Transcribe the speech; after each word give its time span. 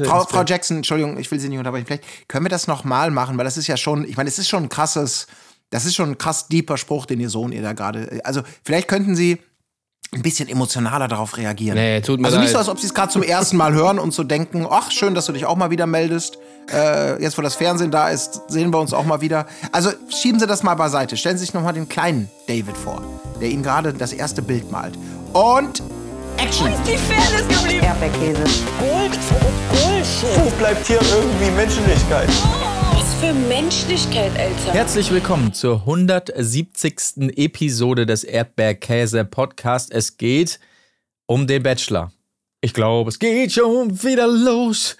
Frau, 0.00 0.24
Frau 0.24 0.42
Jackson, 0.42 0.78
Entschuldigung, 0.78 1.18
ich 1.18 1.30
will 1.30 1.38
Sie 1.38 1.48
nicht 1.48 1.58
unterbrechen. 1.58 1.86
Vielleicht 1.86 2.28
können 2.28 2.44
wir 2.44 2.50
das 2.50 2.66
nochmal 2.66 3.10
machen, 3.10 3.36
weil 3.36 3.44
das 3.44 3.56
ist 3.56 3.66
ja 3.66 3.76
schon, 3.76 4.04
ich 4.04 4.16
meine, 4.16 4.28
es 4.28 4.38
ist 4.38 4.48
schon 4.48 4.64
ein 4.64 4.68
krasses, 4.68 5.26
das 5.70 5.84
ist 5.84 5.94
schon 5.94 6.10
ein 6.10 6.18
krass 6.18 6.48
deeper 6.48 6.76
Spruch, 6.76 7.06
den 7.06 7.20
Ihr 7.20 7.30
Sohn 7.30 7.52
ihr 7.52 7.62
da 7.62 7.72
gerade. 7.72 8.20
Also, 8.24 8.42
vielleicht 8.64 8.88
könnten 8.88 9.14
Sie 9.14 9.38
ein 10.14 10.22
bisschen 10.22 10.48
emotionaler 10.48 11.08
darauf 11.08 11.36
reagieren. 11.38 11.76
Nee, 11.76 12.00
tut 12.02 12.20
mir 12.20 12.26
also 12.26 12.38
nicht 12.38 12.48
leid. 12.48 12.52
so, 12.52 12.58
als 12.58 12.68
ob 12.68 12.78
sie 12.78 12.86
es 12.86 12.92
gerade 12.92 13.10
zum 13.10 13.22
ersten 13.22 13.56
Mal 13.56 13.72
hören 13.72 13.98
und 13.98 14.12
so 14.12 14.24
denken, 14.24 14.66
ach, 14.68 14.90
schön, 14.90 15.14
dass 15.14 15.24
du 15.24 15.32
dich 15.32 15.46
auch 15.46 15.56
mal 15.56 15.70
wieder 15.70 15.86
meldest. 15.86 16.38
Äh, 16.70 17.22
jetzt, 17.22 17.38
wo 17.38 17.42
das 17.42 17.54
Fernsehen 17.54 17.90
da 17.90 18.10
ist, 18.10 18.42
sehen 18.48 18.72
wir 18.72 18.78
uns 18.78 18.92
auch 18.92 19.06
mal 19.06 19.22
wieder. 19.22 19.46
Also 19.72 19.90
schieben 20.10 20.38
Sie 20.38 20.46
das 20.46 20.62
mal 20.62 20.74
beiseite. 20.74 21.16
Stellen 21.16 21.38
Sie 21.38 21.46
sich 21.46 21.54
noch 21.54 21.62
mal 21.62 21.72
den 21.72 21.88
kleinen 21.88 22.30
David 22.46 22.76
vor, 22.76 23.02
der 23.40 23.48
Ihnen 23.48 23.62
gerade 23.62 23.94
das 23.94 24.12
erste 24.12 24.42
Bild 24.42 24.70
malt. 24.70 24.98
Und 25.32 25.82
Action! 26.38 26.66
Wo 26.66 26.74
ist 26.74 26.86
die 26.86 26.96
Fairness 26.96 27.48
geblieben? 27.48 27.84
Erdbeerkäse. 27.84 28.44
Gold, 28.78 29.18
Bullshit. 29.70 30.44
Wo 30.44 30.50
bleibt 30.58 30.86
hier 30.86 31.00
irgendwie 31.00 31.50
Menschlichkeit? 31.50 32.28
Was 32.92 33.14
für 33.14 33.34
Menschlichkeit, 33.34 34.30
Alter. 34.38 34.72
Herzlich 34.72 35.10
willkommen 35.10 35.52
zur 35.52 35.80
170. 35.80 37.36
Episode 37.36 38.06
des 38.06 38.24
Erdbeerkäse 38.24 39.24
Podcast. 39.24 39.92
Es 39.92 40.16
geht 40.16 40.58
um 41.26 41.46
den 41.46 41.62
Bachelor. 41.62 42.12
Ich 42.60 42.74
glaube, 42.74 43.10
es 43.10 43.18
geht 43.18 43.52
schon 43.52 44.02
wieder 44.02 44.26
los. 44.26 44.96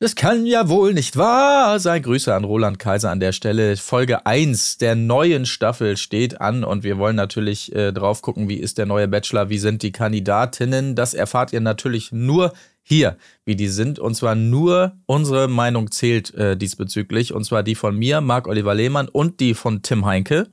Das 0.00 0.14
kann 0.14 0.46
ja 0.46 0.68
wohl 0.68 0.94
nicht 0.94 1.16
wahr 1.16 1.80
sein. 1.80 2.00
Grüße 2.00 2.32
an 2.32 2.44
Roland 2.44 2.78
Kaiser 2.78 3.10
an 3.10 3.18
der 3.18 3.32
Stelle. 3.32 3.76
Folge 3.76 4.26
1 4.26 4.78
der 4.78 4.94
neuen 4.94 5.44
Staffel 5.44 5.96
steht 5.96 6.40
an 6.40 6.62
und 6.62 6.84
wir 6.84 6.98
wollen 6.98 7.16
natürlich 7.16 7.74
äh, 7.74 7.92
drauf 7.92 8.22
gucken, 8.22 8.48
wie 8.48 8.58
ist 8.58 8.78
der 8.78 8.86
neue 8.86 9.08
Bachelor, 9.08 9.48
wie 9.48 9.58
sind 9.58 9.82
die 9.82 9.90
Kandidatinnen. 9.90 10.94
Das 10.94 11.14
erfahrt 11.14 11.52
ihr 11.52 11.60
natürlich 11.60 12.12
nur 12.12 12.52
hier, 12.84 13.16
wie 13.44 13.56
die 13.56 13.66
sind. 13.66 13.98
Und 13.98 14.14
zwar 14.14 14.36
nur 14.36 14.92
unsere 15.06 15.48
Meinung 15.48 15.90
zählt 15.90 16.32
äh, 16.34 16.56
diesbezüglich. 16.56 17.34
Und 17.34 17.42
zwar 17.42 17.64
die 17.64 17.74
von 17.74 17.96
mir, 17.96 18.20
Marc-Oliver 18.20 18.76
Lehmann 18.76 19.08
und 19.08 19.40
die 19.40 19.54
von 19.54 19.82
Tim 19.82 20.06
Heinke. 20.06 20.46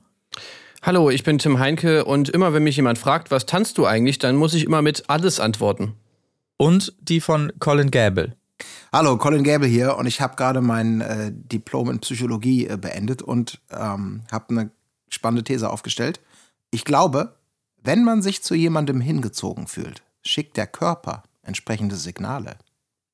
Hallo, 0.82 1.08
ich 1.08 1.22
bin 1.22 1.38
Tim 1.38 1.60
Heinke 1.60 2.04
und 2.04 2.30
immer 2.30 2.52
wenn 2.52 2.64
mich 2.64 2.74
jemand 2.74 2.98
fragt, 2.98 3.30
was 3.30 3.46
tanzt 3.46 3.78
du 3.78 3.86
eigentlich, 3.86 4.18
dann 4.18 4.34
muss 4.34 4.54
ich 4.54 4.64
immer 4.64 4.82
mit 4.82 5.04
alles 5.06 5.38
antworten. 5.38 5.94
Und 6.56 6.94
die 7.00 7.20
von 7.20 7.52
Colin 7.60 7.92
Gable. 7.92 8.34
Hallo, 8.92 9.16
Colin 9.18 9.44
Gable 9.44 9.68
hier 9.68 9.96
und 9.96 10.06
ich 10.06 10.20
habe 10.20 10.36
gerade 10.36 10.60
mein 10.60 11.00
äh, 11.00 11.32
Diplom 11.32 11.90
in 11.90 12.00
Psychologie 12.00 12.66
äh, 12.66 12.76
beendet 12.76 13.22
und 13.22 13.60
ähm, 13.70 14.22
habe 14.30 14.50
eine 14.50 14.70
spannende 15.08 15.44
These 15.44 15.68
aufgestellt. 15.70 16.20
Ich 16.70 16.84
glaube, 16.84 17.36
wenn 17.82 18.04
man 18.04 18.22
sich 18.22 18.42
zu 18.42 18.54
jemandem 18.54 19.00
hingezogen 19.00 19.66
fühlt, 19.66 20.02
schickt 20.22 20.56
der 20.56 20.66
Körper 20.66 21.22
entsprechende 21.42 21.96
Signale. 21.96 22.56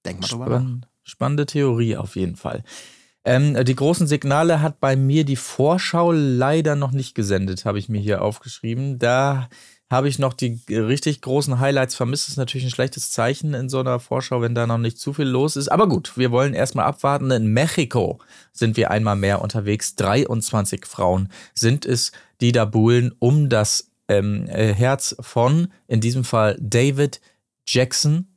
Denk 0.05 0.21
mal 0.21 0.29
drüber 0.29 0.49
nach. 0.49 0.61
Spann 0.61 0.87
spannende 1.03 1.47
Theorie 1.47 1.97
auf 1.97 2.17
jeden 2.17 2.37
Fall. 2.37 2.62
Ähm, 3.25 3.56
die 3.65 3.77
großen 3.77 4.06
Signale 4.06 4.61
hat 4.61 4.81
bei 4.81 4.97
mir 4.97 5.25
die 5.25 5.37
Vorschau 5.37 6.12
leider 6.12 6.75
noch 6.75 6.93
nicht 6.93 7.15
gesendet, 7.15 7.65
habe 7.65 7.79
ich 7.79 7.89
mir 7.89 8.01
hier 8.01 8.23
aufgeschrieben. 8.23 8.99
Da 8.99 9.49
habe 9.93 10.09
ich 10.09 10.19
noch 10.19 10.33
die 10.33 10.59
richtig 10.71 11.21
großen 11.21 11.61
Highlights 11.61 11.95
vermisst. 11.95 12.25
Das 12.25 12.31
ist 12.31 12.37
natürlich 12.39 12.65
ein 12.65 12.71
schlechtes 12.71 13.11
Zeichen 13.11 13.53
in 13.53 13.69
so 13.69 13.79
einer 13.79 14.01
Vorschau, 14.01 14.41
wenn 14.41 14.55
da 14.55 14.67
noch 14.67 14.79
nicht 14.79 14.99
zu 14.99 15.12
viel 15.12 15.27
los 15.27 15.55
ist. 15.55 15.69
Aber 15.69 15.87
gut, 15.87 16.17
wir 16.17 16.31
wollen 16.31 16.55
erstmal 16.55 16.87
abwarten. 16.87 17.31
In 17.31 17.53
Mexiko 17.53 18.19
sind 18.53 18.79
wir 18.79 18.91
einmal 18.91 19.17
mehr 19.17 19.43
unterwegs. 19.43 19.95
23 19.97 20.87
Frauen 20.87 21.29
sind 21.55 21.84
es, 21.84 22.12
die 22.41 22.53
da 22.53 22.65
buhlen 22.65 23.15
um 23.19 23.51
das 23.51 23.91
ähm, 24.09 24.49
äh, 24.49 24.73
Herz 24.73 25.15
von, 25.21 25.69
in 25.89 26.01
diesem 26.01 26.25
Fall 26.25 26.56
David 26.59 27.21
Jackson. 27.69 28.29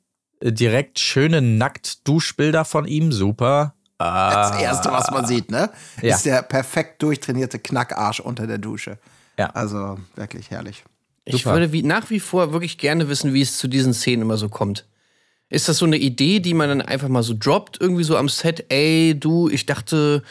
Äh, 0.42 0.52
Direkt 0.52 1.00
schöne 1.00 1.42
Nackt-Duschbilder 1.42 2.66
von 2.66 2.86
ihm. 2.86 3.14
Super. 3.14 3.76
Das 3.98 4.60
Erste, 4.60 4.92
was 4.92 5.10
man 5.10 5.26
sieht, 5.26 5.50
ne? 5.50 5.70
Ja. 6.02 6.16
Ist 6.16 6.26
der 6.26 6.42
perfekt 6.42 7.02
durchtrainierte 7.02 7.60
Knackarsch 7.60 8.20
unter 8.20 8.46
der 8.46 8.58
Dusche. 8.58 9.00
Ja. 9.40 9.52
Also 9.52 9.98
wirklich 10.18 10.52
herrlich. 10.52 10.84
Ich 11.26 11.44
Super. 11.44 11.56
würde 11.56 11.72
wie, 11.72 11.82
nach 11.84 12.10
wie 12.12 12.20
vor 12.20 12.54
wirklich 12.54 12.78
gerne 12.78 13.10
wissen, 13.10 13.34
wie 13.34 13.42
es 13.42 13.58
zu 13.58 13.68
diesen 13.68 13.94
Szenen 13.94 14.22
immer 14.22 14.38
so 14.38 14.48
kommt. 14.48 14.86
Ist 15.50 15.68
das 15.68 15.78
so 15.78 15.86
eine 15.86 15.98
Idee, 15.98 16.40
die 16.40 16.54
man 16.54 16.70
dann 16.70 16.82
einfach 16.82 17.08
mal 17.08 17.24
so 17.24 17.36
droppt, 17.38 17.80
irgendwie 17.82 18.04
so 18.04 18.18
am 18.18 18.30
Set? 18.30 18.66
Ey, 18.70 19.16
du, 19.20 19.50
ich 19.50 19.66
dachte, 19.66 20.24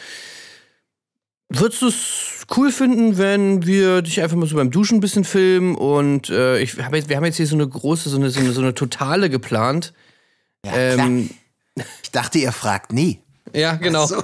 würdest 1.49 1.81
du 1.81 1.87
es 1.87 2.45
cool 2.55 2.71
finden, 2.71 3.17
wenn 3.17 3.65
wir 3.65 4.01
dich 4.01 4.21
einfach 4.21 4.35
mal 4.37 4.47
so 4.47 4.55
beim 4.55 4.71
Duschen 4.71 4.97
ein 4.97 5.01
bisschen 5.01 5.23
filmen? 5.23 5.75
Und 5.75 6.29
äh, 6.29 6.59
ich 6.59 6.77
hab 6.77 6.93
jetzt, 6.95 7.09
wir 7.09 7.17
haben 7.17 7.25
jetzt 7.25 7.37
hier 7.37 7.47
so 7.47 7.55
eine 7.55 7.67
große, 7.67 8.09
so 8.09 8.17
eine, 8.17 8.29
so 8.29 8.39
eine, 8.39 8.51
so 8.51 8.61
eine 8.61 8.73
totale 8.73 9.29
geplant. 9.29 9.93
Ja, 10.65 10.73
Ähm, 10.75 11.29
klar. 11.75 11.87
Ich 12.03 12.11
dachte, 12.11 12.39
ihr 12.39 12.51
fragt 12.53 12.93
nie. 12.93 13.19
Ja, 13.53 13.75
genau. 13.75 14.05
So. 14.05 14.23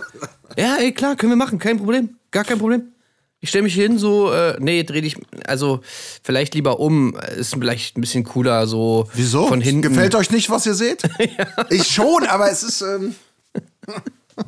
Ja, 0.58 0.78
ey, 0.80 0.94
klar, 0.94 1.16
können 1.16 1.32
wir 1.32 1.38
machen, 1.38 1.60
kein 1.60 1.78
Problem. 1.78 2.18
Gar 2.32 2.44
kein 2.46 2.60
Problem. 2.60 2.94
Ich 3.42 3.50
stelle 3.50 3.64
mich 3.64 3.74
hier 3.74 3.88
hin, 3.88 3.98
so, 3.98 4.32
äh, 4.32 4.56
nee, 4.60 4.84
dreh 4.84 5.02
dich, 5.02 5.18
also 5.46 5.82
vielleicht 6.22 6.54
lieber 6.54 6.80
um, 6.80 7.18
ist 7.36 7.56
vielleicht 7.56 7.98
ein 7.98 8.02
bisschen 8.02 8.24
cooler, 8.24 8.68
so 8.68 9.10
Wieso? 9.16 9.48
von 9.48 9.60
hinten. 9.62 9.82
Gefällt 9.82 10.14
euch 10.14 10.30
nicht, 10.30 10.50
was 10.52 10.66
ihr 10.68 10.76
seht? 10.76 11.04
Ich 11.70 11.88
schon, 11.88 12.26
aber 12.28 12.52
es 12.52 12.64
ist. 12.64 12.82
Ähm, 12.82 13.16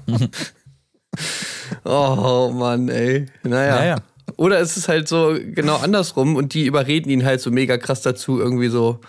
Oh 1.83 2.51
Mann, 2.53 2.89
ey. 2.89 3.25
Naja. 3.43 3.75
Naja. 3.75 3.95
Oder 4.37 4.59
es 4.59 4.77
ist 4.77 4.87
halt 4.87 5.07
so 5.07 5.37
genau 5.39 5.77
andersrum 5.77 6.35
und 6.35 6.53
die 6.53 6.65
überreden 6.65 7.09
ihn 7.09 7.25
halt 7.25 7.41
so 7.41 7.51
mega 7.51 7.77
krass 7.77 8.01
dazu, 8.01 8.39
irgendwie 8.39 8.69
so. 8.69 8.99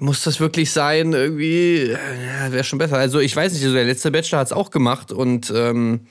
Muss 0.00 0.22
das 0.22 0.40
wirklich 0.40 0.70
sein? 0.70 1.12
Irgendwie, 1.12 1.90
ja, 1.90 2.50
wäre 2.50 2.64
schon 2.64 2.78
besser. 2.78 2.96
Also, 2.96 3.18
ich 3.18 3.36
weiß 3.36 3.52
nicht, 3.52 3.62
also 3.62 3.74
der 3.74 3.84
letzte 3.84 4.10
Bachelor 4.10 4.38
hat 4.38 4.46
es 4.46 4.52
auch 4.52 4.70
gemacht 4.70 5.12
und 5.12 5.52
ähm, 5.54 6.06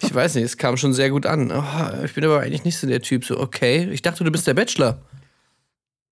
ich 0.00 0.14
weiß 0.14 0.34
nicht, 0.34 0.44
es 0.44 0.56
kam 0.56 0.76
schon 0.76 0.92
sehr 0.92 1.10
gut 1.10 1.26
an. 1.26 1.52
Oh, 1.52 2.04
ich 2.04 2.14
bin 2.14 2.24
aber 2.24 2.40
eigentlich 2.40 2.64
nicht 2.64 2.78
so 2.78 2.86
der 2.86 3.02
Typ. 3.02 3.24
So, 3.24 3.38
okay, 3.38 3.88
ich 3.90 4.02
dachte, 4.02 4.24
du 4.24 4.30
bist 4.30 4.46
der 4.46 4.54
Bachelor. 4.54 4.98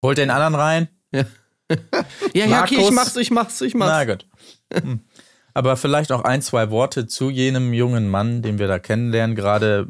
Holt 0.03 0.19
den 0.19 0.31
anderen 0.31 0.55
rein. 0.55 0.89
Ja, 1.13 1.25
ja, 2.35 2.63
okay, 2.63 2.77
ich 2.81 2.91
mach's, 2.91 3.17
ich 3.17 3.31
mach's, 3.31 3.61
ich 3.61 3.75
mach's. 3.75 3.91
Na 3.91 4.05
gut. 4.05 4.27
Hm. 4.73 5.01
Aber 5.55 5.77
vielleicht 5.77 6.13
auch 6.13 6.23
ein, 6.25 6.43
zwei 6.43 6.71
Worte 6.71 7.07
zu 7.07 7.31
jenem 7.31 7.73
jungen 7.73 8.11
Mann, 8.11 8.43
den 8.43 8.59
wir 8.59 8.67
da 8.67 8.79
kennenlernen, 8.79 9.37
gerade 9.37 9.89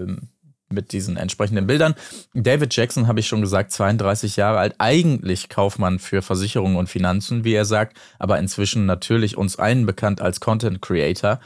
ähm, 0.00 0.28
mit 0.70 0.92
diesen 0.92 1.16
entsprechenden 1.16 1.66
Bildern. 1.66 1.94
David 2.34 2.74
Jackson, 2.74 3.06
habe 3.06 3.20
ich 3.20 3.28
schon 3.28 3.40
gesagt, 3.40 3.70
32 3.72 4.36
Jahre 4.36 4.58
alt, 4.58 4.74
eigentlich 4.78 5.48
Kaufmann 5.48 5.98
für 5.98 6.22
Versicherungen 6.22 6.76
und 6.76 6.88
Finanzen, 6.88 7.44
wie 7.44 7.54
er 7.54 7.64
sagt, 7.64 7.96
aber 8.18 8.38
inzwischen 8.38 8.86
natürlich 8.86 9.36
uns 9.36 9.56
allen 9.56 9.86
bekannt 9.86 10.20
als 10.20 10.40
Content 10.40 10.82
Creator. 10.82 11.38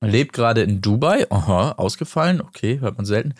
Lebt 0.00 0.32
gerade 0.32 0.62
in 0.62 0.80
Dubai, 0.80 1.26
aha, 1.30 1.72
ausgefallen, 1.72 2.40
okay, 2.40 2.80
hört 2.80 2.96
man 2.96 3.04
selten. 3.04 3.34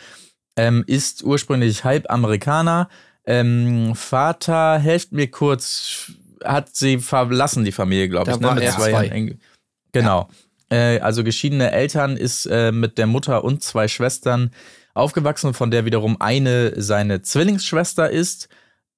Ähm, 0.57 0.85
ist 0.87 1.23
ursprünglich 1.23 1.85
halb 1.85 2.11
Amerikaner. 2.11 2.89
Ähm, 3.25 3.95
Vater, 3.95 4.79
helft 4.79 5.13
mir 5.13 5.31
kurz, 5.31 6.13
hat 6.45 6.75
sie 6.75 6.99
verlassen, 6.99 7.65
die 7.65 7.73
Familie, 7.73 8.09
glaube 8.09 8.27
Da 8.27 8.35
ich. 8.35 8.41
ne, 8.41 8.47
war 8.47 8.55
mit 8.55 8.69
zwei. 8.71 8.91
Jahren 8.91 9.39
Genau. 9.93 10.29
Äh, 10.71 11.01
also 11.01 11.25
geschiedene 11.25 11.73
Eltern 11.73 12.17
ist 12.17 12.47
äh, 12.47 12.73
mit 12.73 12.99
der 12.99 13.07
Mutter 13.07 13.43
und 13.45 13.63
zwei 13.63 13.89
Schwestern 13.89 14.51
aufgewachsen, 14.95 15.55
von 15.55 15.71
der 15.71 15.85
wiederum 15.85 16.21
eine 16.21 16.81
seine 16.81 17.23
Zwillingsschwester 17.23 18.11
ist. 18.11 18.49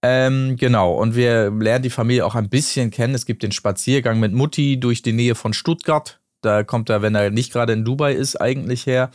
Ähm, 0.03 0.57
genau, 0.57 0.95
und 0.95 1.15
wir 1.15 1.51
lernen 1.51 1.85
die 1.85 1.91
Familie 1.91 2.27
auch 2.27 2.35
ein 2.35 2.49
bisschen 2.49 2.91
kennen. 2.91 3.15
Es 3.15 3.25
gibt 3.25 3.43
den 3.43 3.53
Spaziergang 3.53 4.19
mit 4.19 4.33
Mutti 4.33 4.81
durch 4.81 5.03
die 5.03 5.13
Nähe 5.13 5.37
von 5.37 5.53
Stuttgart. 5.53 6.19
Da 6.43 6.65
kommt 6.65 6.91
er, 6.91 7.03
wenn 7.03 7.15
er 7.15 7.31
nicht 7.31 7.53
gerade 7.53 7.73
in 7.73 7.85
Dubai 7.85 8.13
ist, 8.13 8.41
eigentlich 8.41 8.87
her. 8.87 9.11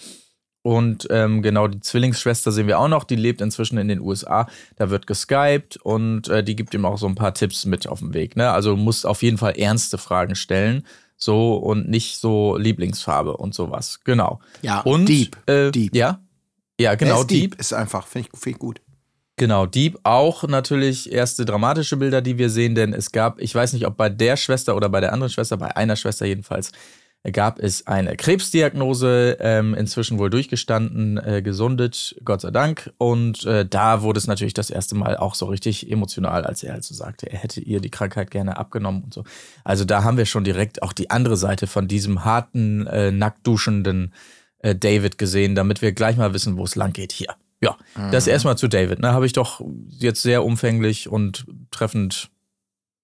Und 0.64 1.08
ähm, 1.12 1.42
genau, 1.42 1.68
die 1.68 1.80
Zwillingsschwester 1.80 2.52
sehen 2.52 2.68
wir 2.68 2.80
auch 2.80 2.90
noch, 2.90 3.06
die 3.06 3.16
lebt 3.16 3.40
inzwischen 3.40 3.78
in 3.78 3.88
den 3.88 4.02
USA. 4.02 4.48
Da 4.76 4.90
wird 4.90 5.08
geskypt 5.08 5.78
und 5.78 6.28
äh, 6.28 6.44
die 6.44 6.58
gibt 6.58 6.74
ihm 6.74 6.84
auch 6.84 6.98
so 6.98 7.08
ein 7.08 7.16
paar 7.16 7.34
Tipps 7.34 7.66
mit 7.66 7.88
auf 7.88 8.00
den 8.00 8.14
Weg. 8.14 8.36
Ne? 8.36 8.52
Also 8.52 8.72
du 8.72 8.76
musst 8.76 9.06
auf 9.06 9.24
jeden 9.24 9.38
Fall 9.38 9.58
ernste 9.58 9.98
Fragen 9.98 10.36
stellen. 10.36 10.86
So 11.16 11.56
und 11.56 11.90
nicht 11.90 12.18
so 12.18 12.58
Lieblingsfarbe 12.58 13.38
und 13.38 13.54
sowas. 13.56 14.02
Genau. 14.04 14.40
Ja, 14.62 14.82
und 14.82 15.08
Dieb. 15.08 15.38
Äh, 15.48 15.72
Dieb. 15.72 15.96
Ja. 15.96 16.20
Ja, 16.80 16.96
genau, 16.96 17.22
ist 17.22 17.32
Dieb. 17.32 17.56
Ist 17.60 17.74
einfach, 17.74 18.06
finde 18.06 18.30
ich, 18.32 18.40
find 18.40 18.56
ich 18.58 18.60
gut. 18.60 18.82
Genau, 19.38 19.68
Dieb 19.68 20.00
auch 20.04 20.44
natürlich 20.44 21.12
erste 21.12 21.46
dramatische 21.46 21.98
Bilder, 21.98 22.22
die 22.22 22.38
wir 22.38 22.50
sehen, 22.50 22.76
denn 22.76 22.94
es 22.94 23.12
gab, 23.12 23.40
ich 23.40 23.54
weiß 23.54 23.74
nicht, 23.74 23.86
ob 23.88 23.96
bei 23.96 24.10
der 24.10 24.36
Schwester 24.36 24.76
oder 24.76 24.90
bei 24.90 25.00
der 25.00 25.14
anderen 25.14 25.32
Schwester, 25.32 25.58
bei 25.58 25.76
einer 25.76 25.96
Schwester 25.96 26.26
jedenfalls, 26.26 26.72
gab 27.32 27.60
es 27.60 27.88
eine 27.88 28.16
Krebsdiagnose, 28.16 29.38
ähm, 29.40 29.74
inzwischen 29.74 30.20
wohl 30.20 30.30
durchgestanden, 30.30 31.18
äh, 31.18 31.42
gesundet, 31.42 32.16
Gott 32.24 32.42
sei 32.42 32.52
Dank. 32.52 32.94
Und 32.98 33.46
äh, 33.46 33.66
da 33.66 34.02
wurde 34.02 34.18
es 34.18 34.28
natürlich 34.28 34.54
das 34.54 34.70
erste 34.70 34.96
Mal 34.96 35.18
auch 35.18 35.36
so 35.36 35.46
richtig 35.46 35.92
emotional, 35.92 36.46
als 36.46 36.64
er 36.64 36.74
halt 36.74 36.84
so 36.84 36.94
sagte, 36.94 37.32
er 37.32 37.40
hätte 37.40 37.62
ihr 37.62 37.80
die 37.80 37.90
Krankheit 37.90 38.32
gerne 38.32 38.58
abgenommen 38.58 39.04
und 39.04 39.14
so. 39.14 39.24
Also 39.64 39.86
da 39.86 40.04
haben 40.04 40.18
wir 40.18 40.26
schon 40.26 40.44
direkt 40.44 40.82
auch 40.84 40.94
die 40.94 41.10
andere 41.10 41.38
Seite 41.38 41.68
von 41.68 41.88
diesem 41.88 42.26
harten, 42.26 42.88
äh, 42.88 43.12
nackt 43.12 43.46
duschenden 43.46 44.14
äh, 44.60 44.76
David 44.76 45.18
gesehen, 45.18 45.56
damit 45.56 45.82
wir 45.82 45.92
gleich 45.92 46.18
mal 46.18 46.34
wissen, 46.34 46.58
wo 46.58 46.64
es 46.64 46.76
lang 46.76 46.94
geht 46.94 47.12
hier. 47.12 47.36
Ja, 47.60 47.76
das 48.12 48.28
erstmal 48.28 48.56
zu 48.56 48.68
David, 48.68 49.00
ne? 49.00 49.14
Habe 49.14 49.26
ich 49.26 49.34
doch 49.34 49.62
jetzt 49.90 50.22
sehr 50.22 50.46
umfänglich 50.46 51.10
und 51.10 51.48
treffend 51.72 52.30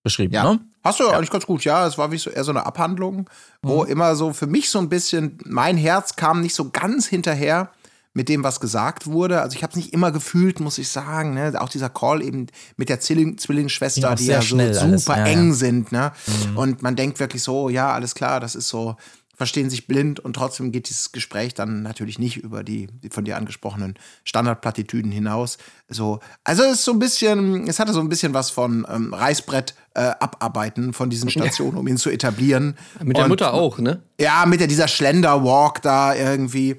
beschrieben, 0.03 0.33
Ja. 0.33 0.43
ne? 0.53 0.59
Hast 0.83 0.99
du 0.99 1.07
eigentlich 1.07 1.29
ganz 1.31 1.45
gut, 1.45 1.63
ja. 1.63 1.87
Es 1.87 1.97
war 1.97 2.11
wie 2.11 2.17
so 2.17 2.29
eher 2.29 2.43
so 2.43 2.51
eine 2.51 2.65
Abhandlung, 2.65 3.19
Mhm. 3.19 3.25
wo 3.61 3.83
immer 3.85 4.15
so 4.15 4.33
für 4.33 4.47
mich 4.47 4.69
so 4.69 4.79
ein 4.79 4.89
bisschen, 4.89 5.37
mein 5.45 5.77
Herz 5.77 6.15
kam 6.17 6.41
nicht 6.41 6.53
so 6.55 6.69
ganz 6.71 7.07
hinterher 7.07 7.69
mit 8.15 8.29
dem, 8.29 8.43
was 8.43 8.59
gesagt 8.59 9.07
wurde. 9.07 9.41
Also 9.41 9.55
ich 9.55 9.63
habe 9.63 9.71
es 9.71 9.77
nicht 9.77 9.91
immer 9.93 10.11
gefühlt, 10.11 10.59
muss 10.59 10.77
ich 10.77 10.89
sagen. 10.89 11.33
Ne? 11.33 11.53
Auch 11.59 11.69
dieser 11.69 11.89
Call 11.89 12.21
eben 12.21 12.45
mit 12.77 12.89
der 12.89 12.99
Zwilling 12.99 13.37
Zwillingsschwester, 13.39 14.11
auch 14.11 14.15
die 14.15 14.25
ja 14.27 14.41
so 14.41 14.49
super 14.57 14.65
alles, 14.83 15.05
ja, 15.07 15.15
Mhm. 15.15 15.25
eng 15.25 15.47
ja. 15.47 15.53
sind. 15.55 15.91
Ne? 15.91 16.11
Und 16.55 16.83
man 16.83 16.95
denkt 16.95 17.19
wirklich 17.19 17.41
so, 17.41 17.69
ja, 17.69 17.91
alles 17.91 18.13
klar, 18.13 18.39
das 18.39 18.53
ist 18.55 18.67
so, 18.67 18.97
verstehen 19.35 19.69
sich 19.69 19.87
blind 19.87 20.19
und 20.19 20.35
trotzdem 20.35 20.71
geht 20.71 20.89
dieses 20.89 21.11
Gespräch 21.11 21.53
dann 21.55 21.81
natürlich 21.81 22.19
nicht 22.19 22.37
über 22.37 22.63
die, 22.63 22.87
die 23.01 23.09
von 23.09 23.25
dir 23.25 23.35
angesprochenen 23.37 23.95
Standardplattitüden 24.23 25.11
hinaus. 25.11 25.57
So, 25.89 26.19
also 26.43 26.63
es 26.63 26.73
ist 26.79 26.85
so 26.85 26.91
ein 26.91 26.99
bisschen, 26.99 27.67
es 27.67 27.79
hatte 27.79 27.93
so 27.93 27.99
ein 27.99 28.09
bisschen 28.09 28.33
was 28.33 28.51
von 28.51 28.85
ähm, 28.89 29.13
Reißbrett 29.13 29.73
äh, 29.95 30.01
abarbeiten 30.19 30.93
von 30.93 31.09
diesen 31.09 31.29
Stationen, 31.29 31.77
um 31.77 31.87
ihn 31.87 31.97
zu 31.97 32.09
etablieren. 32.09 32.75
Mit 33.03 33.17
der 33.17 33.23
Und- 33.25 33.29
Mutter 33.29 33.53
auch, 33.53 33.79
ne? 33.79 34.01
ja, 34.19 34.45
mit 34.45 34.59
der, 34.59 34.67
dieser 34.67 34.87
Schlenderwalk 34.87 35.81
da 35.81 36.13
irgendwie. 36.15 36.77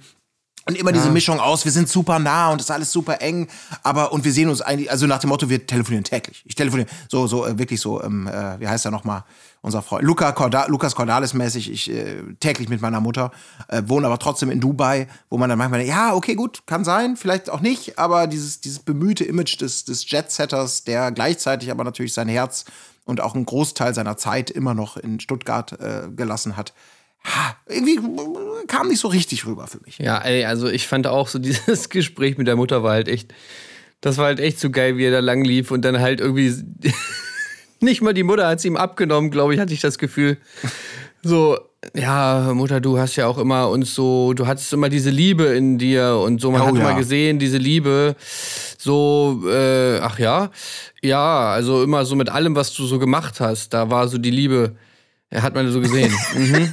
Und 0.67 0.79
immer 0.79 0.93
diese 0.93 1.11
Mischung 1.11 1.41
aus, 1.41 1.65
wir 1.67 1.73
sind 1.73 1.91
super 1.91 2.19
nah 2.19 2.51
und 2.51 2.61
es 2.61 2.67
ist 2.67 2.71
alles 2.71 2.91
super 2.91 3.21
eng, 3.21 3.49
aber 3.83 4.13
und 4.13 4.25
wir 4.25 4.33
sehen 4.33 4.49
uns 4.49 4.63
eigentlich, 4.63 4.91
also 4.91 5.07
nach 5.07 5.19
dem 5.19 5.29
Motto, 5.29 5.51
wir 5.51 5.67
telefonieren 5.67 6.05
täglich. 6.05 6.43
Ich 6.47 6.55
telefoniere 6.55 6.89
so, 7.11 7.27
so 7.27 7.47
äh, 7.47 7.59
wirklich 7.59 7.81
so, 7.81 8.03
ähm, 8.03 8.27
äh, 8.27 8.59
wie 8.61 8.67
heißt 8.67 8.87
er 8.87 8.91
nochmal, 8.91 9.25
unser 9.61 9.83
Freund, 9.83 10.05
Luca 10.05 10.33
Corda 10.33 10.67
Lukas 10.67 10.97
Cordalis-mäßig, 10.97 11.71
ich 11.71 11.91
äh, 11.91 12.23
täglich 12.41 12.71
mit 12.71 12.81
meiner 12.81 13.01
Mutter, 13.01 13.31
äh, 13.69 13.83
wohne 13.87 14.07
aber 14.07 14.19
trotzdem 14.19 14.51
in 14.51 14.61
Dubai, 14.61 15.07
wo 15.29 15.37
man 15.37 15.51
dann 15.51 15.59
manchmal, 15.59 15.81
denkt, 15.81 15.95
ja, 15.95 16.15
okay, 16.15 16.35
gut, 16.35 16.67
kann 16.67 16.85
sein, 16.85 17.17
vielleicht 17.17 17.51
auch 17.51 17.61
nicht, 17.61 17.99
aber 17.99 18.27
dieses, 18.27 18.61
dieses 18.61 18.79
bemühte 18.79 19.25
Image 19.25 19.61
des, 19.61 19.85
des 19.85 20.11
Jet-Setters, 20.11 20.85
der 20.85 21.13
gleichzeitig 21.13 21.71
aber 21.71 21.85
natürlich 21.85 22.15
sein 22.15 22.29
Herz 22.29 22.65
und 23.05 23.21
auch 23.21 23.35
einen 23.35 23.45
Großteil 23.45 23.95
seiner 23.95 24.17
Zeit 24.17 24.51
immer 24.51 24.73
noch 24.73 24.97
in 24.97 25.21
Stuttgart 25.21 25.73
äh, 25.79 26.09
gelassen 26.15 26.57
hat, 26.57 26.73
ha, 27.25 27.57
irgendwie 27.67 27.99
kam 28.67 28.89
nicht 28.89 29.01
so 29.01 29.09
richtig 29.09 29.47
rüber 29.47 29.67
für 29.67 29.79
mich. 29.85 29.99
Ja, 29.99 30.19
ey, 30.19 30.45
also 30.45 30.69
ich 30.69 30.87
fand 30.87 31.07
auch 31.07 31.29
so 31.29 31.39
dieses 31.41 31.89
Gespräch 31.89 32.39
mit 32.39 32.47
der 32.47 32.57
Mutter 32.57 32.83
war 32.83 32.93
halt 32.93 33.09
echt, 33.09 33.35
das 34.01 34.19
war 34.19 34.27
halt 34.27 34.41
echt 34.41 34.61
so 34.61 34.71
geil, 34.71 34.97
wie 34.97 35.05
er 35.05 35.13
da 35.13 35.21
lang 35.21 35.45
lief 35.45 35.71
und 35.71 35.85
dann 35.85 36.01
halt 36.01 36.21
irgendwie, 36.21 36.53
nicht 37.81 38.03
mal 38.03 38.15
die 38.15 38.23
Mutter 38.23 38.47
hat 38.47 38.59
es 38.59 38.65
ihm 38.65 38.77
abgenommen, 38.77 39.31
glaube 39.31 39.55
ich, 39.55 39.61
hatte 39.61 39.75
ich 39.75 39.81
das 39.81 39.99
Gefühl. 39.99 40.39
So, 41.23 41.59
ja, 41.95 42.53
Mutter, 42.55 42.81
du 42.81 42.99
hast 42.99 43.17
ja 43.17 43.27
auch 43.27 43.39
immer 43.39 43.69
uns 43.69 43.95
so, 43.95 44.33
du 44.33 44.47
hattest 44.47 44.73
immer 44.73 44.89
diese 44.89 45.11
Liebe 45.11 45.45
in 45.45 45.79
dir 45.79 46.21
und 46.23 46.41
so, 46.41 46.51
man 46.51 46.63
Oh 46.63 46.67
hat 46.67 46.75
ja. 46.75 46.81
immer 46.81 46.95
gesehen, 46.95 47.39
diese 47.39 47.59
Liebe, 47.59 48.17
so, 48.79 49.43
äh, 49.49 49.99
ach 49.99 50.19
ja, 50.19 50.51
ja, 51.03 51.51
also 51.51 51.83
immer 51.83 52.05
so 52.05 52.17
mit 52.17 52.31
allem, 52.31 52.57
was 52.57 52.73
du 52.73 52.87
so 52.87 52.99
gemacht 52.99 53.41
hast, 53.41 53.75
da 53.75 53.91
war 53.91 54.09
so 54.09 54.19
die 54.19 54.31
Liebe, 54.31 54.77
ja, 55.31 55.43
hat 55.43 55.55
man 55.55 55.71
so 55.71 55.81
gesehen. 55.81 56.13
mhm. 56.35 56.71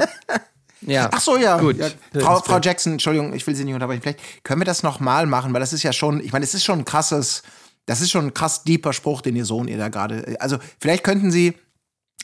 Ja. 0.82 1.10
Ach 1.12 1.22
so, 1.22 1.38
ja. 1.38 1.60
Gut. 1.60 1.78
ja. 1.78 1.90
Frau, 2.20 2.40
Frau 2.40 2.60
Jackson, 2.60 2.94
Entschuldigung, 2.94 3.34
ich 3.34 3.46
will 3.46 3.56
Sie 3.56 3.64
nicht 3.64 3.74
unterbrechen. 3.74 4.02
Vielleicht 4.02 4.44
können 4.44 4.62
wir 4.62 4.66
das 4.66 4.84
nochmal 4.84 5.26
machen, 5.26 5.54
weil 5.54 5.60
das 5.60 5.74
ist 5.74 5.84
ja 5.84 5.94
schon, 5.94 6.24
ich 6.24 6.34
meine, 6.34 6.44
es 6.44 6.54
ist 6.54 6.64
schon 6.64 6.80
ein 6.80 6.86
krasses, 6.86 7.44
das 7.86 8.02
ist 8.02 8.12
schon 8.12 8.28
ein 8.28 8.34
krass 8.34 8.64
deeper 8.64 8.94
Spruch, 8.94 9.22
den 9.22 9.36
Ihr 9.36 9.46
Sohn 9.46 9.68
ihr 9.68 9.78
da 9.78 9.90
gerade, 9.90 10.36
also 10.40 10.58
vielleicht 10.80 11.04
könnten 11.04 11.32
Sie 11.32 11.56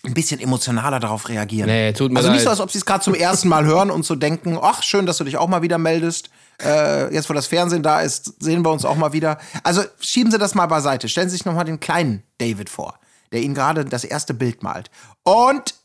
ein 0.03 0.13
bisschen 0.13 0.39
emotionaler 0.39 0.99
darauf 0.99 1.27
reagieren. 1.27 1.69
Nee, 1.69 1.91
tut 1.91 2.11
mir 2.11 2.19
also 2.19 2.29
nicht 2.29 2.39
leid. 2.39 2.45
so, 2.45 2.49
als 2.51 2.59
ob 2.59 2.71
Sie 2.71 2.77
es 2.77 2.85
gerade 2.85 3.03
zum 3.03 3.15
ersten 3.15 3.49
Mal 3.49 3.65
hören 3.65 3.91
und 3.91 4.05
so 4.05 4.15
denken, 4.15 4.57
ach, 4.61 4.83
schön, 4.83 5.05
dass 5.05 5.17
du 5.17 5.23
dich 5.23 5.37
auch 5.37 5.47
mal 5.47 5.61
wieder 5.61 5.77
meldest. 5.77 6.29
Äh, 6.61 7.13
jetzt, 7.13 7.29
wo 7.29 7.33
das 7.33 7.47
Fernsehen 7.47 7.83
da 7.83 8.01
ist, 8.01 8.41
sehen 8.41 8.63
wir 8.63 8.71
uns 8.71 8.85
auch 8.85 8.95
mal 8.95 9.13
wieder. 9.13 9.37
Also 9.63 9.83
schieben 9.99 10.31
Sie 10.31 10.37
das 10.37 10.55
mal 10.55 10.67
beiseite. 10.67 11.09
Stellen 11.09 11.29
Sie 11.29 11.35
sich 11.35 11.45
nochmal 11.45 11.65
den 11.65 11.79
kleinen 11.79 12.23
David 12.37 12.69
vor, 12.69 12.99
der 13.31 13.41
Ihnen 13.41 13.53
gerade 13.53 13.85
das 13.85 14.03
erste 14.03 14.33
Bild 14.33 14.63
malt. 14.63 14.89
Und 15.23 15.75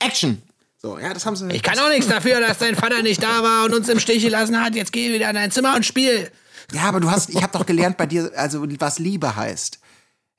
Action! 0.00 0.42
So, 0.80 0.96
ja, 0.98 1.12
das 1.12 1.26
haben 1.26 1.34
Sie. 1.34 1.48
Ich 1.50 1.62
kann 1.62 1.78
auch 1.78 1.88
nichts 1.88 2.06
dafür, 2.06 2.40
dass 2.40 2.58
dein 2.58 2.76
Vater 2.76 3.02
nicht 3.02 3.20
da 3.22 3.42
war 3.42 3.64
und 3.64 3.74
uns 3.74 3.88
im 3.88 3.98
Stich 3.98 4.22
gelassen 4.22 4.62
hat. 4.62 4.76
Jetzt 4.76 4.92
geh 4.92 5.12
wieder 5.12 5.28
in 5.28 5.34
dein 5.34 5.50
Zimmer 5.50 5.74
und 5.74 5.84
spiel. 5.84 6.30
Ja, 6.72 6.82
aber 6.82 7.00
du 7.00 7.10
hast, 7.10 7.30
ich 7.30 7.42
habe 7.42 7.56
doch 7.56 7.66
gelernt 7.66 7.96
bei 7.96 8.06
dir, 8.06 8.30
also 8.36 8.64
was 8.78 8.98
Liebe 8.98 9.34
heißt. 9.34 9.80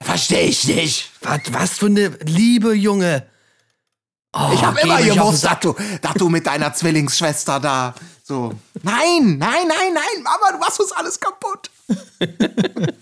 Verstehe 0.02 0.48
ich 0.48 0.64
nicht. 0.66 1.12
Was, 1.22 1.42
was 1.52 1.72
für 1.80 1.88
eine 1.88 2.08
Liebe, 2.24 2.74
Junge. 2.74 3.26
Oh, 4.32 4.52
Ich 4.54 4.64
habe 4.64 4.80
immer 4.80 5.02
gewusst, 5.02 5.44
dass 5.44 5.60
du, 5.60 5.76
dass 6.02 6.14
du 6.14 6.30
mit 6.30 6.46
deiner 6.46 6.74
Zwillingsschwester 6.74 7.60
da 7.60 7.96
so. 8.24 8.54
Nein, 8.84 9.38
nein, 9.40 9.68
nein, 9.68 9.94
nein, 9.94 10.24
Mama, 10.24 10.52
du 10.54 10.60
machst 10.60 10.80
uns 10.80 10.92
alles 10.92 11.20
kaputt. 11.20 11.70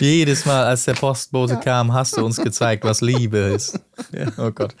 Jedes 0.00 0.46
Mal, 0.46 0.64
als 0.64 0.84
der 0.84 0.94
Postbote 0.94 1.58
kam, 1.58 1.92
hast 1.92 2.16
du 2.16 2.24
uns 2.24 2.36
gezeigt, 2.36 2.84
was 2.84 3.00
Liebe 3.00 3.38
ist. 3.38 3.78
Ja, 4.12 4.26
oh 4.38 4.50
Gott. 4.50 4.74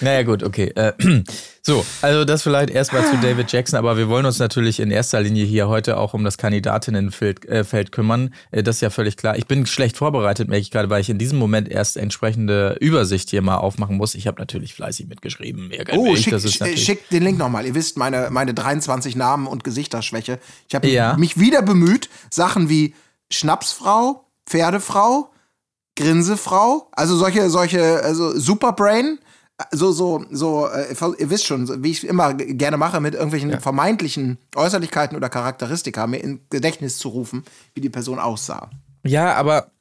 Naja, 0.00 0.22
gut, 0.22 0.42
okay. 0.42 0.72
Äh, 0.76 0.92
so, 1.62 1.84
also 2.02 2.24
das 2.24 2.42
vielleicht 2.42 2.70
erstmal 2.70 3.04
zu 3.04 3.16
David 3.18 3.50
Jackson, 3.52 3.78
aber 3.78 3.96
wir 3.96 4.08
wollen 4.08 4.26
uns 4.26 4.38
natürlich 4.38 4.80
in 4.80 4.90
erster 4.90 5.20
Linie 5.20 5.44
hier 5.44 5.68
heute 5.68 5.96
auch 5.96 6.14
um 6.14 6.24
das 6.24 6.38
Kandidatinnenfeld 6.38 7.44
äh, 7.46 7.64
Feld 7.64 7.92
kümmern. 7.92 8.32
Äh, 8.50 8.62
das 8.62 8.76
ist 8.76 8.80
ja 8.82 8.90
völlig 8.90 9.16
klar. 9.16 9.36
Ich 9.36 9.46
bin 9.46 9.66
schlecht 9.66 9.96
vorbereitet, 9.96 10.48
merke 10.48 10.60
ich 10.62 10.70
gerade, 10.70 10.88
weil 10.90 11.00
ich 11.00 11.10
in 11.10 11.18
diesem 11.18 11.38
Moment 11.38 11.68
erst 11.68 11.96
entsprechende 11.96 12.76
Übersicht 12.80 13.30
hier 13.30 13.42
mal 13.42 13.56
aufmachen 13.56 13.96
muss. 13.96 14.14
Ich 14.14 14.26
habe 14.26 14.40
natürlich 14.40 14.74
fleißig 14.74 15.08
mitgeschrieben. 15.08 15.70
Oh, 15.96 16.14
ich, 16.14 16.22
schick, 16.24 16.32
natürlich- 16.32 16.84
schick 16.84 17.08
den 17.10 17.22
Link 17.22 17.38
nochmal. 17.38 17.66
Ihr 17.66 17.74
wisst, 17.74 17.96
meine, 17.96 18.28
meine 18.30 18.54
23 18.54 19.16
Namen 19.16 19.46
und 19.46 19.64
Gesichtsschwäche. 19.64 20.38
Ich 20.68 20.74
habe 20.74 20.88
Ja. 20.88 21.16
mich 21.16 21.38
wieder 21.38 21.62
bemüht, 21.62 22.08
Sachen 22.30 22.68
wie 22.68 22.94
Schnapsfrau, 23.30 24.24
Pferdefrau, 24.46 25.30
Grinsefrau, 25.96 26.88
also 26.92 27.16
solche, 27.16 27.50
solche, 27.50 28.02
also 28.02 28.38
Superbrain, 28.38 29.18
so, 29.72 29.92
so, 29.92 30.24
so, 30.30 30.68
äh, 30.68 30.94
ihr 31.18 31.30
wisst 31.30 31.46
schon, 31.46 31.82
wie 31.82 31.90
ich 31.90 32.06
immer 32.06 32.34
gerne 32.34 32.76
mache, 32.76 33.00
mit 33.00 33.14
irgendwelchen 33.14 33.60
vermeintlichen 33.60 34.38
Äußerlichkeiten 34.54 35.16
oder 35.16 35.28
Charakteristika 35.28 36.06
mir 36.06 36.18
in 36.18 36.40
Gedächtnis 36.50 36.98
zu 36.98 37.08
rufen, 37.08 37.44
wie 37.74 37.80
die 37.80 37.90
Person 37.90 38.18
aussah. 38.18 38.70
Ja, 39.04 39.34
aber 39.34 39.72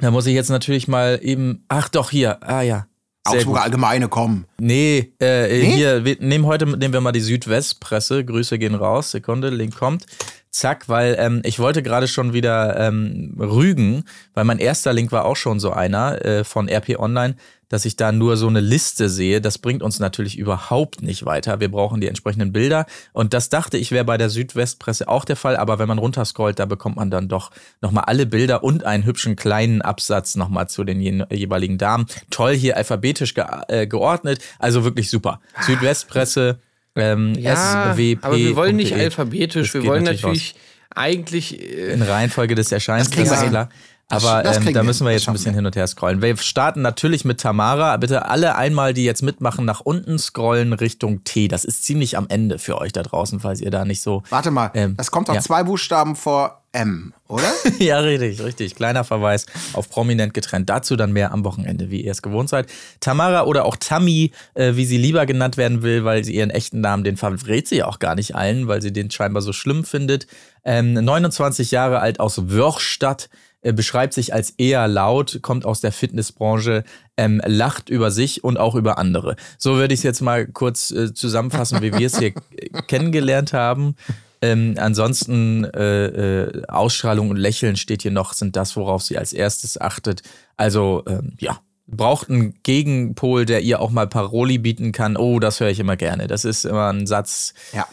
da 0.00 0.10
muss 0.10 0.26
ich 0.26 0.34
jetzt 0.34 0.50
natürlich 0.50 0.88
mal 0.88 1.18
eben. 1.22 1.64
Ach 1.68 1.88
doch, 1.88 2.10
hier. 2.10 2.42
Ah 2.42 2.62
ja. 2.62 2.86
Sehr 3.26 3.38
Augsburger 3.38 3.60
gut. 3.60 3.64
Allgemeine 3.64 4.08
kommen. 4.08 4.46
Nee, 4.58 5.12
äh, 5.20 5.48
Nee? 5.48 5.76
hier, 5.76 6.04
wir 6.04 6.16
nehmen 6.20 6.44
heute 6.46 6.66
nehmen 6.66 6.92
wir 6.92 7.00
mal 7.00 7.12
die 7.12 7.20
Südwestpresse. 7.20 8.24
Grüße 8.24 8.58
gehen 8.58 8.74
raus. 8.74 9.12
Sekunde, 9.12 9.48
Link 9.50 9.76
kommt. 9.76 10.04
Zack, 10.50 10.88
weil 10.88 11.16
ähm, 11.18 11.40
ich 11.44 11.58
wollte 11.58 11.82
gerade 11.82 12.06
schon 12.06 12.32
wieder 12.32 12.78
ähm, 12.78 13.34
rügen, 13.40 14.04
weil 14.34 14.44
mein 14.44 14.58
erster 14.58 14.92
Link 14.92 15.10
war 15.10 15.24
auch 15.24 15.36
schon 15.36 15.58
so 15.58 15.72
einer 15.72 16.24
äh, 16.24 16.44
von 16.44 16.68
RP 16.68 16.98
Online, 16.98 17.34
dass 17.74 17.84
ich 17.84 17.96
da 17.96 18.12
nur 18.12 18.36
so 18.36 18.46
eine 18.46 18.60
Liste 18.60 19.08
sehe. 19.08 19.40
Das 19.40 19.58
bringt 19.58 19.82
uns 19.82 19.98
natürlich 19.98 20.38
überhaupt 20.38 21.02
nicht 21.02 21.26
weiter. 21.26 21.58
Wir 21.58 21.68
brauchen 21.68 22.00
die 22.00 22.06
entsprechenden 22.06 22.52
Bilder. 22.52 22.86
Und 23.12 23.34
das 23.34 23.48
dachte 23.48 23.78
ich 23.78 23.90
wäre 23.90 24.04
bei 24.04 24.16
der 24.16 24.30
Südwestpresse 24.30 25.08
auch 25.08 25.24
der 25.24 25.34
Fall. 25.34 25.56
Aber 25.56 25.80
wenn 25.80 25.88
man 25.88 25.98
runterscrollt, 25.98 26.60
da 26.60 26.66
bekommt 26.66 26.94
man 26.94 27.10
dann 27.10 27.26
doch 27.26 27.50
nochmal 27.82 28.04
alle 28.04 28.26
Bilder 28.26 28.62
und 28.62 28.84
einen 28.84 29.04
hübschen 29.04 29.34
kleinen 29.34 29.82
Absatz 29.82 30.36
nochmal 30.36 30.68
zu 30.68 30.84
den 30.84 31.00
je 31.00 31.24
jeweiligen 31.32 31.76
Damen. 31.76 32.06
Toll 32.30 32.54
hier 32.54 32.76
alphabetisch 32.76 33.34
ge 33.34 33.44
äh, 33.66 33.88
geordnet. 33.88 34.38
Also 34.60 34.84
wirklich 34.84 35.10
super. 35.10 35.40
Südwestpresse. 35.62 36.60
Ähm, 36.94 37.34
SWP. 37.34 38.18
aber 38.22 38.36
wir 38.36 38.54
wollen 38.54 38.76
nicht 38.76 38.92
.de. 38.92 39.00
alphabetisch. 39.00 39.72
Das 39.72 39.82
Wir 39.82 39.90
wollen 39.90 40.04
natürlich 40.04 40.22
natürlich 40.22 40.54
eigentlich. 40.94 41.60
Äh, 41.60 41.94
in 41.94 42.02
Reihenfolge 42.02 42.54
des 42.54 42.70
Erscheinens, 42.70 43.10
Das 43.10 43.28
das 43.28 43.42
ist 43.42 43.48
klar. 43.48 43.68
Aber 44.08 44.44
ähm, 44.44 44.72
da 44.72 44.82
müssen 44.82 45.06
wir 45.06 45.12
jetzt 45.12 45.28
ein 45.28 45.32
bisschen 45.32 45.52
wir. 45.52 45.56
hin 45.56 45.66
und 45.66 45.76
her 45.76 45.86
scrollen. 45.86 46.20
Wir 46.20 46.36
starten 46.36 46.82
natürlich 46.82 47.24
mit 47.24 47.40
Tamara. 47.40 47.96
Bitte 47.96 48.26
alle 48.26 48.56
einmal, 48.56 48.94
die 48.94 49.04
jetzt 49.04 49.22
mitmachen, 49.22 49.64
nach 49.64 49.80
unten 49.80 50.18
scrollen 50.18 50.72
Richtung 50.72 51.24
T. 51.24 51.48
Das 51.48 51.64
ist 51.64 51.84
ziemlich 51.84 52.16
am 52.16 52.26
Ende 52.28 52.58
für 52.58 52.78
euch 52.78 52.92
da 52.92 53.02
draußen, 53.02 53.40
falls 53.40 53.60
ihr 53.60 53.70
da 53.70 53.84
nicht 53.84 54.02
so. 54.02 54.22
Warte 54.30 54.50
mal, 54.50 54.70
Ähm, 54.74 54.96
das 54.96 55.10
kommt 55.10 55.28
doch 55.28 55.34
ja. 55.34 55.40
zwei 55.40 55.62
Buchstaben 55.62 56.16
vor 56.16 56.64
M, 56.74 57.14
oder? 57.28 57.50
ja, 57.78 58.00
richtig, 58.00 58.42
richtig. 58.42 58.74
Kleiner 58.74 59.04
Verweis 59.04 59.46
auf 59.74 59.88
prominent 59.88 60.34
getrennt. 60.34 60.68
Dazu 60.68 60.96
dann 60.96 61.12
mehr 61.12 61.32
am 61.32 61.44
Wochenende, 61.44 61.88
wie 61.90 62.02
ihr 62.02 62.10
es 62.10 62.20
gewohnt 62.20 62.48
seid. 62.48 62.66
Tamara 62.98 63.44
oder 63.44 63.64
auch 63.64 63.76
Tammy, 63.76 64.32
äh, 64.54 64.74
wie 64.74 64.84
sie 64.84 64.98
lieber 64.98 65.24
genannt 65.24 65.56
werden 65.56 65.82
will, 65.82 66.04
weil 66.04 66.24
sie 66.24 66.34
ihren 66.34 66.50
echten 66.50 66.80
Namen, 66.80 67.04
den 67.04 67.16
verrät 67.16 67.68
sie 67.68 67.84
auch 67.84 68.00
gar 68.00 68.16
nicht 68.16 68.34
allen, 68.34 68.66
weil 68.66 68.82
sie 68.82 68.92
den 68.92 69.10
scheinbar 69.10 69.40
so 69.40 69.52
schlimm 69.52 69.84
findet. 69.84 70.26
Ähm, 70.64 70.94
29 70.94 71.70
Jahre 71.70 72.00
alt 72.00 72.18
aus 72.18 72.50
Wörchstadt. 72.50 73.28
Äh, 73.64 73.72
Beschreibt 73.72 74.14
sich 74.14 74.32
als 74.32 74.50
eher 74.50 74.86
laut, 74.86 75.40
kommt 75.42 75.64
aus 75.64 75.80
der 75.80 75.90
Fitnessbranche, 75.90 76.84
ähm, 77.16 77.40
lacht 77.44 77.88
über 77.88 78.10
sich 78.10 78.44
und 78.44 78.58
auch 78.58 78.74
über 78.74 78.98
andere. 78.98 79.36
So 79.58 79.76
würde 79.76 79.94
ich 79.94 80.00
es 80.00 80.04
jetzt 80.04 80.20
mal 80.20 80.46
kurz 80.46 80.90
äh, 80.90 81.12
zusammenfassen, 81.12 81.82
wie 81.82 81.92
wir 81.92 82.06
es 82.06 82.18
hier 82.18 82.32
kennengelernt 82.86 83.52
haben. 83.52 83.96
Ähm, 84.42 84.74
ansonsten 84.78 85.64
äh, 85.64 86.42
äh, 86.42 86.66
Ausstrahlung 86.68 87.30
und 87.30 87.36
Lächeln 87.38 87.76
steht 87.76 88.02
hier 88.02 88.10
noch, 88.10 88.34
sind 88.34 88.56
das, 88.56 88.76
worauf 88.76 89.02
sie 89.02 89.16
als 89.16 89.32
erstes 89.32 89.80
achtet. 89.80 90.22
Also 90.58 91.02
ähm, 91.08 91.32
ja, 91.38 91.60
braucht 91.86 92.28
einen 92.28 92.54
Gegenpol, 92.62 93.46
der 93.46 93.62
ihr 93.62 93.80
auch 93.80 93.90
mal 93.90 94.06
Paroli 94.06 94.58
bieten 94.58 94.92
kann. 94.92 95.16
Oh, 95.16 95.38
das 95.38 95.60
höre 95.60 95.70
ich 95.70 95.80
immer 95.80 95.96
gerne. 95.96 96.26
Das 96.26 96.44
ist 96.44 96.66
immer 96.66 96.92
ein 96.92 97.06
Satz. 97.06 97.54
Ja. 97.72 97.86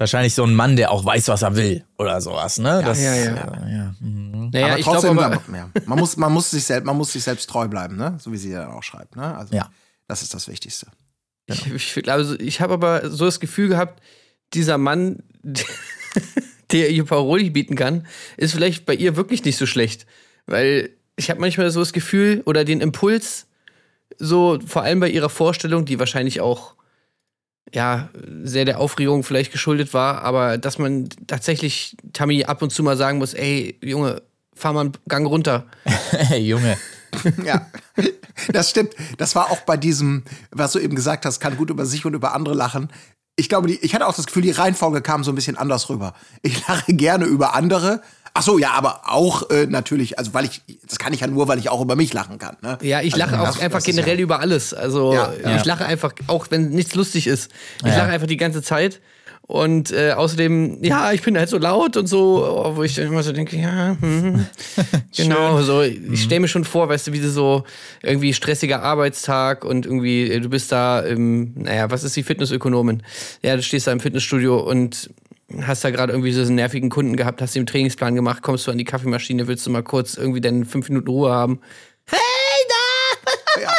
Wahrscheinlich 0.00 0.34
so 0.34 0.44
ein 0.44 0.54
Mann, 0.54 0.76
der 0.76 0.92
auch 0.92 1.04
weiß, 1.04 1.28
was 1.28 1.42
er 1.42 1.56
will 1.56 1.84
oder 1.98 2.22
sowas, 2.22 2.58
ne? 2.58 2.80
Das, 2.82 3.02
ja, 3.02 3.14
ja. 3.14 3.34
ja. 3.68 3.94
mhm. 4.00 4.48
Naja, 4.50 4.68
aber 4.68 4.78
ich 4.78 4.84
trotzdem, 4.86 5.12
glaube 5.12 5.36
aber, 5.36 5.56
ja, 5.58 5.70
man, 5.84 5.98
muss, 5.98 6.16
man, 6.16 6.32
muss 6.32 6.50
sich 6.50 6.64
selbst, 6.64 6.86
man 6.86 6.96
muss 6.96 7.12
sich 7.12 7.22
selbst 7.22 7.50
treu 7.50 7.68
bleiben, 7.68 7.96
ne? 7.96 8.16
so 8.18 8.32
wie 8.32 8.38
sie 8.38 8.50
dann 8.50 8.70
auch 8.70 8.82
schreibt. 8.82 9.14
Ne? 9.16 9.36
Also, 9.36 9.54
Ja. 9.54 9.70
Das 10.08 10.22
ist 10.22 10.32
das 10.32 10.48
Wichtigste. 10.48 10.86
ich, 11.46 11.66
ich, 11.66 12.02
glaube, 12.02 12.38
ich 12.40 12.62
habe 12.62 12.72
aber 12.72 13.10
so 13.10 13.26
das 13.26 13.40
Gefühl 13.40 13.68
gehabt, 13.68 14.02
dieser 14.54 14.78
Mann, 14.78 15.22
der 16.72 16.88
ihr 16.88 17.04
Paroli 17.04 17.50
bieten 17.50 17.76
kann, 17.76 18.06
ist 18.38 18.54
vielleicht 18.54 18.86
bei 18.86 18.94
ihr 18.94 19.16
wirklich 19.16 19.44
nicht 19.44 19.58
so 19.58 19.66
schlecht. 19.66 20.06
Weil 20.46 20.88
ich 21.16 21.28
habe 21.28 21.40
manchmal 21.40 21.70
so 21.70 21.80
das 21.80 21.92
Gefühl 21.92 22.42
oder 22.46 22.64
den 22.64 22.80
Impuls, 22.80 23.48
so 24.18 24.58
vor 24.66 24.82
allem 24.82 25.00
bei 25.00 25.10
ihrer 25.10 25.28
Vorstellung, 25.28 25.84
die 25.84 25.98
wahrscheinlich 25.98 26.40
auch 26.40 26.74
ja, 27.72 28.08
sehr 28.42 28.64
der 28.64 28.80
Aufregung 28.80 29.22
vielleicht 29.22 29.52
geschuldet 29.52 29.94
war, 29.94 30.22
aber 30.22 30.58
dass 30.58 30.78
man 30.78 31.08
tatsächlich 31.26 31.96
Tammy 32.12 32.44
ab 32.44 32.62
und 32.62 32.70
zu 32.70 32.82
mal 32.82 32.96
sagen 32.96 33.18
muss, 33.18 33.34
ey, 33.34 33.78
Junge, 33.82 34.22
fahr 34.54 34.72
mal 34.72 34.80
einen 34.82 34.92
Gang 35.08 35.26
runter. 35.26 35.66
Hey, 36.10 36.40
Junge. 36.40 36.76
Ja, 37.44 37.66
das 38.52 38.70
stimmt. 38.70 38.94
Das 39.18 39.34
war 39.34 39.50
auch 39.50 39.62
bei 39.62 39.76
diesem, 39.76 40.22
was 40.52 40.72
du 40.72 40.78
eben 40.78 40.94
gesagt 40.94 41.26
hast, 41.26 41.40
kann 41.40 41.56
gut 41.56 41.68
über 41.68 41.84
sich 41.84 42.04
und 42.04 42.14
über 42.14 42.34
andere 42.34 42.54
lachen. 42.54 42.88
Ich 43.34 43.48
glaube, 43.48 43.66
die, 43.66 43.78
ich 43.80 43.94
hatte 43.96 44.06
auch 44.06 44.14
das 44.14 44.26
Gefühl, 44.26 44.42
die 44.42 44.52
Reihenfolge 44.52 45.02
kam 45.02 45.24
so 45.24 45.32
ein 45.32 45.34
bisschen 45.34 45.56
anders 45.56 45.88
rüber. 45.88 46.14
Ich 46.42 46.66
lache 46.68 46.94
gerne 46.94 47.24
über 47.24 47.54
andere. 47.54 48.00
Ach 48.32 48.42
so, 48.42 48.58
ja, 48.58 48.70
aber 48.72 49.02
auch 49.06 49.50
äh, 49.50 49.66
natürlich, 49.66 50.18
also 50.18 50.32
weil 50.34 50.44
ich, 50.44 50.62
das 50.86 50.98
kann 50.98 51.12
ich 51.12 51.20
ja 51.20 51.26
nur, 51.26 51.48
weil 51.48 51.58
ich 51.58 51.68
auch 51.68 51.80
über 51.80 51.96
mich 51.96 52.12
lachen 52.12 52.38
kann. 52.38 52.56
Ne? 52.62 52.78
Ja, 52.82 53.00
ich 53.00 53.14
Also, 53.14 53.24
lache 53.26 53.40
auch 53.40 53.46
das- 53.46 53.60
einfach 53.60 53.82
generell 53.82 54.16
ja, 54.18 54.22
über 54.22 54.40
alles. 54.40 54.72
Also 54.72 55.12
Ja, 55.14 55.32
ich 55.36 55.42
ja. 55.44 55.62
lache 55.64 55.84
einfach, 55.84 56.12
auch 56.28 56.46
wenn 56.50 56.70
nichts 56.70 56.94
lustig 56.94 57.26
ist. 57.26 57.50
Ich 57.84 57.86
lache 57.96 58.08
einfach 58.10 58.26
die 58.28 58.36
ganze 58.36 58.62
Zeit. 58.62 59.00
Und 59.42 59.90
äh, 59.90 60.12
außerdem, 60.12 60.78
ja, 60.84 61.10
ich 61.10 61.22
bin 61.22 61.36
halt 61.36 61.48
so 61.48 61.58
laut 61.58 61.96
und 61.96 62.06
so, 62.06 62.70
wo 62.76 62.84
ich 62.84 62.94
dann 62.94 63.06
immer 63.08 63.24
so 63.24 63.32
denke, 63.32 63.56
ja, 63.56 63.96
hm, 64.00 64.46
genau, 65.16 65.60
so, 65.62 65.82
ich 65.82 66.22
stelle 66.22 66.40
mir 66.42 66.46
schon 66.48 66.64
vor, 66.64 66.88
weißt 66.88 67.08
du, 67.08 67.12
wie 67.12 67.18
so 67.20 67.64
irgendwie 68.00 68.32
stressiger 68.32 68.80
Arbeitstag 68.84 69.64
und 69.64 69.86
irgendwie, 69.86 70.30
äh, 70.30 70.38
du 70.38 70.48
bist 70.50 70.70
da 70.70 71.00
im, 71.00 71.54
naja, 71.56 71.90
was 71.90 72.04
ist 72.04 72.14
die 72.14 72.22
Fitnessökonomin? 72.22 73.02
Ja, 73.42 73.56
du 73.56 73.62
stehst 73.64 73.88
da 73.88 73.92
im 73.92 73.98
Fitnessstudio 73.98 74.60
und 74.60 75.10
hast 75.62 75.84
da 75.84 75.90
gerade 75.90 76.12
irgendwie 76.12 76.32
so 76.32 76.42
einen 76.42 76.54
nervigen 76.54 76.90
Kunden 76.90 77.16
gehabt, 77.16 77.42
hast 77.42 77.54
den 77.54 77.66
Trainingsplan 77.66 78.14
gemacht, 78.14 78.42
kommst 78.42 78.66
du 78.66 78.70
an 78.70 78.78
die 78.78 78.84
Kaffeemaschine, 78.84 79.46
willst 79.46 79.66
du 79.66 79.70
mal 79.70 79.82
kurz 79.82 80.14
irgendwie 80.14 80.40
deine 80.40 80.64
fünf 80.64 80.88
Minuten 80.88 81.08
Ruhe 81.08 81.30
haben. 81.32 81.60
Hey, 82.06 82.18
da! 82.68 83.60
Ja. 83.60 83.74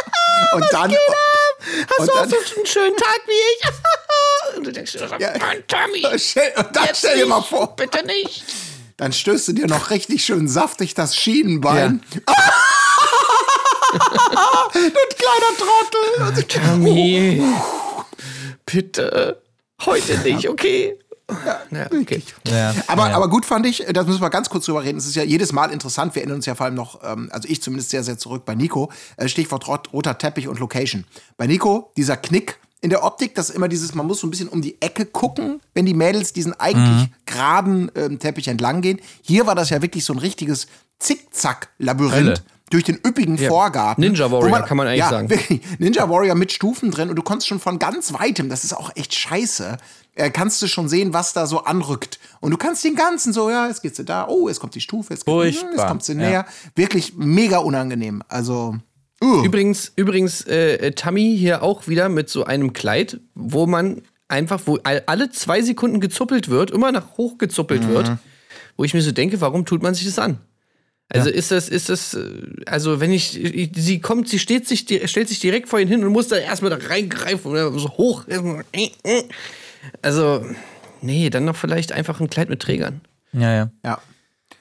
Und 0.54 0.66
dann. 0.72 0.92
Hast 0.92 2.00
und 2.00 2.08
du 2.08 2.14
auch 2.14 2.20
dann, 2.22 2.30
so 2.30 2.36
einen 2.58 2.66
schönen 2.66 2.98
Tag 2.98 3.22
wie 3.28 3.32
ich? 3.32 3.62
Und 4.58 4.68
du 4.68 4.72
denkst 4.72 4.92
dir, 4.94 5.00
so, 5.08 5.16
Ja. 5.18 5.38
Mann, 5.38 5.64
Tommy, 5.68 6.06
stell, 6.18 6.52
und 6.58 6.76
dann 6.76 6.88
stell 6.94 7.18
dir 7.18 7.26
mal 7.28 7.42
vor, 7.42 7.76
Bitte 7.76 8.06
nicht. 8.06 8.44
dann 8.98 9.14
stößt 9.14 9.50
du 9.50 9.54
dir 9.54 9.68
noch 9.68 9.92
richtig 9.92 10.26
schön 10.26 10.48
saftig 10.48 10.94
das 10.96 11.16
Schienenbein. 11.16 12.02
du 12.12 12.22
kleiner 15.18 16.34
Trottel. 16.34 16.44
Tommy, 16.48 17.42
bitte, 18.66 19.42
heute 19.86 20.18
nicht, 20.20 20.50
okay? 20.50 20.98
Ja, 21.72 21.86
okay. 21.86 22.22
Ja. 22.48 22.74
Aber, 22.88 23.10
ja. 23.10 23.16
aber 23.16 23.30
gut 23.30 23.46
fand 23.46 23.66
ich, 23.66 23.86
das 23.94 24.06
müssen 24.06 24.22
wir 24.22 24.30
ganz 24.30 24.50
kurz 24.50 24.66
drüber 24.66 24.84
reden. 24.84 24.98
Es 24.98 25.06
ist 25.06 25.16
ja 25.16 25.24
jedes 25.24 25.54
Mal 25.54 25.72
interessant. 25.72 26.14
Wir 26.16 26.22
erinnern 26.22 26.38
uns 26.38 26.46
ja 26.46 26.56
vor 26.56 26.66
allem 26.66 26.76
noch, 26.76 27.00
ähm, 27.04 27.30
also 27.32 27.48
ich 27.48 27.62
zumindest 27.62 27.92
sehr, 27.92 28.04
sehr 28.04 28.18
zurück 28.18 28.44
bei 28.46 28.56
Nico. 28.56 28.92
Äh, 29.18 29.28
Stichwort 29.28 29.68
rot, 29.68 29.94
roter 29.94 30.18
Teppich 30.18 30.48
und 30.48 30.60
Location. 30.60 31.06
Bei 31.38 31.48
Nico, 31.48 31.92
dieser 31.98 32.18
Knick 32.18 32.60
in 32.82 32.90
der 32.90 33.04
Optik, 33.04 33.36
das 33.36 33.50
ist 33.50 33.56
immer 33.56 33.68
dieses, 33.68 33.94
man 33.94 34.08
muss 34.08 34.20
so 34.20 34.28
ein 34.28 34.32
bisschen 34.32 34.50
um 34.50 34.62
die 34.62 34.82
Ecke 34.82 35.06
gucken, 35.06 35.62
wenn 35.74 35.86
die 35.86 35.94
Mädels 35.94 36.34
diesen 36.34 36.60
eigentlich 36.60 37.10
geraden 37.26 37.92
ähm, 37.96 38.20
Teppich 38.20 38.48
entlang 38.48 38.82
gehen. 38.82 39.00
Hier 39.22 39.46
war 39.46 39.56
das 39.56 39.70
ja 39.70 39.82
wirklich 39.82 40.04
so 40.04 40.14
ein 40.14 40.20
richtiges 40.20 40.66
Hölle. 40.66 40.92
Zickzack-Labyrinth. 41.02 42.44
Durch 42.72 42.84
den 42.84 42.96
üppigen 43.06 43.38
Vorgarten. 43.38 44.02
Ninja 44.02 44.32
Warrior, 44.32 44.62
kann 44.62 44.78
man 44.78 44.88
eigentlich 44.88 45.00
ja, 45.00 45.10
sagen. 45.10 45.30
Wirklich, 45.30 45.62
Ninja 45.78 46.10
Warrior 46.10 46.36
mit 46.36 46.52
Stufen 46.52 46.90
drin 46.90 47.10
und 47.10 47.16
du 47.16 47.22
konntest 47.22 47.48
schon 47.48 47.60
von 47.60 47.78
ganz 47.78 48.14
weitem, 48.14 48.50
das 48.50 48.64
ist 48.64 48.74
auch 48.74 48.92
echt 48.96 49.14
scheiße, 49.14 49.78
äh, 50.16 50.30
kannst 50.32 50.62
du 50.62 50.68
schon 50.68 50.90
sehen, 50.90 51.14
was 51.14 51.34
da 51.34 51.46
so 51.46 51.64
anrückt. 51.64 52.20
Und 52.40 52.52
du 52.52 52.58
kannst 52.58 52.84
den 52.84 52.96
ganzen 52.96 53.32
so, 53.34 53.50
ja, 53.50 53.68
jetzt 53.68 53.82
geht's 53.82 53.98
sie 53.98 54.06
da, 54.06 54.28
oh, 54.28 54.48
jetzt 54.48 54.60
kommt 54.60 54.74
die 54.76 54.82
Stufe, 54.82 55.14
jetzt, 55.14 55.26
kommt- 55.26 55.44
Furchtbar, 55.44 55.72
jetzt 55.72 55.88
kommt 55.88 56.04
sie 56.04 56.14
ja. 56.14 56.18
näher. 56.18 56.46
Wirklich 56.76 57.14
mega 57.16 57.60
unangenehm. 57.60 58.24
Also, 58.28 58.76
uh. 59.24 59.44
Übrigens, 59.44 59.92
übrigens 59.96 60.42
äh, 60.48 60.76
äh, 60.76 60.92
Tammy 60.94 61.36
hier 61.38 61.64
auch 61.64 61.88
wieder 61.88 62.10
mit 62.10 62.30
so 62.30 62.44
einem 62.46 62.74
Kleid, 62.74 63.20
wo 63.36 63.68
man 63.68 64.02
einfach, 64.28 64.62
wo 64.66 64.80
all- 64.84 65.04
alle 65.08 65.30
zwei 65.30 65.62
Sekunden 65.62 66.00
gezuppelt 66.00 66.50
wird, 66.50 66.72
immer 66.72 66.92
nach 66.92 67.18
hoch 67.18 67.38
gezuppelt 67.38 67.88
wird, 67.88 68.14
wo 68.78 68.84
ich 68.86 68.94
mir 68.94 69.02
so 69.02 69.12
denke, 69.12 69.42
warum 69.42 69.66
tut 69.66 69.84
man 69.84 69.94
sich 69.94 70.06
das 70.06 70.20
an? 70.20 70.40
Also 71.14 71.30
ist 71.30 71.52
das, 71.52 71.68
ist 71.70 71.90
das, 71.90 72.14
äh, 72.14 72.24
also 72.66 73.00
wenn 73.00 73.12
ich, 73.12 73.38
ich- 73.42 73.72
sie 73.76 74.00
kommt, 74.00 74.30
sie 74.30 74.40
steht 74.40 74.68
sich, 74.68 74.86
stellt 75.06 75.28
sich 75.30 75.40
direkt 75.40 75.68
vor 75.70 75.80
ihn 75.80 75.88
hin 75.88 76.04
und 76.06 76.12
muss 76.14 76.30
da 76.30 76.38
erstmal 76.38 76.72
da 76.72 76.78
reingreifen 76.88 77.52
oder 77.52 77.72
so 77.72 77.90
hoch. 77.98 78.24
Also, 80.02 80.46
nee, 81.02 81.30
dann 81.30 81.46
noch 81.46 81.56
vielleicht 81.56 81.92
einfach 81.92 82.20
ein 82.20 82.30
Kleid 82.30 82.50
mit 82.50 82.62
Trägern. 82.62 83.02
ja, 83.34 83.54
ja. 83.54 83.72
ja. 83.84 84.02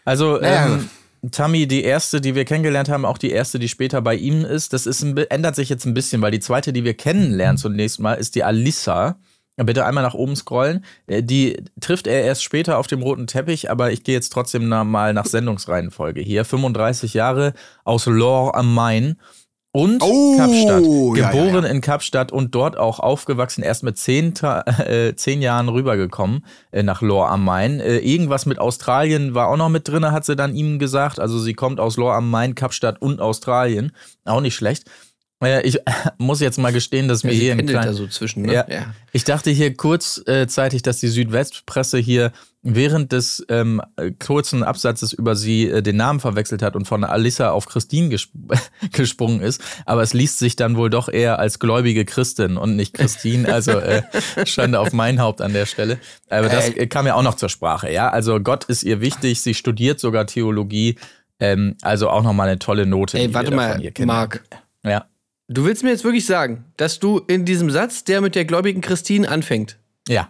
Also, 0.04 0.38
Naja. 0.38 0.66
ähm, 0.76 0.88
Tammy, 1.30 1.68
die 1.68 1.82
erste, 1.84 2.20
die 2.22 2.34
wir 2.34 2.46
kennengelernt 2.46 2.88
haben, 2.88 3.04
auch 3.04 3.18
die 3.18 3.30
erste, 3.30 3.58
die 3.58 3.68
später 3.68 4.00
bei 4.00 4.14
ihm 4.14 4.44
ist, 4.44 4.72
das 4.72 4.86
ist 4.86 5.02
ein, 5.02 5.16
ändert 5.16 5.54
sich 5.54 5.68
jetzt 5.68 5.84
ein 5.84 5.92
bisschen, 5.92 6.22
weil 6.22 6.30
die 6.30 6.40
zweite, 6.40 6.72
die 6.72 6.82
wir 6.84 6.94
kennenlernen 6.94 7.58
zunächst 7.58 8.00
mal, 8.00 8.14
ist 8.14 8.34
die 8.34 8.42
Alissa. 8.44 9.18
Ja, 9.58 9.64
Bitte 9.64 9.84
einmal 9.84 10.04
nach 10.04 10.14
oben 10.14 10.36
scrollen. 10.36 10.84
Äh, 11.06 11.22
Die 11.22 11.62
trifft 11.80 12.06
er 12.06 12.22
erst 12.22 12.42
später 12.42 12.78
auf 12.78 12.86
dem 12.86 13.02
roten 13.02 13.26
Teppich, 13.26 13.70
aber 13.70 13.92
ich 13.92 14.04
gehe 14.04 14.14
jetzt 14.14 14.30
trotzdem 14.30 14.68
mal 14.68 15.12
nach 15.12 15.26
Sendungsreihenfolge 15.26 16.20
hier. 16.20 16.44
35 16.44 17.14
Jahre 17.14 17.52
aus 17.84 18.06
Lohr 18.06 18.54
am 18.56 18.72
Main 18.74 19.16
und 19.72 20.02
Oh, 20.02 20.36
Kapstadt. 20.36 20.82
ja, 20.82 21.14
ja, 21.22 21.30
Geboren 21.30 21.64
ja. 21.64 21.70
in 21.70 21.80
Kapstadt 21.80 22.32
und 22.32 22.54
dort 22.56 22.76
auch 22.76 22.98
aufgewachsen, 22.98 23.62
erst 23.62 23.84
mit 23.84 23.98
zehn, 23.98 24.34
äh, 24.42 25.14
zehn 25.14 25.42
Jahren 25.42 25.68
rübergekommen 25.68 26.44
äh, 26.72 26.82
nach 26.82 27.02
Lohr 27.02 27.28
am 27.30 27.44
Main. 27.44 27.78
Äh, 27.78 27.98
irgendwas 27.98 28.46
mit 28.46 28.58
Australien 28.58 29.34
war 29.34 29.46
auch 29.48 29.56
noch 29.56 29.68
mit 29.68 29.86
drin, 29.86 30.10
hat 30.10 30.24
sie 30.24 30.34
dann 30.34 30.56
ihm 30.56 30.78
gesagt. 30.80 31.20
Also 31.20 31.38
sie 31.38 31.54
kommt 31.54 31.78
aus 31.78 31.96
Lohr 31.98 32.14
am 32.14 32.30
Main, 32.30 32.56
Kapstadt 32.56 33.00
und 33.00 33.20
Australien. 33.20 33.92
Auch 34.24 34.40
nicht 34.40 34.56
schlecht. 34.56 34.90
Äh, 35.42 35.62
ich 35.62 35.78
muss 36.18 36.40
jetzt 36.40 36.58
mal 36.58 36.72
gestehen, 36.72 37.08
dass 37.08 37.24
mir 37.24 37.32
Sie 37.32 37.40
hier 37.40 37.52
im 37.52 37.58
pendelt 37.58 37.76
da 37.76 37.82
kleinen... 37.82 37.96
so 37.96 38.06
zwischen, 38.06 38.42
ne? 38.42 38.52
Ja. 38.54 38.66
Ich 39.12 39.24
dachte 39.24 39.50
hier 39.50 39.74
kurzzeitig, 39.74 40.82
dass 40.82 40.98
die 40.98 41.08
Südwestpresse 41.08 41.98
hier 41.98 42.32
während 42.62 43.12
des 43.12 43.44
ähm, 43.48 43.80
äh, 43.96 44.10
kurzen 44.10 44.62
Absatzes 44.62 45.14
über 45.14 45.34
sie 45.34 45.66
äh, 45.66 45.82
den 45.82 45.96
Namen 45.96 46.20
verwechselt 46.20 46.60
hat 46.60 46.76
und 46.76 46.86
von 46.86 47.04
Alissa 47.04 47.52
auf 47.52 47.66
Christine 47.66 48.10
gesp 48.10 48.30
gesprungen 48.92 49.40
ist. 49.40 49.62
Aber 49.86 50.02
es 50.02 50.12
liest 50.12 50.38
sich 50.38 50.56
dann 50.56 50.76
wohl 50.76 50.90
doch 50.90 51.08
eher 51.08 51.38
als 51.38 51.58
gläubige 51.58 52.04
Christin 52.04 52.58
und 52.58 52.76
nicht 52.76 52.92
Christine. 52.92 53.50
Also 53.50 53.72
äh, 53.72 54.02
Schande 54.44 54.78
auf 54.78 54.92
mein 54.92 55.20
Haupt 55.20 55.40
an 55.40 55.54
der 55.54 55.64
Stelle. 55.64 55.98
Aber 56.28 56.50
das 56.50 56.68
äh, 56.68 56.86
kam 56.86 57.06
ja 57.06 57.14
auch 57.14 57.22
noch 57.22 57.36
zur 57.36 57.48
Sprache. 57.48 57.90
Ja, 57.90 58.10
also 58.10 58.40
Gott 58.40 58.64
ist 58.64 58.82
ihr 58.82 59.00
wichtig. 59.00 59.40
Sie 59.40 59.54
studiert 59.54 59.98
sogar 59.98 60.26
Theologie. 60.26 60.98
Ähm, 61.38 61.76
also 61.80 62.10
auch 62.10 62.22
nochmal 62.22 62.48
eine 62.48 62.58
tolle 62.58 62.84
Note. 62.84 63.18
Ey, 63.18 63.32
warte 63.32 63.54
mal. 63.54 63.80
Marc. 64.04 64.44
Ja. 64.84 65.06
Du 65.52 65.64
willst 65.64 65.82
mir 65.82 65.90
jetzt 65.90 66.04
wirklich 66.04 66.26
sagen, 66.26 66.64
dass 66.76 67.00
du 67.00 67.18
in 67.26 67.44
diesem 67.44 67.70
Satz, 67.70 68.04
der 68.04 68.20
mit 68.20 68.36
der 68.36 68.44
gläubigen 68.44 68.80
Christine 68.80 69.28
anfängt, 69.28 69.78
Ja. 70.06 70.28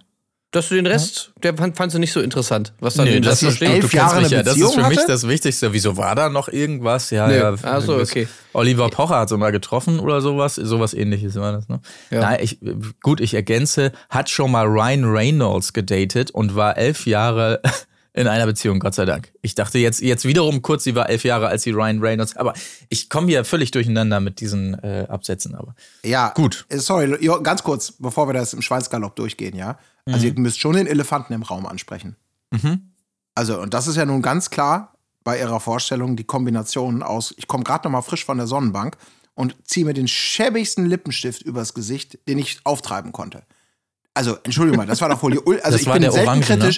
dass 0.50 0.70
du 0.70 0.76
den 0.76 0.86
Rest, 0.86 1.32
der 1.42 1.54
fand, 1.54 1.76
fandst 1.76 1.94
du 1.94 1.98
nicht 2.00 2.12
so 2.12 2.20
interessant, 2.22 2.72
was 2.80 2.94
da 2.94 3.04
Nee, 3.04 3.20
das 3.20 3.34
ist, 3.34 3.40
so 3.40 3.46
du, 3.48 3.52
steht? 3.52 3.68
du 3.68 3.72
elf 3.72 3.80
kennst 3.82 3.94
Jahre 3.94 4.16
mich 4.22 4.26
eine 4.28 4.36
ja. 4.36 4.42
Das 4.42 4.56
ist 4.56 4.74
für 4.74 4.88
mich 4.88 4.96
hatte? 4.98 5.06
das 5.08 5.28
Wichtigste. 5.28 5.74
Wieso 5.74 5.98
war 5.98 6.14
da 6.14 6.30
noch 6.30 6.48
irgendwas? 6.48 7.10
Ja, 7.10 7.28
Nö. 7.28 7.36
ja. 7.36 7.54
Ach 7.62 7.82
so, 7.82 7.98
das- 7.98 8.10
okay. 8.10 8.28
Oliver 8.54 8.88
Pocher 8.88 9.18
hat 9.18 9.28
sie 9.28 9.36
mal 9.36 9.52
getroffen 9.52 10.00
oder 10.00 10.22
sowas. 10.22 10.54
Sowas 10.54 10.94
ähnliches 10.94 11.34
war 11.36 11.52
das, 11.52 11.68
ne? 11.68 11.80
Ja. 12.10 12.20
Nein, 12.20 12.38
ich, 12.40 12.58
gut, 13.02 13.20
ich 13.20 13.34
ergänze, 13.34 13.92
hat 14.08 14.30
schon 14.30 14.50
mal 14.50 14.64
Ryan 14.66 15.04
Reynolds 15.04 15.74
gedatet 15.74 16.30
und 16.30 16.54
war 16.56 16.78
elf 16.78 17.06
Jahre 17.06 17.60
in 18.12 18.26
einer 18.26 18.46
Beziehung, 18.46 18.80
Gott 18.80 18.94
sei 18.94 19.04
Dank. 19.04 19.32
Ich 19.42 19.54
dachte 19.54 19.78
jetzt, 19.78 20.00
jetzt 20.00 20.24
wiederum 20.24 20.62
kurz, 20.62 20.84
sie 20.84 20.94
war 20.94 21.08
elf 21.08 21.24
Jahre, 21.24 21.48
als 21.48 21.62
sie 21.62 21.70
Ryan 21.70 22.00
Reynolds, 22.00 22.36
aber 22.36 22.54
ich 22.88 23.08
komme 23.08 23.28
hier 23.28 23.44
völlig 23.44 23.70
durcheinander 23.70 24.20
mit 24.20 24.40
diesen 24.40 24.74
äh, 24.82 25.06
Absätzen, 25.08 25.54
aber. 25.54 25.74
Ja, 26.04 26.30
Gut. 26.34 26.66
äh, 26.68 26.78
Sorry, 26.78 27.16
ganz 27.42 27.62
kurz, 27.62 27.92
bevor 27.92 28.28
wir 28.28 28.32
das 28.32 28.52
im 28.52 28.62
Schweinsgalopp 28.62 29.14
durchgehen, 29.16 29.56
ja. 29.56 29.78
Also 30.06 30.26
ihr 30.26 30.34
müsst 30.38 30.58
schon 30.58 30.74
den 30.74 30.86
Elefanten 30.88 31.32
im 31.32 31.42
Raum 31.42 31.66
ansprechen. 31.66 32.16
Also, 33.34 33.60
und 33.60 33.74
das 33.74 33.86
ist 33.86 33.96
ja 33.96 34.04
nun 34.04 34.22
ganz 34.22 34.50
klar 34.50 34.94
bei 35.22 35.38
ihrer 35.38 35.60
Vorstellung 35.60 36.16
die 36.16 36.24
Kombination 36.24 37.02
aus, 37.02 37.32
ich 37.36 37.46
komme 37.46 37.62
gerade 37.62 37.84
noch 37.84 37.92
mal 37.92 38.02
frisch 38.02 38.24
von 38.24 38.38
der 38.38 38.46
Sonnenbank 38.46 38.96
und 39.34 39.54
ziehe 39.64 39.86
mir 39.86 39.94
den 39.94 40.08
schäbigsten 40.08 40.86
Lippenstift 40.86 41.42
übers 41.42 41.74
Gesicht, 41.74 42.18
den 42.26 42.38
ich 42.38 42.58
auftreiben 42.64 43.12
konnte. 43.12 43.42
Also, 44.14 44.36
Entschuldigung 44.42 44.78
mal, 44.78 44.86
das 44.86 45.00
war 45.00 45.08
doch 45.08 45.22
wohl 45.22 45.32
die 45.32 45.38
Ul 45.38 45.60
Also 45.60 45.72
Das 45.72 45.82
ich 45.82 45.86
war 45.86 45.94
bin 45.94 46.02
der 46.02 46.12
selten 46.12 46.28
Orange, 46.28 46.56
ne? 46.56 46.74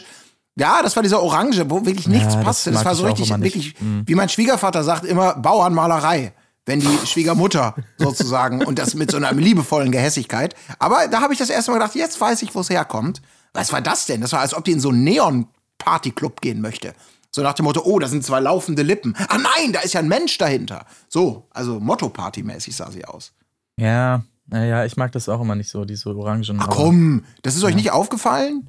Ja, 0.56 0.82
das 0.82 0.94
war 0.96 1.02
dieser 1.02 1.22
Orange, 1.22 1.64
wo 1.70 1.84
wirklich 1.86 2.08
nichts 2.08 2.34
Ja, 2.34 2.40
das 2.40 2.44
passte. 2.44 2.70
Das, 2.70 2.80
mag 2.80 2.86
war 2.86 2.94
so 2.94 3.06
richtig, 3.06 3.30
wirklich, 3.30 3.74
wie 3.80 4.14
mein 4.14 4.28
Schwiegervater 4.28 4.84
sagt, 4.84 5.04
immer 5.04 5.34
Bauernmalerei. 5.34 6.32
Wenn 6.64 6.78
die 6.78 7.06
Schwiegermutter 7.06 7.74
sozusagen 7.98 8.64
und 8.64 8.78
das 8.78 8.94
mit 8.94 9.10
so 9.10 9.16
einer 9.16 9.32
liebevollen 9.32 9.90
Gehässigkeit. 9.90 10.54
Aber 10.78 11.08
da 11.08 11.20
habe 11.20 11.32
ich 11.32 11.38
das 11.38 11.50
erste 11.50 11.72
Mal 11.72 11.78
gedacht, 11.78 11.96
jetzt 11.96 12.20
weiß 12.20 12.42
ich, 12.42 12.54
wo 12.54 12.60
es 12.60 12.70
herkommt. 12.70 13.20
Was 13.52 13.72
war 13.72 13.80
das 13.80 14.06
denn? 14.06 14.20
Das 14.20 14.32
war, 14.32 14.40
als 14.40 14.54
ob 14.54 14.64
die 14.64 14.72
in 14.72 14.78
so 14.78 14.90
einen 14.90 15.02
Neon-Party-Club 15.02 16.40
gehen 16.40 16.60
möchte. 16.60 16.94
So 17.32 17.42
nach 17.42 17.54
dem 17.54 17.64
Motto, 17.64 17.82
oh, 17.84 17.98
da 17.98 18.06
sind 18.06 18.24
zwei 18.24 18.40
laufende 18.40 18.82
Lippen. 18.82 19.16
Ah 19.28 19.38
nein, 19.38 19.72
da 19.72 19.80
ist 19.80 19.94
ja 19.94 20.00
ein 20.00 20.08
Mensch 20.08 20.38
dahinter. 20.38 20.86
So, 21.08 21.48
also 21.50 21.80
Motto-Party-mäßig 21.80 22.76
sah 22.76 22.90
sie 22.90 23.06
aus. 23.06 23.32
Ja, 23.76 24.22
naja, 24.46 24.84
ich 24.84 24.96
mag 24.96 25.12
das 25.12 25.28
auch 25.28 25.40
immer 25.40 25.54
nicht 25.54 25.70
so, 25.70 25.84
diese 25.84 26.14
Orangen. 26.14 26.58
Ach 26.60 26.68
komm, 26.68 27.24
das 27.42 27.56
ist 27.56 27.64
euch 27.64 27.74
nicht 27.74 27.90
aufgefallen? 27.90 28.68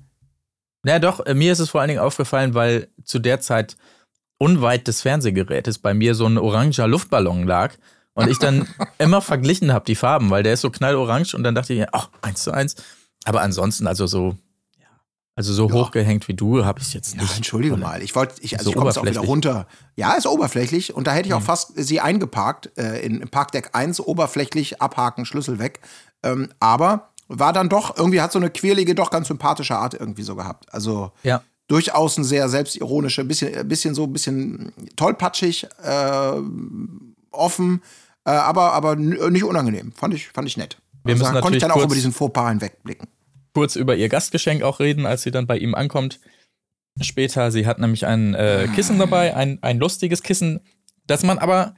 Ja, 0.86 1.00
doch, 1.00 1.26
äh, 1.26 1.34
mir 1.34 1.52
ist 1.52 1.60
es 1.60 1.70
vor 1.70 1.82
allen 1.82 1.88
Dingen 1.90 2.00
aufgefallen, 2.02 2.54
weil 2.54 2.90
zu 3.04 3.20
der 3.20 3.40
Zeit 3.40 3.78
unweit 4.38 4.88
des 4.88 5.02
Fernsehgerätes 5.02 5.80
bei 5.80 5.94
mir 5.94 6.16
so 6.16 6.26
ein 6.26 6.38
oranger 6.38 6.88
Luftballon 6.88 7.46
lag 7.48 7.74
und 8.14 8.28
ich 8.28 8.40
dann 8.40 8.68
immer 8.98 9.22
verglichen 9.22 9.72
habe, 9.72 9.86
die 9.86 9.96
Farben, 9.96 10.30
weil 10.30 10.44
der 10.44 10.54
ist 10.54 10.62
so 10.62 10.70
knallorange 10.70 11.34
und 11.36 11.44
dann 11.44 11.56
dachte 11.56 11.74
ich, 11.74 11.86
ach, 11.94 12.10
eins 12.22 12.44
zu 12.44 12.52
eins. 12.52 12.76
Aber 13.24 13.42
ansonsten, 13.42 13.88
also 13.88 14.06
so, 14.06 14.36
ja, 14.78 14.88
also 15.36 15.54
so 15.54 15.70
Ja. 15.70 15.74
hochgehängt 15.76 16.28
wie 16.28 16.34
du, 16.34 16.66
habe 16.66 16.82
ich 16.82 16.88
es 16.88 16.94
jetzt 16.94 17.14
Ja, 17.16 17.22
nicht. 17.22 17.38
entschuldige 17.38 17.78
mal. 17.78 18.02
Ich 18.02 18.14
wollte, 18.16 18.36
ich, 18.42 18.56
also 18.56 18.66
So 18.66 18.70
ich 18.72 18.76
komme 18.76 18.90
jetzt 18.90 18.98
auch 18.98 19.06
wieder 19.06 19.22
runter. 19.22 19.68
Ja, 19.96 20.16
ist 20.16 20.28
oberflächlich. 20.28 20.94
Und 20.94 21.08
da 21.08 21.14
hätte 21.14 21.30
ich 21.30 21.34
auch 21.34 21.42
fast 21.42 21.72
sie 21.78 22.02
eingeparkt, 22.02 22.78
äh, 22.78 23.00
in 23.06 23.22
im 23.22 23.30
Parkdeck 23.30 23.70
1, 23.74 24.02
oberflächlich, 24.02 24.82
abhaken, 24.82 25.26
Schlüssel 25.26 25.58
weg. 25.60 25.80
Ähm, 26.24 26.50
aber 26.60 27.13
war 27.28 27.54
dann 27.54 27.70
doch, 27.70 27.98
irgendwie 27.98 28.22
hat 28.22 28.32
so 28.32 28.40
eine 28.40 28.50
quirlige, 28.50 28.96
doch 28.96 29.10
ganz 29.12 29.28
sympathische 29.28 29.76
Art 29.78 29.94
irgendwie 29.94 30.24
so 30.24 30.36
gehabt. 30.36 30.72
Also 30.74 31.12
Ja. 31.24 31.42
durchaus 31.68 32.18
ein 32.18 32.24
sehr 32.24 32.50
selbstironische, 32.50 33.24
bisschen, 33.24 33.56
ein 33.56 33.68
bisschen 33.68 33.96
so, 33.96 34.04
ein 34.04 34.14
bisschen 34.14 34.74
tollpatschig, 34.96 35.68
äh, 35.84 36.34
offen, 37.32 37.82
äh, 38.26 38.32
aber, 38.32 38.74
aber 38.74 38.94
n- 38.94 39.32
nicht 39.32 39.44
unangenehm. 39.44 39.92
Fand 39.94 40.14
ich, 40.14 40.28
fand 40.30 40.48
ich 40.48 40.58
nett. 40.58 40.78
Wir 41.04 41.14
also, 41.14 41.24
müssen 41.24 41.34
da 41.36 41.42
konnte 41.42 41.58
ich 41.58 41.62
dann 41.62 41.72
auch 41.72 41.76
kurz- 41.76 41.86
über 41.86 41.96
diesen 41.96 42.14
Fauxpas 42.14 42.50
hinwegblicken. 42.50 43.08
kurz 43.54 43.76
über 43.76 43.96
ihr 43.96 44.10
Gastgeschenk 44.10 44.64
auch 44.64 44.80
reden, 44.80 45.06
als 45.06 45.22
sie 45.24 45.32
dann 45.32 45.48
bei 45.48 45.58
ihm 45.58 45.76
ankommt. 45.76 46.20
Später, 47.02 47.52
sie 47.52 47.66
hat 47.66 47.80
nämlich 47.80 48.06
ein 48.06 48.36
äh, 48.36 48.68
Kissen 48.76 49.00
dabei, 49.00 49.36
ein, 49.36 49.58
ein 49.64 49.80
lustiges 49.80 50.22
Kissen, 50.22 50.60
das 51.08 51.24
man 51.24 51.40
aber 51.40 51.76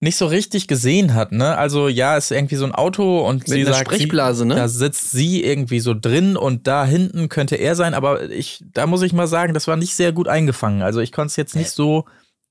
nicht 0.00 0.16
so 0.16 0.26
richtig 0.26 0.68
gesehen 0.68 1.14
hat, 1.14 1.32
ne? 1.32 1.56
Also 1.58 1.88
ja, 1.88 2.16
ist 2.16 2.30
irgendwie 2.30 2.54
so 2.56 2.64
ein 2.64 2.72
Auto 2.72 3.26
und 3.26 3.38
Mit 3.38 3.48
sie 3.48 3.64
sagt, 3.64 3.92
Sprechblase, 3.92 4.46
ne? 4.46 4.54
da 4.54 4.68
sitzt 4.68 5.10
sie 5.10 5.42
irgendwie 5.42 5.80
so 5.80 5.92
drin 5.92 6.36
und 6.36 6.66
da 6.68 6.84
hinten 6.84 7.28
könnte 7.28 7.56
er 7.56 7.74
sein, 7.74 7.94
aber 7.94 8.30
ich, 8.30 8.62
da 8.72 8.86
muss 8.86 9.02
ich 9.02 9.12
mal 9.12 9.26
sagen, 9.26 9.54
das 9.54 9.66
war 9.66 9.76
nicht 9.76 9.96
sehr 9.96 10.12
gut 10.12 10.28
eingefangen. 10.28 10.82
Also 10.82 11.00
ich 11.00 11.10
konnte 11.10 11.28
es 11.32 11.36
jetzt 11.36 11.56
nicht 11.56 11.70
so, 11.70 12.04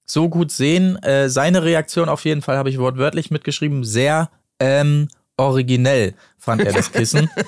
so 0.06 0.28
gut 0.28 0.52
sehen. 0.52 1.02
Äh, 1.04 1.30
seine 1.30 1.64
Reaktion 1.64 2.10
auf 2.10 2.26
jeden 2.26 2.42
Fall 2.42 2.58
habe 2.58 2.70
ich 2.70 2.80
wortwörtlich 2.80 3.32
mitgeschrieben, 3.32 3.86
sehr 3.86 4.30
ähm, 4.60 5.08
originell 5.38 6.16
fand 6.38 6.64
er 6.66 6.74
das 6.74 6.92
Kissen. 6.92 7.30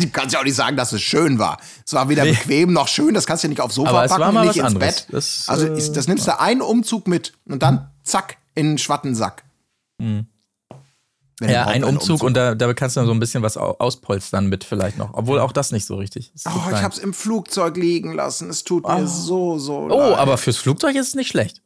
Du 0.00 0.08
kannst 0.10 0.34
ja 0.34 0.40
auch 0.40 0.44
nicht 0.44 0.56
sagen, 0.56 0.76
dass 0.76 0.92
es 0.92 1.02
schön 1.02 1.38
war. 1.38 1.58
Es 1.86 1.92
war 1.92 2.08
weder 2.08 2.24
Nee. 2.24 2.32
bequem 2.32 2.72
noch 2.72 2.88
schön, 2.88 3.14
das 3.14 3.26
kannst 3.26 3.44
du 3.44 3.48
nicht 3.48 3.60
aufs 3.60 3.76
Sofa 3.76 3.90
Aber 3.90 4.04
es 4.04 4.10
packen 4.10 4.40
nicht 4.40 4.56
ins 4.56 4.64
anderes. 4.64 5.02
Bett. 5.02 5.06
Das, 5.10 5.44
also 5.46 5.66
äh, 5.66 5.92
das 5.92 6.08
nimmst 6.08 6.26
du 6.26 6.38
einen 6.40 6.62
Umzug 6.62 7.06
mit 7.06 7.32
und 7.48 7.62
dann 7.62 7.90
zack, 8.02 8.38
in 8.54 8.66
einen 8.68 8.78
Schwattensack. 8.78 9.44
Mhm. 9.98 10.26
Ja, 11.40 11.66
ein 11.66 11.82
ein 11.82 11.96
Umzug 11.96 12.22
und 12.22 12.34
da, 12.34 12.54
da 12.54 12.72
kannst 12.74 12.94
du 12.96 13.00
dann 13.00 13.08
so 13.08 13.12
ein 13.12 13.18
bisschen 13.18 13.42
was 13.42 13.56
au- 13.56 13.74
auspolstern 13.80 14.46
mit 14.46 14.62
vielleicht 14.62 14.98
noch. 14.98 15.14
Obwohl 15.14 15.40
auch 15.40 15.50
das 15.50 15.72
nicht 15.72 15.84
so 15.84 15.96
richtig. 15.96 16.32
ist 16.32 16.46
Oh, 16.46 16.70
ich 16.70 16.80
hab's 16.82 16.98
im 16.98 17.12
Flugzeug 17.12 17.76
liegen 17.76 18.12
lassen. 18.14 18.48
Es 18.48 18.62
tut 18.62 18.86
mir 18.86 19.06
so, 19.08 19.58
so 19.58 19.78
oh, 19.80 19.88
leid. 20.10 20.18
aber 20.18 20.38
fürs 20.38 20.56
Flugzeug 20.58 20.94
ist 20.94 21.08
es 21.08 21.14
nicht 21.16 21.28
schlecht. 21.28 21.60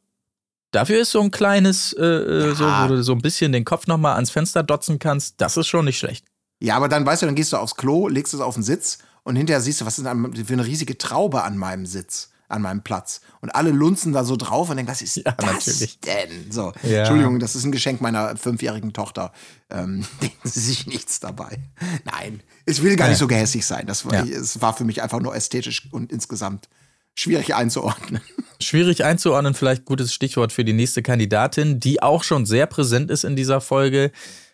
Dafür 0.71 0.99
ist 1.01 1.11
so 1.11 1.21
ein 1.21 1.29
kleines, 1.31 1.93
äh, 1.93 2.03
äh, 2.03 2.55
so, 2.55 2.63
Ja. 2.63 2.83
wo 2.83 2.87
du 2.95 3.03
so 3.03 3.11
ein 3.11 3.21
bisschen 3.21 3.51
den 3.51 3.63
Kopf 3.63 3.85
nochmal 3.87 4.15
ans 4.15 4.31
Fenster 4.31 4.63
dotzen 4.63 4.97
kannst, 4.97 5.35
das 5.39 5.55
ist 5.55 5.67
schon 5.67 5.85
nicht 5.85 5.99
schlecht. 5.99 6.25
Ja, 6.59 6.75
aber 6.75 6.89
dann 6.89 7.05
weißt 7.05 7.21
du, 7.21 7.25
dann 7.27 7.35
gehst 7.35 7.53
du 7.53 7.57
aufs 7.57 7.75
Klo, 7.75 8.07
legst 8.07 8.33
es 8.33 8.39
auf 8.39 8.55
den 8.55 8.63
Sitz 8.63 8.97
und 9.23 9.35
hinterher 9.35 9.61
siehst 9.61 9.81
du, 9.81 9.85
was 9.85 9.97
ist 9.99 10.05
denn 10.05 10.33
für 10.45 10.53
eine 10.53 10.65
riesige 10.65 10.97
Traube 10.97 11.43
an 11.43 11.57
meinem 11.57 11.85
Sitz, 11.85 12.31
an 12.49 12.61
meinem 12.61 12.81
Platz. 12.83 13.21
Und 13.41 13.51
alle 13.55 13.69
lunzen 13.71 14.11
da 14.11 14.23
so 14.23 14.35
drauf 14.35 14.69
und 14.69 14.75
denken, 14.77 14.91
was 14.91 15.01
ist 15.01 15.15
Ja, 15.25 15.31
das 15.31 15.67
natürlich. 15.67 15.99
denn? 16.01 16.51
So, 16.51 16.73
Ja. 16.83 16.99
Entschuldigung, 16.99 17.39
das 17.39 17.55
ist 17.55 17.63
ein 17.63 17.71
Geschenk 17.71 18.01
meiner 18.01 18.35
fünfjährigen 18.35 18.91
Tochter. 18.91 19.31
Ähm, 19.69 20.05
denken 20.21 20.49
Sie 20.49 20.59
sich 20.59 20.87
nichts 20.87 21.19
dabei. 21.19 21.59
Nein, 22.03 22.41
es 22.65 22.81
will 22.83 22.95
gar 22.95 23.07
nicht 23.07 23.17
so 23.19 23.27
gehässig 23.27 23.65
sein. 23.65 23.85
Das 23.87 24.05
war, 24.05 24.13
Ja. 24.13 24.23
Es 24.25 24.61
war 24.61 24.75
für 24.75 24.83
mich 24.83 25.01
einfach 25.01 25.21
nur 25.21 25.35
ästhetisch 25.35 25.87
und 25.91 26.11
insgesamt 26.11 26.67
schwierig 27.15 27.55
einzuordnen. 27.55 28.21
Schwierig 28.61 29.03
einzuordnen, 29.05 29.53
vielleicht 29.53 29.85
gutes 29.85 30.13
Stichwort 30.13 30.51
für 30.51 30.65
die 30.65 30.73
nächste 30.73 31.01
Kandidatin, 31.01 31.79
die 31.79 32.01
auch 32.01 32.23
schon 32.23 32.45
sehr 32.45 32.65
präsent 32.65 33.09
ist 33.09 33.23
in 33.23 33.35
dieser 33.37 33.61
Folge. 33.61 34.11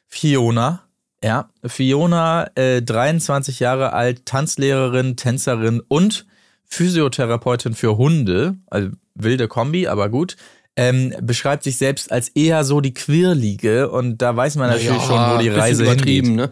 Fiona. 0.08 0.84
Ja, 1.23 1.49
Fiona, 1.65 2.49
äh, 2.55 2.81
23 2.84 3.60
Jahre 3.60 3.93
alt, 3.93 4.25
Tanzlehrerin, 4.27 5.15
Tänzerin 5.17 5.81
und 5.88 6.27
Physiotherapeutin 6.67 7.73
für 7.73 7.97
Hunde. 7.97 8.56
Also 8.67 8.89
wilde 9.15 9.47
Kombi, 9.47 9.88
aber 9.88 10.10
gut. 10.10 10.36
Ähm, 10.78 11.13
beschreibt 11.21 11.63
sich 11.63 11.78
selbst 11.78 12.12
als 12.12 12.30
eher 12.30 12.65
so 12.65 12.82
die 12.82 12.93
Quirlige 12.93 13.89
und 13.89 14.21
da 14.21 14.36
weiß 14.36 14.58
man 14.58 14.69
natürlich 14.69 15.01
schon, 15.04 15.17
wo 15.17 15.38
die 15.38 15.47
Reise 15.47 15.84
übertrieben, 15.84 16.28
hingeht. 16.28 16.49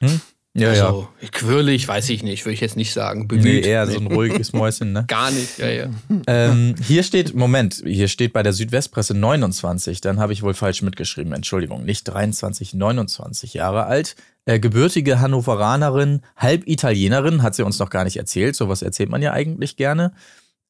ne? 0.00 0.08
Ja, 0.08 0.20
ja. 0.60 0.70
Also, 0.70 1.08
quirlig, 1.32 1.86
weiß 1.86 2.08
ich 2.10 2.22
nicht, 2.22 2.44
würde 2.44 2.54
ich 2.54 2.60
jetzt 2.60 2.76
nicht 2.76 2.92
sagen. 2.92 3.22
Nee, 3.22 3.26
Bemüht. 3.26 3.66
eher 3.66 3.86
so 3.86 3.98
ein 3.98 4.06
ruhiges 4.06 4.52
Mäuschen, 4.52 4.92
ne? 4.92 5.04
Gar 5.08 5.30
nicht, 5.30 5.58
ja, 5.58 5.68
ja. 5.68 5.88
ähm, 6.26 6.74
hier 6.82 7.02
steht, 7.02 7.34
Moment, 7.34 7.82
hier 7.84 8.08
steht 8.08 8.32
bei 8.32 8.42
der 8.42 8.52
Südwestpresse 8.52 9.14
29, 9.14 10.00
dann 10.00 10.18
habe 10.18 10.32
ich 10.32 10.42
wohl 10.42 10.54
falsch 10.54 10.82
mitgeschrieben, 10.82 11.32
Entschuldigung, 11.32 11.84
nicht 11.84 12.04
23, 12.04 12.74
29 12.74 13.54
Jahre 13.54 13.86
alt. 13.86 14.16
Äh, 14.48 14.60
gebürtige 14.60 15.18
Hannoveranerin, 15.20 16.20
halb 16.36 16.68
Italienerin, 16.68 17.42
hat 17.42 17.56
sie 17.56 17.64
uns 17.64 17.78
noch 17.78 17.90
gar 17.90 18.04
nicht 18.04 18.16
erzählt, 18.16 18.54
sowas 18.54 18.80
erzählt 18.80 19.10
man 19.10 19.20
ja 19.20 19.32
eigentlich 19.32 19.76
gerne. 19.76 20.12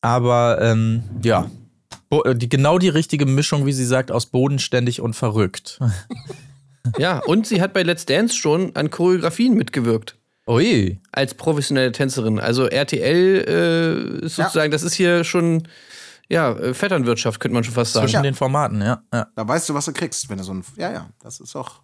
Aber 0.00 0.58
ähm, 0.62 1.02
ja, 1.22 1.50
äh, 2.10 2.34
genau 2.34 2.78
die 2.78 2.88
richtige 2.88 3.26
Mischung, 3.26 3.66
wie 3.66 3.72
sie 3.72 3.84
sagt, 3.84 4.10
aus 4.10 4.26
bodenständig 4.26 5.00
und 5.00 5.14
verrückt. 5.14 5.78
Ja, 6.98 7.18
und 7.18 7.46
sie 7.46 7.60
hat 7.60 7.72
bei 7.72 7.82
Let's 7.82 8.06
Dance 8.06 8.34
schon 8.36 8.74
an 8.76 8.90
Choreografien 8.90 9.54
mitgewirkt. 9.54 10.16
Ui, 10.48 11.00
Als 11.12 11.34
professionelle 11.34 11.90
Tänzerin. 11.92 12.38
Also 12.38 12.66
RTL 12.66 13.44
äh, 14.22 14.24
ist 14.26 14.38
Ja. 14.38 14.44
sozusagen, 14.44 14.70
das 14.70 14.82
ist 14.84 14.94
hier 14.94 15.24
schon, 15.24 15.66
ja, 16.28 16.52
äh, 16.52 16.72
Vetternwirtschaft, 16.72 17.40
könnte 17.40 17.54
man 17.54 17.64
schon 17.64 17.74
fast 17.74 17.94
sagen. 17.94 18.06
zwischen 18.06 18.22
den 18.22 18.34
Formaten, 18.34 18.80
ja. 18.80 19.02
ja. 19.12 19.26
Da 19.34 19.48
weißt 19.48 19.68
du, 19.68 19.74
was 19.74 19.86
du 19.86 19.92
kriegst, 19.92 20.28
wenn 20.28 20.38
du 20.38 20.44
so 20.44 20.52
ein. 20.54 20.64
Ja, 20.76 20.92
ja, 20.92 21.10
das 21.22 21.40
ist 21.40 21.56
auch. 21.56 21.80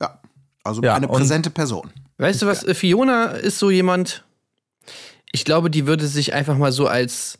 Ja, 0.00 0.20
also 0.62 0.82
Ja, 0.82 0.94
eine 0.94 1.08
präsente 1.08 1.48
Person. 1.50 1.90
Weißt 2.18 2.42
du 2.42 2.46
was, 2.46 2.64
Fiona 2.76 3.26
ist 3.32 3.58
so 3.58 3.70
jemand, 3.70 4.24
ich 5.32 5.44
glaube, 5.46 5.70
die 5.70 5.86
würde 5.86 6.06
sich 6.06 6.34
einfach 6.34 6.56
mal 6.58 6.70
so 6.72 6.86
als, 6.86 7.38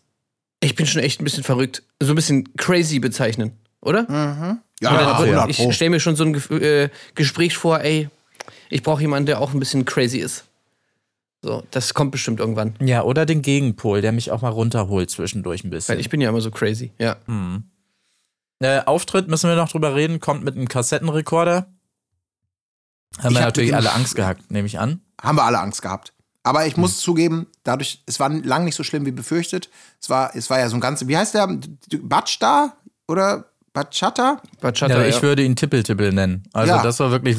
ich 0.61 0.75
bin 0.75 0.87
schon 0.87 1.03
echt 1.03 1.20
ein 1.20 1.25
bisschen 1.25 1.44
verrückt, 1.44 1.83
so 2.03 2.12
ein 2.12 2.16
bisschen 2.16 2.55
crazy 2.57 2.98
bezeichnen, 2.98 3.53
oder? 3.83 4.61
Ja, 4.83 4.90
Oder 4.92 5.01
ja, 5.03 5.18
würde- 5.18 5.40
100 5.40 5.51
ich 5.51 5.75
stelle 5.75 5.90
mir 5.90 6.01
schon 6.01 6.16
so 6.16 6.25
ein 6.25 6.35
äh, 6.61 6.88
Gespräch 7.14 7.57
vor, 7.57 7.81
ey, 7.81 8.09
ich 8.68 8.83
brauche 8.83 9.01
jemanden, 9.01 9.27
der 9.27 9.40
auch 9.40 9.53
ein 9.55 9.59
bisschen 9.61 9.85
crazy 9.85 10.18
ist. 10.18 10.45
So, 11.45 11.62
das 11.71 11.95
kommt 11.95 12.11
bestimmt 12.12 12.40
irgendwann. 12.40 12.75
Ja, 12.81 13.03
oder 13.03 13.27
den 13.27 13.42
Gegenpol, 13.42 14.01
der 14.01 14.12
mich 14.12 14.31
auch 14.31 14.42
mal 14.42 14.49
runterholt 14.51 15.11
zwischendurch 15.11 15.64
ein 15.64 15.71
bisschen. 15.71 15.95
Weil 15.95 16.01
ich 16.01 16.09
bin 16.11 16.21
ja 16.21 16.29
immer 16.29 16.40
so 16.40 16.51
crazy, 16.51 16.92
ja. 16.99 17.16
Äh, 18.61 18.81
Auftritt, 18.87 19.29
müssen 19.29 19.49
wir 19.49 19.57
noch 19.57 19.71
drüber 19.71 19.95
reden, 19.97 20.21
kommt 20.21 20.45
mit 20.45 20.55
einem 20.57 20.68
Kassettenrekorder. 20.68 21.66
Haben 23.18 23.29
Ich 23.29 23.31
wir 23.31 23.40
hab 23.40 23.45
natürlich 23.49 23.75
alle 23.75 23.92
Angst 23.92 24.14
gehabt, 24.14 24.51
nehme 24.51 24.66
ich 24.66 24.79
an. 24.79 25.01
haben 25.21 25.37
wir 25.37 25.45
alle 25.45 25.59
Angst 25.61 25.83
gehabt. 25.83 26.12
Aber 26.45 26.66
ich 26.66 26.75
Hm. 26.75 26.81
muss 26.81 26.99
zugeben, 26.99 27.47
dadurch, 27.62 28.03
es 28.07 28.18
war 28.21 28.29
lang 28.31 28.64
nicht 28.64 28.75
so 28.75 28.83
schlimm 28.85 29.05
wie 29.07 29.12
befürchtet. 29.12 29.68
Es 30.01 30.09
war, 30.11 30.35
es 30.35 30.49
war 30.51 30.59
ja 30.59 30.68
so 30.68 30.77
ein 30.77 30.81
ganzes, 30.81 31.07
wie 31.09 31.16
heißt 31.16 31.35
der? 31.35 31.49
Batschda 32.03 32.77
oder 33.07 33.47
Bachata? 33.73 34.41
Bachata, 34.61 34.95
Ja, 34.95 35.01
ja, 35.03 35.09
ich 35.09 35.23
würde 35.23 35.43
ihn 35.43 35.57
Tippel-Tippel 35.57 36.13
nennen. 36.13 36.45
Also 36.53 36.75
Ja. 36.75 36.83
das 36.83 37.01
war 37.01 37.11
wirklich, 37.11 37.37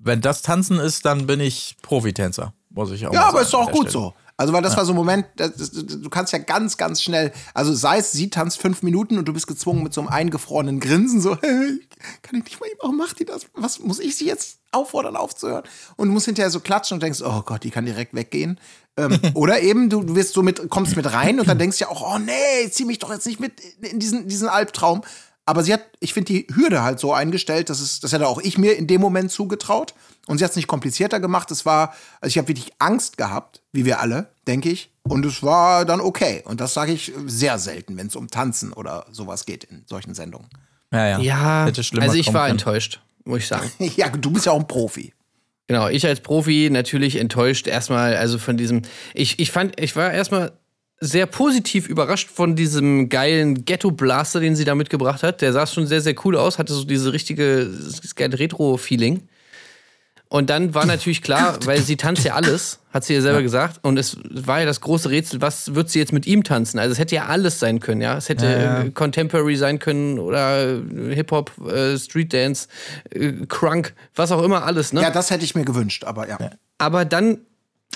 wenn 0.00 0.20
das 0.20 0.42
Tanzen 0.42 0.78
ist, 0.78 1.04
dann 1.04 1.26
bin 1.26 1.40
ich 1.40 1.76
Profitänzer, 1.82 2.52
muss 2.70 2.90
ich 2.90 3.06
auch 3.06 3.12
Ja, 3.12 3.28
aber 3.28 3.42
ist 3.42 3.52
doch 3.52 3.60
auch 3.68 3.70
gut 3.72 3.88
Stelle. 3.88 4.04
so. 4.04 4.14
Also, 4.40 4.52
weil 4.52 4.62
das 4.62 4.76
war 4.76 4.84
so 4.84 4.92
ein 4.92 4.96
Moment, 4.96 5.26
das, 5.34 5.56
das, 5.56 5.70
du 5.72 6.08
kannst 6.10 6.32
ja 6.32 6.38
ganz, 6.38 6.76
ganz 6.76 7.02
schnell, 7.02 7.32
also 7.54 7.74
sei 7.74 7.98
es, 7.98 8.12
sie 8.12 8.30
tanzt 8.30 8.60
fünf 8.60 8.82
Minuten 8.84 9.18
und 9.18 9.26
du 9.26 9.32
bist 9.32 9.48
gezwungen 9.48 9.82
mit 9.82 9.92
so 9.92 10.00
einem 10.00 10.08
eingefrorenen 10.10 10.78
Grinsen, 10.78 11.20
so, 11.20 11.36
hey, 11.40 11.80
kann 12.22 12.38
ich 12.38 12.44
nicht 12.44 12.60
mal, 12.60 12.68
warum 12.80 12.96
macht 12.98 13.18
die 13.18 13.24
das? 13.24 13.46
Was 13.54 13.80
muss 13.80 13.98
ich 13.98 14.14
sie 14.16 14.26
jetzt 14.26 14.58
auffordern, 14.70 15.16
aufzuhören? 15.16 15.64
Und 15.96 16.06
du 16.06 16.12
musst 16.14 16.26
hinterher 16.26 16.50
so 16.52 16.60
klatschen 16.60 16.94
und 16.94 17.02
denkst, 17.02 17.20
oh 17.20 17.42
Gott, 17.44 17.64
die 17.64 17.70
kann 17.72 17.84
direkt 17.84 18.14
weggehen. 18.14 18.60
ähm, 18.96 19.18
oder 19.34 19.60
eben, 19.60 19.90
du, 19.90 20.04
du 20.04 20.14
wirst 20.14 20.34
so 20.34 20.44
mit, 20.44 20.68
kommst 20.70 20.94
mit 20.94 21.12
rein 21.12 21.40
und 21.40 21.48
dann 21.48 21.58
denkst 21.58 21.78
du 21.78 21.86
ja 21.86 21.90
auch, 21.90 22.14
oh 22.14 22.18
nee, 22.20 22.70
zieh 22.70 22.84
mich 22.84 23.00
doch 23.00 23.10
jetzt 23.10 23.26
nicht 23.26 23.40
mit 23.40 23.54
in 23.80 23.98
diesen, 23.98 24.28
diesen 24.28 24.48
Albtraum. 24.48 25.02
Aber 25.48 25.64
sie 25.64 25.72
hat, 25.72 25.80
ich 25.98 26.12
finde 26.12 26.30
die 26.30 26.46
Hürde 26.54 26.82
halt 26.82 26.98
so 26.98 27.14
eingestellt, 27.14 27.70
dass 27.70 27.80
es, 27.80 28.00
das 28.00 28.12
hätte 28.12 28.28
auch 28.28 28.38
ich 28.38 28.58
mir 28.58 28.76
in 28.76 28.86
dem 28.86 29.00
Moment 29.00 29.30
zugetraut. 29.30 29.94
Und 30.26 30.36
sie 30.36 30.44
hat 30.44 30.50
es 30.50 30.56
nicht 30.56 30.68
komplizierter 30.68 31.20
gemacht. 31.20 31.50
Es 31.50 31.64
war, 31.64 31.94
also 32.20 32.30
ich 32.30 32.36
habe 32.36 32.48
wirklich 32.48 32.70
Angst 32.78 33.16
gehabt, 33.16 33.62
wie 33.72 33.86
wir 33.86 34.00
alle, 34.00 34.28
denke 34.46 34.68
ich. 34.68 34.90
Und 35.04 35.24
es 35.24 35.42
war 35.42 35.86
dann 35.86 36.02
okay. 36.02 36.42
Und 36.44 36.60
das 36.60 36.74
sage 36.74 36.92
ich 36.92 37.14
sehr 37.24 37.58
selten, 37.58 37.96
wenn 37.96 38.08
es 38.08 38.16
um 38.16 38.28
Tanzen 38.28 38.74
oder 38.74 39.06
sowas 39.10 39.46
geht 39.46 39.64
in 39.64 39.84
solchen 39.86 40.12
Sendungen. 40.12 40.48
Ja, 40.92 41.08
ja. 41.08 41.18
Ja, 41.18 41.64
Hätte 41.64 41.82
schlimmer 41.82 42.04
also 42.04 42.18
ich 42.18 42.34
war 42.34 42.42
können. 42.42 42.58
enttäuscht, 42.58 43.00
muss 43.24 43.38
ich 43.38 43.46
sagen. 43.48 43.70
Ja, 43.96 44.10
du 44.10 44.30
bist 44.30 44.44
ja 44.44 44.52
auch 44.52 44.60
ein 44.60 44.68
Profi. 44.68 45.14
Genau, 45.66 45.88
ich 45.88 46.04
als 46.04 46.20
Profi 46.20 46.68
natürlich 46.70 47.16
enttäuscht 47.16 47.66
erstmal, 47.66 48.16
also 48.16 48.36
von 48.36 48.58
diesem. 48.58 48.82
Ich, 49.14 49.38
ich 49.38 49.50
fand, 49.50 49.80
ich 49.80 49.96
war 49.96 50.12
erstmal 50.12 50.52
sehr 51.00 51.26
positiv 51.26 51.88
überrascht 51.88 52.28
von 52.28 52.56
diesem 52.56 53.08
geilen 53.08 53.64
Ghetto-Blaster, 53.64 54.40
den 54.40 54.56
sie 54.56 54.64
da 54.64 54.74
mitgebracht 54.74 55.22
hat. 55.22 55.40
Der 55.42 55.52
sah 55.52 55.66
schon 55.66 55.86
sehr, 55.86 56.00
sehr 56.00 56.14
cool 56.24 56.36
aus, 56.36 56.58
hatte 56.58 56.72
so 56.72 56.84
diese 56.84 57.12
richtige, 57.12 57.66
das 57.66 58.14
geile 58.14 58.38
Retro-Feeling. 58.38 59.22
Und 60.30 60.50
dann 60.50 60.74
war 60.74 60.84
natürlich 60.84 61.22
klar, 61.22 61.58
weil 61.64 61.80
sie 61.80 61.96
tanzt 61.96 62.24
ja 62.24 62.34
alles, 62.34 62.80
hat 62.92 63.04
sie 63.04 63.14
ja 63.14 63.22
selber 63.22 63.42
gesagt. 63.42 63.78
Und 63.82 63.96
es 63.98 64.18
war 64.28 64.60
ja 64.60 64.66
das 64.66 64.80
große 64.82 65.08
Rätsel, 65.08 65.40
was 65.40 65.74
wird 65.74 65.88
sie 65.88 66.00
jetzt 66.00 66.12
mit 66.12 66.26
ihm 66.26 66.44
tanzen? 66.44 66.78
Also 66.78 66.92
es 66.92 66.98
hätte 66.98 67.14
ja 67.14 67.26
alles 67.26 67.60
sein 67.60 67.80
können, 67.80 68.02
ja. 68.02 68.18
Es 68.18 68.28
hätte 68.28 68.44
Ja, 68.44 68.58
ja. 68.58 68.82
äh, 68.82 68.90
Contemporary 68.90 69.56
sein 69.56 69.78
können 69.78 70.18
oder 70.18 70.74
äh, 70.74 71.14
Hip-Hop, 71.14 71.52
äh, 71.66 71.96
Street 71.96 72.32
Dance, 72.34 72.68
äh, 73.10 73.32
Crunk, 73.48 73.94
was 74.14 74.30
auch 74.30 74.42
immer 74.42 74.64
alles, 74.64 74.92
ne? 74.92 75.00
Ja, 75.00 75.10
das 75.10 75.30
hätte 75.30 75.44
ich 75.44 75.54
mir 75.54 75.64
gewünscht, 75.64 76.04
aber 76.04 76.28
ja. 76.28 76.38
Aber 76.76 77.04
dann 77.06 77.38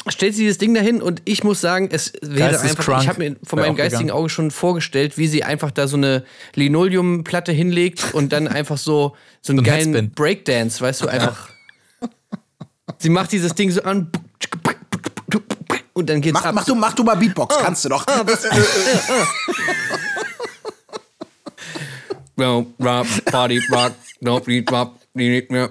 stellt 0.08 0.34
sie 0.34 0.42
dieses 0.42 0.58
Ding 0.58 0.74
dahin 0.74 1.00
und 1.00 1.22
ich 1.24 1.44
muss 1.44 1.60
sagen, 1.60 1.88
es 1.92 2.12
wäre 2.22 2.58
einfach, 2.58 2.84
Crunk 2.84 3.02
ich 3.02 3.08
habe 3.08 3.18
mir 3.20 3.36
von 3.44 3.58
meinem 3.60 3.72
auch 3.72 3.76
geistigen 3.76 4.06
gegangen. 4.08 4.18
Auge 4.20 4.28
schon 4.30 4.50
vorgestellt, 4.50 5.16
wie 5.18 5.28
sie 5.28 5.44
einfach 5.44 5.70
da 5.70 5.86
so 5.86 5.96
eine 5.96 6.24
Linoleumplatte 6.54 7.52
hinlegt 7.52 8.12
und 8.14 8.32
dann 8.32 8.48
einfach 8.48 8.78
so, 8.78 9.14
so 9.42 9.52
einen 9.52 9.60
ein 9.60 9.64
geilen 9.64 9.88
Headspin. 9.94 10.10
Breakdance, 10.12 10.80
weißt 10.80 11.02
du, 11.02 11.08
einfach. 11.08 11.50
sie 12.98 13.10
macht 13.10 13.30
dieses 13.32 13.54
Ding 13.54 13.70
so 13.70 13.82
an 13.82 14.10
und 15.94 16.08
dann 16.08 16.20
geht's 16.20 16.34
Mach, 16.34 16.46
ab. 16.46 16.54
mach, 16.56 16.64
du, 16.64 16.74
mach 16.74 16.94
du 16.94 17.04
mal 17.04 17.14
Beatbox, 17.16 17.54
Ah. 17.56 17.62
kannst 17.62 17.84
du 17.84 17.88
doch. 17.90 18.04
No, 22.36 22.66
rock, 22.82 23.06
Party, 23.26 23.60
rock, 23.70 23.92
no, 24.20 24.40
beat, 24.40 24.70
rock, 24.72 24.94
die- 25.14 25.46
ja. 25.50 25.68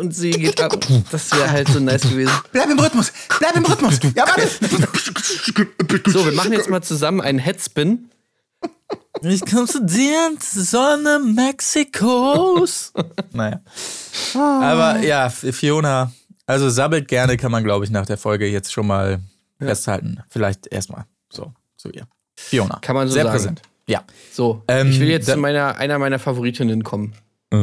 Und 0.00 0.14
sie 0.14 0.30
geht 0.30 0.60
ab. 0.60 0.76
Das 1.10 1.30
wäre 1.32 1.50
halt 1.50 1.68
so 1.68 1.78
nice 1.80 2.02
gewesen. 2.02 2.32
Bleib 2.52 2.70
im 2.70 2.78
Rhythmus, 2.78 3.12
bleib 3.38 3.56
im 3.56 3.64
Rhythmus. 3.64 4.00
Ja, 4.14 4.24
warte. 4.26 4.48
So, 6.10 6.24
wir 6.24 6.32
machen 6.32 6.52
jetzt 6.52 6.70
mal 6.70 6.82
zusammen 6.82 7.20
einen 7.20 7.38
Headspin. 7.38 8.10
Ich 9.22 9.42
komm 9.44 9.66
zu 9.66 9.84
dir, 9.84 10.32
Sonne 10.40 11.18
Mexikos. 11.18 12.92
naja. 13.32 13.60
Aber 14.34 15.00
ja, 15.00 15.28
Fiona, 15.28 16.12
also 16.46 16.70
sabbelt 16.70 17.06
gerne, 17.08 17.36
kann 17.36 17.52
man, 17.52 17.62
glaube 17.62 17.84
ich, 17.84 17.90
nach 17.90 18.06
der 18.06 18.16
Folge 18.16 18.46
jetzt 18.46 18.72
schon 18.72 18.86
mal 18.86 19.20
festhalten. 19.58 20.22
Vielleicht 20.28 20.66
erstmal 20.72 21.04
so 21.30 21.52
zu 21.76 21.90
ihr. 21.90 22.06
Fiona. 22.34 22.78
Kann 22.80 22.96
man 22.96 23.08
so 23.08 23.14
Sehr 23.14 23.24
sagen. 23.24 23.36
präsent. 23.36 23.62
Ja. 23.90 24.02
So, 24.32 24.62
Ähm, 24.68 24.90
ich 24.90 25.00
will 25.00 25.08
jetzt 25.08 25.28
da- 25.28 25.34
zu 25.34 25.40
meiner, 25.40 25.76
einer 25.76 25.98
meiner 25.98 26.18
Favoritinnen 26.18 26.84
kommen. 26.84 27.12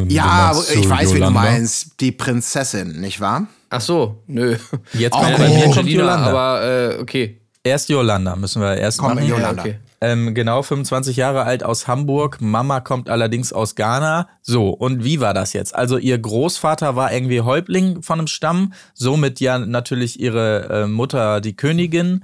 Ja, 0.09 0.51
meinst 0.53 0.75
ich 0.75 0.89
weiß, 0.89 1.13
wie 1.13 1.19
du 1.21 1.29
meinst. 1.29 2.01
Die 2.01 2.11
Prinzessin, 2.11 2.99
nicht 2.99 3.21
wahr? 3.21 3.47
Ach 3.69 3.79
so, 3.79 4.21
nö. 4.27 4.57
Jetzt 4.93 5.15
Oh, 5.15 5.21
bei 5.21 5.37
bei 5.37 5.47
mir 5.47 5.71
kommt 5.73 5.87
Yolanda. 5.89 6.27
aber 6.27 6.95
äh, 6.97 7.01
okay. 7.01 7.39
Erst 7.63 7.87
Yolanda 7.89 8.35
müssen 8.35 8.61
wir 8.61 8.75
erst 8.75 8.97
Komm, 8.99 9.15
machen. 9.15 9.27
Yolanda. 9.27 9.61
okay. 9.63 9.79
Ähm, 9.99 10.35
genau, 10.35 10.61
25 10.61 11.15
Jahre 11.17 11.43
alt 11.43 11.63
aus 11.63 11.87
Hamburg. 11.87 12.37
Mama 12.39 12.81
kommt 12.81 13.09
allerdings 13.09 13.51
aus 13.51 13.75
Ghana. 13.75 14.27
So, 14.41 14.69
und 14.69 15.03
wie 15.03 15.21
war 15.21 15.33
das 15.33 15.53
jetzt? 15.53 15.73
Also, 15.73 15.97
ihr 15.97 16.17
Großvater 16.19 16.95
war 16.95 17.11
irgendwie 17.11 17.41
Häuptling 17.41 18.03
von 18.03 18.19
einem 18.19 18.27
Stamm, 18.27 18.73
somit 18.93 19.39
ja 19.39 19.57
natürlich 19.57 20.19
ihre 20.19 20.83
äh, 20.83 20.87
Mutter 20.87 21.41
die 21.41 21.55
Königin. 21.55 22.23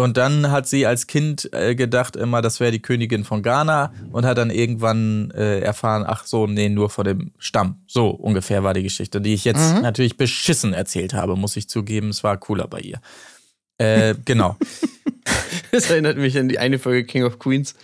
Und 0.00 0.16
dann 0.16 0.50
hat 0.50 0.66
sie 0.66 0.86
als 0.86 1.06
Kind 1.06 1.50
äh, 1.52 1.74
gedacht 1.74 2.16
immer, 2.16 2.40
das 2.40 2.58
wäre 2.58 2.72
die 2.72 2.80
Königin 2.80 3.22
von 3.22 3.42
Ghana 3.42 3.92
und 4.12 4.24
hat 4.24 4.38
dann 4.38 4.48
irgendwann 4.48 5.30
äh, 5.32 5.60
erfahren, 5.60 6.04
ach 6.06 6.24
so, 6.24 6.46
nee, 6.46 6.70
nur 6.70 6.88
vor 6.88 7.04
dem 7.04 7.32
Stamm. 7.36 7.82
So 7.86 8.08
ungefähr 8.08 8.64
war 8.64 8.72
die 8.72 8.82
Geschichte, 8.82 9.20
die 9.20 9.34
ich 9.34 9.44
jetzt 9.44 9.82
natürlich 9.82 10.16
beschissen 10.16 10.72
erzählt 10.72 11.12
habe, 11.12 11.36
muss 11.36 11.54
ich 11.56 11.68
zugeben. 11.68 12.08
Es 12.08 12.24
war 12.24 12.38
cooler 12.38 12.66
bei 12.66 12.80
ihr. 12.80 13.02
Äh, 13.76 14.14
genau. 14.24 14.56
Das 15.72 15.88
erinnert 15.88 16.16
mich 16.16 16.36
an 16.36 16.48
die 16.48 16.58
eine 16.58 16.78
Folge 16.78 17.04
King 17.04 17.24
of 17.24 17.38
Queens, 17.38 17.74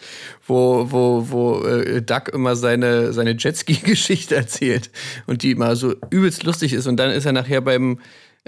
wo, 0.45 0.91
wo, 0.91 1.31
wo 1.31 1.65
äh, 1.65 2.03
Doug 2.03 2.29
immer 2.33 2.57
seine, 2.57 3.13
seine 3.13 3.37
Jetski-Geschichte 3.39 4.35
erzählt 4.35 4.91
und 5.27 5.43
die 5.43 5.53
immer 5.53 5.77
so 5.77 5.95
übelst 6.11 6.43
lustig 6.43 6.73
ist. 6.73 6.87
Und 6.87 6.97
dann 6.97 7.11
ist 7.11 7.27
er 7.27 7.33
nachher 7.33 7.61
beim 7.61 7.99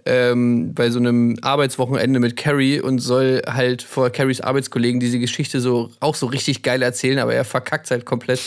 ähm, 0.06 0.74
bei 0.74 0.90
so 0.90 0.98
einem 0.98 1.36
Arbeitswochenende 1.42 2.20
mit 2.20 2.36
Carrie 2.36 2.80
und 2.80 2.98
soll 2.98 3.42
halt 3.46 3.82
vor 3.82 4.10
Carries 4.10 4.40
Arbeitskollegen 4.40 5.00
diese 5.00 5.18
Geschichte 5.18 5.60
so 5.60 5.90
auch 6.00 6.14
so 6.14 6.26
richtig 6.26 6.62
geil 6.62 6.82
erzählen, 6.82 7.18
aber 7.18 7.34
er 7.34 7.44
verkackt 7.44 7.90
halt 7.90 8.04
komplett. 8.04 8.40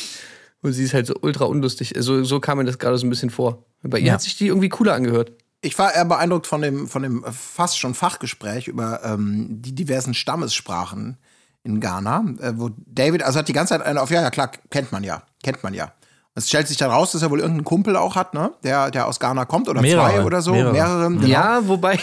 Und 0.64 0.74
sie 0.74 0.84
ist 0.84 0.94
halt 0.94 1.08
so 1.08 1.16
ultra 1.22 1.46
unlustig. 1.46 1.94
So, 1.98 2.24
so 2.24 2.40
kam 2.40 2.60
mir 2.60 2.66
das 2.66 2.78
gerade 2.78 2.98
so 2.98 3.06
ein 3.08 3.10
bisschen 3.10 3.32
vor. 3.32 3.66
Bei 3.82 3.98
ihr 3.98 4.08
Ja. 4.08 4.14
hat 4.14 4.22
sich 4.22 4.38
die 4.38 4.48
irgendwie 4.48 4.70
cooler 4.70 4.94
angehört. 4.94 5.32
Ich 5.62 5.78
war 5.80 5.94
eher 5.94 6.06
beeindruckt 6.06 6.46
von 6.48 6.62
dem, 6.62 6.88
von 6.88 7.02
dem 7.04 7.24
fast 7.32 7.80
schon 7.80 7.94
Fachgespräch 7.96 8.68
über 8.68 9.02
ähm, 9.04 9.48
die 9.62 9.74
diversen 9.74 10.14
Stammessprachen 10.14 11.18
in 11.64 11.80
Ghana, 11.80 12.26
äh, 12.40 12.54
wo 12.56 12.70
David, 12.88 13.24
also 13.24 13.40
hat 13.40 13.48
die 13.48 13.54
ganze 13.54 13.74
Zeit 13.76 13.82
eine 13.86 14.02
auf, 14.02 14.10
ja, 14.12 14.22
ja, 14.22 14.30
klar, 14.32 14.52
kennt 14.70 14.92
man 14.92 15.04
ja, 15.04 15.24
kennt 15.44 15.64
man 15.64 15.74
ja. 15.74 15.94
Es 16.34 16.48
stellt 16.48 16.68
sich 16.68 16.78
dann 16.78 16.92
raus, 16.92 17.12
dass 17.12 17.22
er 17.22 17.30
wohl 17.30 17.40
irgendeinen 17.40 17.66
Kumpel 17.66 17.96
auch 17.98 18.16
hat, 18.16 18.34
ne, 18.34 18.54
der, 18.64 18.90
der 18.90 19.08
aus 19.08 19.20
Ghana 19.20 19.46
kommt 19.46 19.68
oder 19.68 19.82
Mehrere, 19.82 20.12
zwei 20.12 20.24
oder 20.24 20.42
so, 20.42 20.54
mehrere. 20.54 20.72
mehrere. 20.74 21.10
genau. 21.10 21.28
Ja, 21.28 21.68
wobei, 21.68 22.00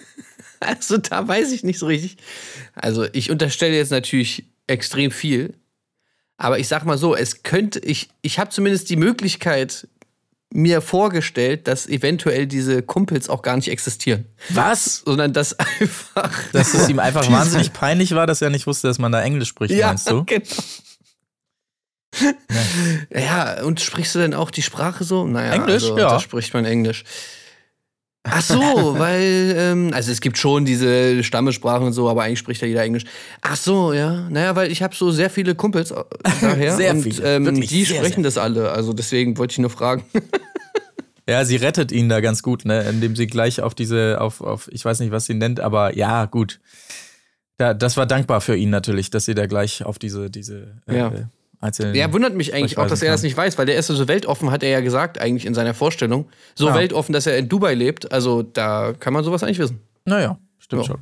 also 0.60 0.96
da 0.96 1.26
weiß 1.26 1.52
ich 1.52 1.62
nicht 1.62 1.78
so 1.78 1.86
richtig. 1.86 2.16
Also 2.74 3.06
ich 3.12 3.30
unterstelle 3.30 3.76
jetzt 3.76 3.90
natürlich 3.90 4.46
extrem 4.66 5.10
viel, 5.10 5.54
aber 6.38 6.58
ich 6.58 6.68
sag 6.68 6.84
mal 6.84 6.96
so, 6.96 7.14
es 7.14 7.42
könnte, 7.42 7.78
ich, 7.80 8.08
ich 8.22 8.38
habe 8.38 8.50
zumindest 8.50 8.88
die 8.88 8.96
Möglichkeit 8.96 9.88
mir 10.52 10.80
vorgestellt, 10.80 11.68
dass 11.68 11.86
eventuell 11.86 12.46
diese 12.46 12.82
Kumpels 12.82 13.28
auch 13.28 13.42
gar 13.42 13.56
nicht 13.56 13.68
existieren, 13.68 14.26
Was? 14.50 15.02
sondern 15.04 15.32
dass 15.32 15.58
einfach. 15.58 16.32
Dass 16.52 16.72
es 16.72 16.88
ihm 16.88 16.98
einfach 16.98 17.30
wahnsinnig 17.30 17.72
peinlich 17.72 18.14
war, 18.14 18.26
dass 18.26 18.40
er 18.40 18.50
nicht 18.50 18.66
wusste, 18.66 18.88
dass 18.88 18.98
man 18.98 19.12
da 19.12 19.20
Englisch 19.22 19.48
spricht, 19.48 19.78
meinst 19.78 20.10
du? 20.10 20.24
genau. 20.24 20.46
Ja, 23.10 23.62
und 23.62 23.80
sprichst 23.80 24.14
du 24.14 24.18
denn 24.18 24.34
auch 24.34 24.50
die 24.50 24.62
Sprache 24.62 25.04
so? 25.04 25.26
Naja, 25.26 25.52
Englisch? 25.52 25.84
also, 25.84 25.98
Ja. 25.98 26.10
Da 26.10 26.20
spricht 26.20 26.54
man 26.54 26.64
Englisch. 26.64 27.04
Ach 28.28 28.42
so, 28.42 28.58
weil, 28.98 29.54
ähm, 29.56 29.90
also 29.92 30.10
es 30.10 30.20
gibt 30.20 30.38
schon 30.38 30.64
diese 30.64 31.22
Stammessprachen 31.22 31.86
und 31.86 31.92
so, 31.92 32.08
aber 32.08 32.24
eigentlich 32.24 32.38
spricht 32.38 32.60
ja 32.60 32.68
jeder 32.68 32.82
Englisch. 32.82 33.04
Ach 33.42 33.56
so, 33.56 33.92
ja. 33.92 34.28
Naja, 34.30 34.56
weil 34.56 34.70
ich 34.70 34.82
habe 34.82 34.94
so 34.94 35.10
sehr 35.10 35.30
viele 35.30 35.54
Kumpels 35.54 35.90
äh, 35.92 36.02
daher. 36.40 36.76
Sehr 36.76 36.92
und, 36.92 37.02
viele, 37.02 37.36
Ähm, 37.36 37.60
die 37.60 37.84
sehr, 37.84 37.96
sprechen 37.96 38.22
sehr 38.22 38.24
das 38.24 38.38
alle. 38.38 38.70
Also 38.72 38.92
deswegen 38.92 39.38
wollte 39.38 39.52
ich 39.52 39.58
nur 39.58 39.70
fragen. 39.70 40.04
Ja, 41.28 41.44
sie 41.44 41.56
rettet 41.56 41.90
ihn 41.90 42.08
da 42.08 42.20
ganz 42.20 42.40
gut, 42.40 42.64
ne, 42.64 42.82
indem 42.82 43.16
sie 43.16 43.26
gleich 43.26 43.60
auf 43.60 43.74
diese, 43.74 44.20
auf, 44.20 44.40
auf, 44.40 44.68
ich 44.70 44.84
weiß 44.84 45.00
nicht, 45.00 45.10
was 45.10 45.24
sie 45.24 45.34
nennt, 45.34 45.58
aber 45.58 45.96
ja, 45.96 46.26
gut. 46.26 46.60
Da, 47.56 47.74
das 47.74 47.96
war 47.96 48.06
dankbar 48.06 48.40
für 48.40 48.54
ihn 48.54 48.70
natürlich, 48.70 49.10
dass 49.10 49.24
sie 49.24 49.34
da 49.34 49.46
gleich 49.46 49.84
auf 49.84 49.98
diese, 49.98 50.30
diese 50.30 50.80
äh, 50.86 50.96
Ja. 50.96 51.12
Ja, 51.94 52.12
wundert 52.12 52.34
mich 52.34 52.54
eigentlich 52.54 52.78
auch, 52.78 52.86
dass 52.86 53.02
er 53.02 53.10
das 53.12 53.22
nicht 53.22 53.36
weiß, 53.36 53.56
weil 53.58 53.66
der 53.66 53.76
ist 53.78 53.86
so 53.86 54.08
weltoffen, 54.08 54.50
hat 54.50 54.62
er 54.62 54.70
ja 54.70 54.80
gesagt, 54.80 55.20
eigentlich 55.20 55.46
in 55.46 55.54
seiner 55.54 55.74
Vorstellung. 55.74 56.28
So 56.54 56.68
Ja. 56.68 56.74
weltoffen, 56.74 57.12
dass 57.12 57.26
er 57.26 57.38
in 57.38 57.48
Dubai 57.48 57.74
lebt. 57.74 58.12
Also 58.12 58.42
da 58.42 58.92
kann 58.98 59.12
man 59.12 59.24
sowas 59.24 59.42
eigentlich 59.42 59.58
wissen. 59.58 59.80
Naja, 60.04 60.38
stimmt 60.58 60.82
Ja. 60.82 60.86
schon. 60.88 61.00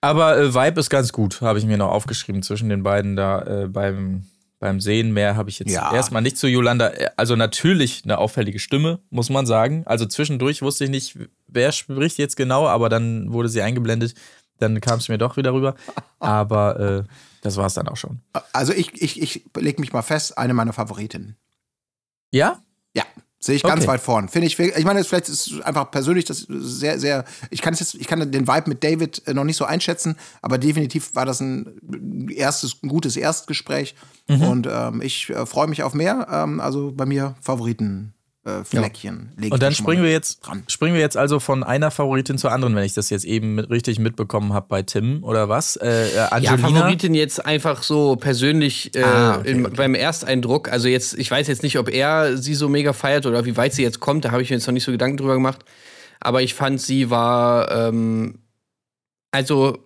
Aber 0.00 0.38
äh, 0.38 0.54
Vibe 0.54 0.80
ist 0.80 0.90
ganz 0.90 1.12
gut, 1.12 1.40
habe 1.40 1.58
ich 1.58 1.64
mir 1.64 1.76
noch 1.76 1.90
aufgeschrieben 1.90 2.42
zwischen 2.42 2.68
den 2.68 2.82
beiden 2.82 3.16
da 3.16 3.64
äh, 3.64 3.66
beim, 3.68 4.24
beim 4.60 4.80
Sehen. 4.80 5.12
Mehr 5.12 5.36
habe 5.36 5.50
ich 5.50 5.58
jetzt 5.58 5.70
Ja. 5.72 5.92
erstmal 5.94 6.22
nicht 6.22 6.36
zu 6.38 6.46
Yolanda. 6.48 6.88
Äh, 6.90 7.10
Also 7.16 7.34
natürlich 7.36 8.02
eine 8.04 8.18
auffällige 8.18 8.58
Stimme, 8.58 9.00
muss 9.10 9.30
man 9.30 9.46
sagen. 9.46 9.82
Also 9.86 10.06
zwischendurch 10.06 10.62
wusste 10.62 10.84
ich 10.84 10.90
nicht, 10.90 11.18
wer 11.48 11.72
spricht 11.72 12.18
jetzt 12.18 12.36
genau, 12.36 12.66
aber 12.68 12.88
dann 12.88 13.32
wurde 13.32 13.48
sie 13.48 13.62
eingeblendet. 13.62 14.14
Dann 14.60 14.80
kam 14.80 14.98
es 14.98 15.08
mir 15.08 15.18
doch 15.18 15.36
wieder 15.36 15.52
rüber. 15.52 15.74
Aber 16.20 16.80
äh, 16.80 17.02
das 17.42 17.56
war 17.56 17.66
es 17.66 17.74
dann 17.74 17.88
auch 17.88 17.96
schon. 17.96 18.20
Also 18.52 18.72
ich, 18.72 19.00
ich, 19.00 19.20
ich 19.20 19.44
leg 19.56 19.78
mich 19.78 19.92
mal 19.92 20.02
fest, 20.02 20.36
eine 20.38 20.54
meiner 20.54 20.72
Favoritinnen. 20.72 21.36
Ja? 22.30 22.62
Ja, 22.94 23.04
sehe 23.38 23.54
ich 23.56 23.62
ganz 23.62 23.82
Okay. 23.82 23.88
weit 23.92 24.00
vorn. 24.00 24.28
Finde 24.28 24.46
ich, 24.48 24.58
ich 24.58 24.84
meine, 24.84 25.02
vielleicht 25.04 25.28
ist 25.28 25.46
es 25.50 25.60
einfach 25.60 25.90
persönlich 25.90 26.24
das 26.24 26.46
sehr, 26.48 26.98
sehr, 26.98 27.24
ich 27.50 27.62
kann 27.62 27.72
es 27.74 27.80
jetzt, 27.80 27.94
ich 27.94 28.06
kann 28.06 28.30
den 28.30 28.48
Vibe 28.48 28.68
mit 28.68 28.82
David 28.84 29.26
äh, 29.26 29.34
noch 29.34 29.44
nicht 29.44 29.56
so 29.56 29.64
einschätzen, 29.64 30.16
aber 30.42 30.58
definitiv 30.58 31.14
war 31.14 31.24
das 31.26 31.40
ein 31.40 32.28
erstes, 32.28 32.82
ein 32.82 32.88
gutes 32.88 33.16
Erstgespräch 33.16 33.94
Mhm. 34.30 34.42
und 34.42 34.68
ähm, 34.70 35.00
ich 35.00 35.30
äh, 35.30 35.46
freue 35.46 35.68
mich 35.68 35.82
auf 35.82 35.94
mehr. 35.94 36.26
Ähm, 36.30 36.60
also 36.60 36.92
bei 36.92 37.06
mir 37.06 37.34
Favoriten. 37.40 38.12
Äh, 38.48 38.64
Fleckchen. 38.64 39.32
ich 39.40 39.52
Und 39.52 39.62
da 39.62 39.66
dann 39.66 39.74
springen 39.74 40.02
wir 40.02 40.10
jetzt, 40.10 40.40
dran. 40.46 40.62
springen 40.68 40.94
wir 40.94 41.00
jetzt 41.00 41.16
also 41.16 41.38
von 41.40 41.62
einer 41.62 41.90
Favoritin 41.90 42.38
zur 42.38 42.50
anderen, 42.52 42.74
wenn 42.74 42.84
ich 42.84 42.94
das 42.94 43.10
jetzt 43.10 43.24
eben 43.24 43.54
mit, 43.56 43.68
richtig 43.70 43.98
mitbekommen 43.98 44.52
habe 44.52 44.66
bei 44.68 44.82
Tim 44.82 45.22
oder 45.22 45.48
was? 45.48 45.76
Äh, 45.76 45.88
äh, 45.88 46.14
Ja, 46.16 46.28
Angelina. 46.28 46.56
Favoritin 46.68 47.14
jetzt 47.14 47.44
einfach 47.44 47.82
so 47.82 48.16
persönlich 48.16 48.94
äh, 48.96 49.02
Ah, 49.02 49.38
okay, 49.38 49.50
im, 49.50 49.66
okay. 49.66 49.74
beim 49.76 49.94
Ersteindruck. 49.94 50.70
Also 50.72 50.88
jetzt, 50.88 51.18
ich 51.18 51.30
weiß 51.30 51.46
jetzt 51.48 51.62
nicht, 51.62 51.78
ob 51.78 51.90
er 51.90 52.36
sie 52.38 52.54
so 52.54 52.68
mega 52.68 52.92
feiert 52.92 53.26
oder 53.26 53.44
wie 53.44 53.56
weit 53.56 53.74
sie 53.74 53.82
jetzt 53.82 54.00
kommt. 54.00 54.24
Da 54.24 54.30
habe 54.30 54.42
ich 54.42 54.50
mir 54.50 54.56
jetzt 54.56 54.66
noch 54.66 54.72
nicht 54.74 54.84
so 54.84 54.92
Gedanken 54.92 55.18
drüber 55.18 55.34
gemacht. 55.34 55.64
Aber 56.20 56.42
ich 56.42 56.54
fand, 56.54 56.80
sie 56.80 57.10
war, 57.10 57.70
ähm, 57.70 58.38
also 59.30 59.78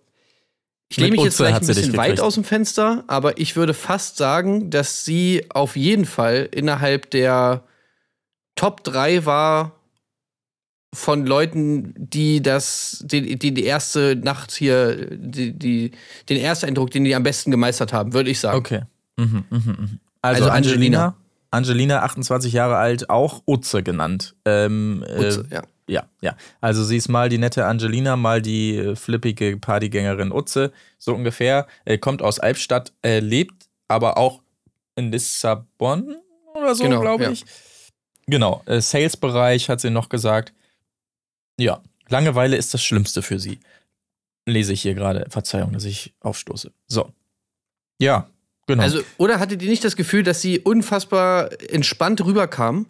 ich 0.89 0.99
lehne 0.99 1.13
mich 1.13 1.25
jetzt 1.25 1.37
vielleicht 1.39 1.63
ein 1.63 1.67
bisschen 1.67 1.97
weit 1.97 2.21
aus 2.21 2.35
dem 2.35 2.45
Fenster, 2.45 3.05
aber 3.07 3.39
ich 3.39 3.57
würde 3.57 3.73
fast 3.75 4.19
sagen, 4.19 4.69
dass 4.71 5.05
sie 5.05 5.47
auf 5.49 5.75
jeden 5.77 6.05
Fall 6.05 6.49
innerhalb 6.53 7.11
der 7.11 7.65
Top 8.55 8.85
3 8.85 9.25
war 9.27 9.73
von 10.95 11.27
Leuten, 11.27 11.95
die 11.97 12.43
das, 12.43 13.03
die, 13.07 13.39
die, 13.39 13.55
die 13.55 13.65
erste 13.65 14.15
Nacht 14.17 14.53
hier, 14.53 15.09
die, 15.17 15.53
die, 15.53 15.93
den 16.29 16.39
ersten 16.39 16.67
Eindruck, 16.67 16.91
den 16.91 17.05
die 17.05 17.15
am 17.15 17.23
besten 17.23 17.51
gemeistert 17.51 17.93
haben, 17.93 18.13
würde 18.13 18.31
ich 18.31 18.41
sagen. 18.41 18.59
Okay. 18.59 18.83
Mhm, 19.17 19.45
mhm, 19.49 19.59
mhm. 19.67 20.01
Also, 20.21 20.45
Also 20.45 20.51
Angelina. 20.51 21.17
Angelina, 21.51 22.03
28 22.03 22.53
Jahre 22.53 22.77
alt, 22.77 23.11
auch 23.11 23.43
Utze 23.47 23.83
genannt. 23.83 24.35
Ähm, 24.47 25.05
Utze, 25.19 25.47
äh, 25.51 25.55
ja. 25.55 25.63
Ja, 25.89 26.05
ja. 26.21 26.37
Also 26.61 26.85
sie 26.85 26.97
ist 26.97 27.09
mal 27.09 27.29
die 27.29 27.39
nette 27.39 27.67
Angelina, 27.67 28.17
mal 28.17 28.41
die 28.41 28.77
äh, 28.77 28.97
flippige 28.97 29.59
Partygängerin 29.59 30.33
Utze, 30.33 30.73
so 30.97 31.15
ungefähr. 31.15 31.67
Äh, 31.85 31.99
kommt 31.99 32.23
aus 32.23 32.39
Albstadt, 32.39 32.93
äh, 33.03 33.21
lebt 33.21 33.69
aber 33.89 34.17
auch 34.17 34.41
in 34.97 35.11
Lissabon 35.11 36.17
oder 36.55 36.75
so, 36.75 36.85
Genau, 36.85 37.01
glaube 37.01 37.25
ja. 37.25 37.33
Genau, 38.33 38.63
äh, 38.65 38.81
Sales-Bereich 38.81 39.69
hat 39.69 39.83
sie 39.83 39.91
noch 39.91 40.09
gesagt. 40.09 40.55
Ja, 41.59 41.83
Langeweile 42.09 42.57
ist 42.57 42.73
das 42.73 42.83
Schlimmste 42.83 43.21
für 43.21 43.39
sie. 43.39 43.61
Lese 44.47 44.73
ich 44.73 44.81
hier 44.81 44.95
gerade. 44.95 45.27
Verzeihung, 45.29 45.75
dass 45.75 45.85
ich 45.85 46.15
aufstoße. 46.21 46.73
So. 46.87 47.13
Ja, 48.01 48.31
genau. 48.67 48.85
Also, 48.85 49.03
oder 49.19 49.39
hattet 49.39 49.61
ihr 49.61 49.69
nicht 49.69 49.85
das 49.85 49.97
Gefühl, 49.97 50.23
dass 50.23 50.41
sie 50.41 50.61
unfassbar 50.61 51.51
entspannt 51.71 52.25
rüberkam? 52.25 52.87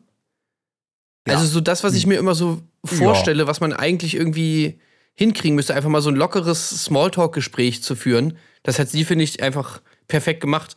Ja. 1.27 1.35
Also, 1.35 1.49
so 1.49 1.61
das, 1.61 1.83
was 1.83 1.95
ich 1.95 2.07
mir 2.07 2.21
immer 2.21 2.37
so 2.37 2.63
vorstelle, 2.85 3.49
was 3.49 3.59
man 3.59 3.73
eigentlich 3.73 4.15
irgendwie 4.15 4.79
hinkriegen 5.15 5.57
müsste, 5.57 5.75
einfach 5.75 5.91
mal 5.91 6.03
so 6.03 6.11
ein 6.11 6.15
lockeres 6.15 6.85
Smalltalk-Gespräch 6.85 7.83
zu 7.83 7.97
führen. 7.97 8.39
Das 8.63 8.79
hat 8.79 8.91
sie, 8.91 9.05
finde 9.05 9.25
ich, 9.25 9.43
einfach 9.43 9.83
perfekt 10.07 10.41
gemacht. 10.41 10.77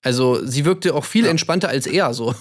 Also, 0.00 0.42
sie 0.42 0.64
wirkte 0.64 0.94
auch 0.94 1.04
viel 1.04 1.26
entspannter 1.26 1.68
als 1.68 1.86
er, 1.86 2.14
so. 2.14 2.34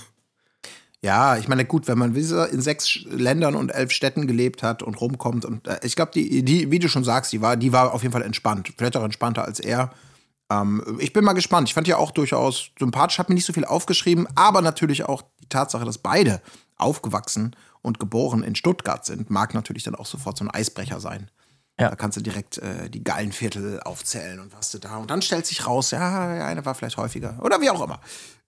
Ja, 1.04 1.36
ich 1.36 1.50
meine, 1.50 1.66
gut, 1.66 1.90
wenn 1.90 1.98
man 1.98 2.16
in 2.16 2.62
sechs 2.62 3.00
Ländern 3.04 3.56
und 3.56 3.70
elf 3.70 3.92
Städten 3.92 4.26
gelebt 4.26 4.64
hat 4.64 4.82
und 4.82 5.02
rumkommt 5.02 5.44
und 5.44 5.68
äh, 5.68 5.80
ich 5.84 5.98
glaube, 5.98 6.14
die, 6.14 6.44
die, 6.44 6.72
wie 6.72 6.80
du 6.80 6.88
schon 6.88 7.04
sagst, 7.04 7.34
die 7.34 7.42
war, 7.42 7.58
die 7.58 7.74
war 7.74 7.94
auf 7.94 8.04
jeden 8.04 8.14
Fall 8.14 8.22
entspannt. 8.22 8.72
Vielleicht 8.78 8.96
auch 8.96 9.04
entspannter 9.04 9.44
als 9.44 9.60
er. 9.60 9.92
Ähm, 10.50 10.82
ich 11.00 11.12
bin 11.12 11.26
mal 11.26 11.34
gespannt. 11.34 11.68
Ich 11.68 11.74
fand 11.74 11.90
ja 11.90 11.98
auch 11.98 12.12
durchaus 12.12 12.70
sympathisch, 12.80 13.20
habe 13.20 13.34
mir 13.34 13.36
nicht 13.36 13.46
so 13.46 13.52
viel 13.52 13.66
aufgeschrieben, 13.66 14.30
aber 14.36 14.62
natürlich 14.62 15.04
auch 15.04 15.24
die 15.42 15.50
Tatsache, 15.50 15.84
dass 15.84 15.98
beide 15.98 16.42
aufgewachsen 16.78 17.54
und 17.82 18.00
geboren 18.00 18.42
in 18.42 18.56
Stuttgart 18.56 19.04
sind, 19.06 19.30
mag 19.30 19.54
natürlich 19.54 19.84
dann 19.84 19.96
auch 19.96 20.06
sofort 20.06 20.38
so 20.38 20.46
ein 20.46 20.52
Eisbrecher 20.52 21.02
sein. 21.02 21.30
Ja. 21.80 21.90
Da 21.90 21.96
kannst 21.96 22.18
du 22.18 22.22
direkt 22.22 22.60
äh, 22.60 22.90
die 22.90 23.04
geilen 23.04 23.32
Viertel 23.32 23.80
aufzählen 23.82 24.40
und 24.40 24.56
was 24.56 24.72
du 24.72 24.78
da. 24.78 24.98
Und 24.98 25.10
dann 25.10 25.22
stellt 25.24 25.48
sich 25.48 25.66
raus, 25.66 25.92
ja, 25.92 26.46
eine 26.46 26.66
war 26.66 26.76
vielleicht 26.76 26.98
häufiger. 26.98 27.40
Oder 27.42 27.62
wie 27.62 27.70
auch 27.70 27.84
immer. 27.84 28.00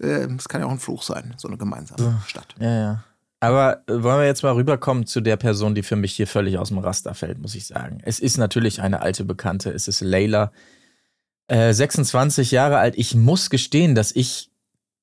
Ähm, 0.01 0.35
Es 0.37 0.47
kann 0.47 0.61
ja 0.61 0.67
auch 0.67 0.71
ein 0.71 0.79
Fluch 0.79 1.01
sein, 1.01 1.33
so 1.37 1.47
eine 1.47 1.57
gemeinsame 1.57 2.21
Stadt. 2.27 2.53
Ja, 2.59 2.79
ja. 2.79 3.03
Aber 3.39 3.83
wollen 3.87 4.19
wir 4.19 4.25
jetzt 4.25 4.43
mal 4.43 4.53
rüberkommen 4.53 5.05
zu 5.05 5.21
der 5.21 5.37
Person, 5.37 5.75
die 5.75 5.83
für 5.83 5.95
mich 5.95 6.13
hier 6.13 6.27
völlig 6.27 6.57
aus 6.57 6.69
dem 6.69 6.77
Raster 6.77 7.13
fällt, 7.13 7.39
muss 7.39 7.55
ich 7.55 7.67
sagen. 7.67 7.99
Es 8.03 8.19
ist 8.19 8.37
natürlich 8.37 8.81
eine 8.81 9.01
alte 9.01 9.25
Bekannte. 9.25 9.71
Es 9.71 9.87
ist 9.87 10.01
Layla, 10.01 10.51
äh, 11.47 11.73
26 11.73 12.51
Jahre 12.51 12.77
alt. 12.77 12.95
Ich 12.97 13.15
muss 13.15 13.49
gestehen, 13.49 13.93
dass 13.95 14.11
ich 14.11 14.49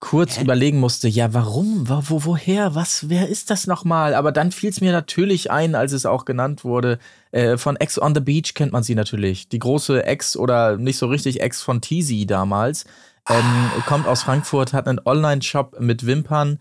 kurz 0.03 0.37
überlegen 0.37 0.81
musste, 0.81 1.07
ja, 1.07 1.33
warum, 1.33 1.89
wo, 1.89 2.03
wo, 2.09 2.25
woher, 2.25 2.75
was, 2.75 3.09
wer 3.09 3.29
ist 3.29 3.51
das 3.51 3.69
nochmal? 3.69 4.15
Aber 4.15 4.33
dann 4.33 4.51
fiel 4.51 4.69
es 4.69 4.81
mir 4.81 4.91
natürlich 4.91 5.53
ein, 5.53 5.77
als 5.77 5.93
es 5.93 6.07
auch 6.07 6.25
genannt 6.25 6.65
wurde. 6.65 6.99
Äh, 7.31 7.57
von 7.57 7.77
Ex 7.77 8.03
on 8.03 8.13
the 8.13 8.21
Beach 8.21 8.55
kennt 8.55 8.73
man 8.73 8.83
sie 8.83 8.97
natürlich. 8.97 9.49
Die 9.49 9.61
große 9.61 10.05
Ex 10.05 10.37
oder 10.37 10.77
nicht 10.77 10.99
so 10.99 11.07
richtig 11.07 11.41
Ex 11.41 11.63
von 11.63 11.81
Teasy 11.81 12.27
damals. 12.27 12.85
Ähm, 13.31 13.71
kommt 13.87 14.09
aus 14.09 14.25
Frankfurt, 14.25 14.73
hat 14.73 14.89
einen 14.89 15.01
Online-Shop 15.05 15.79
mit 15.79 16.05
Wimpern. 16.05 16.59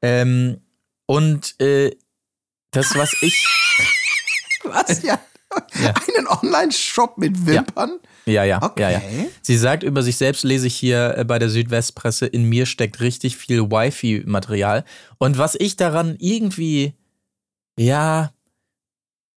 Ähm, 0.00 0.62
und 1.04 1.60
äh, 1.60 1.94
das, 2.70 2.96
was 2.96 3.14
ich. 3.20 3.46
Was? 4.64 5.02
Ja. 5.02 5.20
Einen 5.74 6.26
Online-Shop 6.26 7.18
mit 7.18 7.46
Wimpern? 7.46 7.90
Ja, 8.02 8.08
ja, 8.32 8.62
Okay. 8.62 8.82
ja, 8.82 8.90
ja. 8.90 9.00
Sie 9.42 9.56
sagt 9.56 9.82
über 9.82 10.02
sich 10.02 10.16
selbst, 10.16 10.44
lese 10.44 10.66
ich 10.66 10.74
hier 10.74 11.16
äh, 11.16 11.24
bei 11.24 11.38
der 11.38 11.48
Südwestpresse, 11.48 12.26
in 12.26 12.44
mir 12.44 12.66
steckt 12.66 13.00
richtig 13.00 13.36
viel 13.36 13.70
Wifi-Material. 13.70 14.84
Und 15.18 15.38
was 15.38 15.54
ich 15.54 15.76
daran 15.76 16.16
irgendwie, 16.18 16.94
ja, 17.78 18.32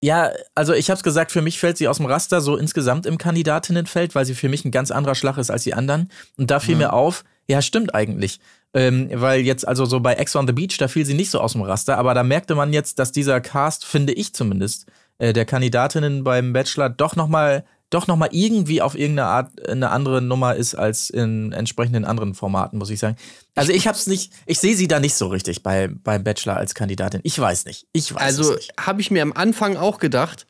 ja, 0.03 0.31
also 0.55 0.73
ich 0.73 0.89
hab's 0.89 1.03
gesagt, 1.03 1.31
für 1.31 1.43
mich 1.43 1.59
fällt 1.59 1.77
sie 1.77 1.87
aus 1.87 1.97
dem 1.97 2.07
Raster 2.07 2.41
so 2.41 2.57
insgesamt 2.57 3.05
im 3.05 3.19
Kandidatinnenfeld, 3.19 4.15
weil 4.15 4.25
sie 4.25 4.33
für 4.33 4.49
mich 4.49 4.65
ein 4.65 4.71
ganz 4.71 4.89
anderer 4.89 5.13
Schlag 5.13 5.37
ist 5.37 5.51
als 5.51 5.63
die 5.63 5.75
anderen. 5.75 6.09
Und 6.37 6.49
da 6.49 6.59
fiel 6.59 6.75
mir 6.75 6.93
auf, 6.93 7.23
ja, 7.47 7.61
stimmt 7.61 7.93
eigentlich. 7.93 8.39
Ähm, 8.73 9.09
weil 9.13 9.41
jetzt, 9.41 9.67
also 9.67 9.85
so 9.85 9.99
bei 9.99 10.13
Ex 10.13 10.35
on 10.35 10.47
the 10.47 10.53
Beach, 10.53 10.77
da 10.79 10.87
fiel 10.87 11.05
sie 11.05 11.13
nicht 11.13 11.29
so 11.29 11.39
aus 11.39 11.51
dem 11.53 11.61
Raster, 11.61 11.97
aber 11.97 12.13
da 12.13 12.23
merkte 12.23 12.55
man 12.55 12.73
jetzt, 12.73 12.97
dass 12.99 13.11
dieser 13.11 13.41
Cast, 13.41 13.85
finde 13.85 14.13
ich 14.13 14.33
zumindest, 14.33 14.87
äh, 15.19 15.33
der 15.33 15.45
Kandidatinnen 15.45 16.23
beim 16.23 16.53
Bachelor 16.53 16.89
doch 16.89 17.15
nochmal 17.15 17.65
doch 17.91 18.07
noch 18.07 18.15
mal 18.17 18.29
irgendwie 18.31 18.81
auf 18.81 18.95
irgendeine 18.97 19.27
Art 19.29 19.69
eine 19.69 19.91
andere 19.91 20.21
Nummer 20.21 20.55
ist 20.55 20.73
als 20.73 21.09
in 21.11 21.51
entsprechenden 21.51 22.03
anderen 22.05 22.33
Formaten, 22.33 22.79
muss 22.79 22.89
ich 22.89 22.99
sagen. 22.99 23.15
Also 23.53 23.71
ich 23.71 23.87
hab's 23.87 24.07
nicht, 24.07 24.33
ich 24.47 24.59
sehe 24.59 24.75
sie 24.75 24.87
da 24.87 24.99
nicht 24.99 25.13
so 25.13 25.27
richtig 25.27 25.61
bei, 25.61 25.87
beim 25.87 26.23
Bachelor 26.23 26.57
als 26.57 26.73
Kandidatin. 26.73 27.19
Ich 27.23 27.37
weiß 27.37 27.65
nicht. 27.65 27.85
Ich 27.93 28.13
weiß 28.13 28.21
Also 28.21 28.55
habe 28.79 29.01
ich 29.01 29.11
mir 29.11 29.21
am 29.21 29.33
Anfang 29.33 29.77
auch 29.77 29.99
gedacht, 29.99 30.47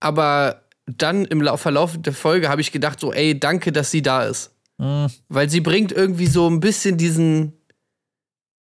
aber 0.00 0.62
dann 0.86 1.24
im 1.26 1.40
Lau- 1.40 1.56
Verlauf 1.56 1.96
der 1.98 2.12
Folge 2.12 2.48
habe 2.48 2.60
ich 2.60 2.72
gedacht, 2.72 2.98
so, 2.98 3.12
ey, 3.12 3.38
danke, 3.38 3.70
dass 3.70 3.90
sie 3.92 4.02
da 4.02 4.24
ist. 4.24 4.50
Hm. 4.80 5.06
Weil 5.28 5.48
sie 5.50 5.60
bringt 5.60 5.92
irgendwie 5.92 6.26
so 6.26 6.48
ein 6.48 6.58
bisschen 6.60 6.96
diesen 6.96 7.52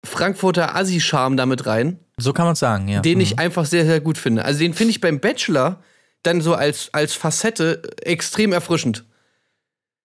Frankfurter 0.06 0.76
Assi-Charme 0.76 1.38
damit 1.38 1.66
rein, 1.66 2.00
So 2.18 2.34
kann 2.34 2.46
man 2.46 2.56
sagen, 2.56 2.88
ja. 2.88 3.02
den 3.02 3.16
Mhm. 3.18 3.22
ich 3.24 3.40
einfach 3.40 3.66
sehr, 3.66 3.86
sehr 3.86 4.00
gut 4.00 4.18
finde. 4.18 4.46
Also 4.46 4.60
den 4.60 4.74
finde 4.74 4.92
ich 4.92 5.02
beim 5.02 5.20
Bachelor 5.20 5.82
dann 6.24 6.42
so 6.42 6.54
als, 6.56 6.90
als 6.94 7.14
Facette 7.14 7.82
extrem 8.02 8.54
erfrischend. 8.54 9.06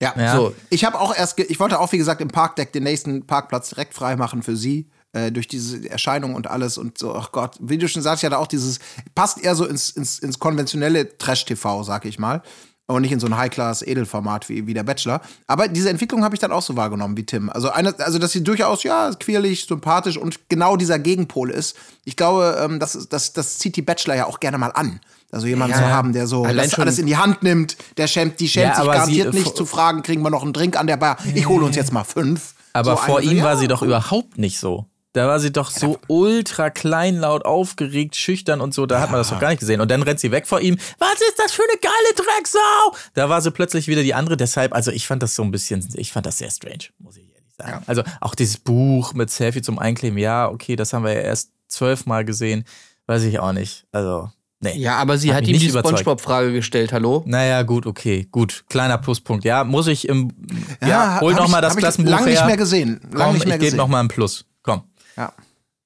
Ja, 0.03 0.15
Ja. 0.17 0.37
so. 0.37 0.55
Ich 0.71 0.85
habe 0.85 0.99
auch 1.01 1.15
erst, 1.17 1.37
ge- 1.37 1.47
ich 1.49 1.61
wollte 1.61 1.79
auch, 1.81 1.93
wie 1.93 1.99
gesagt, 1.99 2.21
im 2.21 2.29
Parkdeck 2.29 2.73
den 2.73 2.83
nächsten 2.83 3.27
Parkplatz 3.27 3.69
direkt 3.71 3.95
frei 3.95 4.17
machen 4.17 4.43
für 4.43 4.57
sie. 4.57 4.91
Äh, 5.13 5.31
durch 5.31 5.47
diese 5.47 5.89
Erscheinung 5.89 6.35
und 6.35 6.49
alles 6.49 6.77
und 6.77 6.99
so, 6.99 7.15
ach 7.15 7.31
Gott, 7.31 7.57
wie 7.61 7.79
du 7.79 7.87
schon 7.89 8.03
sagst, 8.03 8.25
ja 8.25 8.31
da 8.31 8.39
auch 8.39 8.49
dieses, 8.49 8.81
passt 9.15 9.39
eher 9.39 9.55
so 9.55 9.65
ins, 9.65 9.91
ins, 9.91 10.19
ins 10.19 10.41
konventionelle 10.41 11.17
Trash-TV, 11.19 11.85
sag 11.85 12.05
ich 12.05 12.19
mal. 12.19 12.43
Und 12.87 13.01
nicht 13.01 13.13
in 13.13 13.21
so 13.21 13.27
ein 13.27 13.37
High-Class-Edelformat 13.37 14.51
wie, 14.51 14.67
wie 14.67 14.75
der 14.75 14.83
Bachelor. 14.83 15.23
Aber 15.47 15.69
diese 15.69 15.89
Entwicklung 15.89 16.23
habe 16.23 16.35
ich 16.35 16.41
dann 16.41 16.53
auch 16.53 16.61
so 16.61 16.77
wahrgenommen 16.77 17.17
wie 17.17 17.25
Tim. 17.25 17.49
Also, 17.49 17.71
eine, 17.71 17.99
also 18.01 18.19
dass 18.19 18.33
sie 18.33 18.45
durchaus, 18.45 18.83
ja, 18.83 19.11
queerlich, 19.19 19.65
sympathisch 19.67 20.19
und 20.19 20.51
genau 20.51 20.77
dieser 20.77 20.99
Gegenpol 20.99 21.51
ist. 21.51 21.77
Ich 22.05 22.15
glaube, 22.17 22.59
ähm, 22.63 22.79
das, 22.81 23.09
das, 23.09 23.33
das 23.33 23.59
zieht 23.59 23.77
die 23.77 23.83
Bachelor 23.83 24.17
ja 24.17 24.27
auch 24.27 24.39
gerne 24.39 24.59
mal 24.59 24.69
an. 24.69 25.01
Also 25.33 25.47
jemanden 25.47 25.73
Ja, 25.77 25.83
zu 25.83 25.89
haben, 25.89 26.13
der 26.13 26.27
so 26.27 26.47
das 26.47 26.75
alles 26.79 26.99
in 26.99 27.07
die 27.07 27.17
Hand 27.17 27.43
nimmt, 27.43 27.77
der 27.97 28.07
schämt, 28.07 28.39
die 28.39 28.49
schämt 28.49 28.67
Ja, 28.77 28.83
sich 28.83 28.85
garantiert 28.93 29.33
sie- 29.33 29.39
nicht 29.39 29.57
zu 29.57 29.65
fragen, 29.67 30.03
kriegen 30.03 30.23
wir 30.23 30.31
noch 30.31 30.43
einen 30.43 30.53
Drink 30.53 30.79
an 30.79 30.87
der 30.87 30.99
Bar? 30.99 31.17
Ich 31.35 31.49
hole 31.49 31.65
uns 31.65 31.77
jetzt 31.77 31.93
mal 31.93 32.05
fünf. 32.05 32.55
Aber 32.75 32.93
So 32.93 32.97
vor 32.99 33.17
eine 33.19 33.27
so, 33.27 33.33
ihm 33.33 33.39
ja, 33.39 33.45
war 33.45 33.57
sie 33.57 33.67
doch 33.67 33.83
überhaupt 33.83 34.37
nicht 34.37 34.59
so. 34.61 34.87
Da 35.15 35.29
war 35.29 35.39
sie 35.41 35.53
doch 35.53 35.71
so 35.71 35.99
ultra 36.09 36.71
kleinlaut, 36.71 37.45
aufgeregt, 37.45 38.17
schüchtern 38.17 38.61
und 38.61 38.75
so. 38.75 38.85
Da 38.85 39.01
hat 39.01 39.11
man 39.13 39.21
das 39.21 39.29
doch 39.31 39.39
gar 39.39 39.51
nicht 39.51 39.61
gesehen. 39.61 39.81
Und 39.81 39.91
dann 39.91 40.03
rennt 40.03 40.19
sie 40.19 40.33
weg 40.33 40.47
vor 40.47 40.61
ihm. 40.61 40.77
Was 40.99 41.15
ist 41.15 41.39
das 41.39 41.53
für 41.53 41.63
eine 41.63 41.79
geile 41.81 42.15
Drecksau? 42.17 42.97
Da 43.15 43.29
war 43.29 43.41
sie 43.41 43.53
plötzlich 43.53 43.87
wieder 43.87 44.03
die 44.03 44.13
andere. 44.13 44.37
Deshalb, 44.37 44.75
also 44.75 44.91
ich 44.91 45.07
fand 45.07 45.23
das 45.23 45.37
so 45.37 45.43
ein 45.45 45.53
bisschen, 45.53 45.89
ich 45.95 46.13
fand 46.13 46.27
das 46.27 46.39
sehr 46.39 46.51
strange, 46.51 46.87
muss 46.99 47.17
ich 47.17 47.29
ehrlich 47.33 47.55
sagen. 47.57 47.85
Also 47.87 48.03
auch 48.21 48.35
dieses 48.35 48.57
Buch 48.59 49.15
mit 49.15 49.31
Selfie 49.31 49.63
zum 49.63 49.79
Einkleben, 49.79 50.19
ja, 50.19 50.49
okay, 50.49 50.75
das 50.75 50.93
haben 50.93 51.05
wir 51.05 51.13
ja 51.15 51.21
erst 51.21 51.53
zwölfmal 51.69 52.25
gesehen. 52.25 52.65
Weiß 53.07 53.23
ich 53.23 53.39
auch 53.39 53.53
nicht. 53.53 53.87
Also, 53.93 54.31
nee. 54.59 54.77
Ja, 54.79 54.97
aber 54.97 55.17
sie 55.17 55.31
Hat 55.31 55.43
hat, 55.43 55.47
ihm 55.49 55.61
die. 55.61 55.71
Spongebob-Frage 55.71 56.53
gestellt, 56.53 56.93
hallo? 56.93 57.23
Naja, 57.25 57.63
gut, 57.63 57.87
okay, 57.87 58.27
gut. 58.33 58.65
Kleiner 58.69 58.99
Pluspunkt. 58.99 59.45
Ja, 59.45 59.63
muss 59.63 59.87
ich 59.87 60.09
im. 60.09 60.33
Ja, 60.81 60.89
Ja, 60.89 61.21
hol 61.21 61.35
hab 61.35 61.39
noch 61.41 61.47
ich- 61.47 61.53
mal 61.53 61.61
das 61.61 61.77
Klassenbuch 61.77 62.11
lang 62.11 62.25
nicht 62.25 62.45
mehr 62.47 62.57
gesehen. 62.57 63.01
Lang 63.13 63.27
Komm, 63.29 63.35
nicht 63.35 63.47
mehr 63.47 63.55
ich 63.57 63.61
gebe 63.61 63.65
gesehen. 63.67 63.77
noch 63.77 63.87
mal 63.87 64.01
ein 64.01 64.09
Plus. 64.09 64.45
Komm. 64.63 64.83
Ja. 65.17 65.33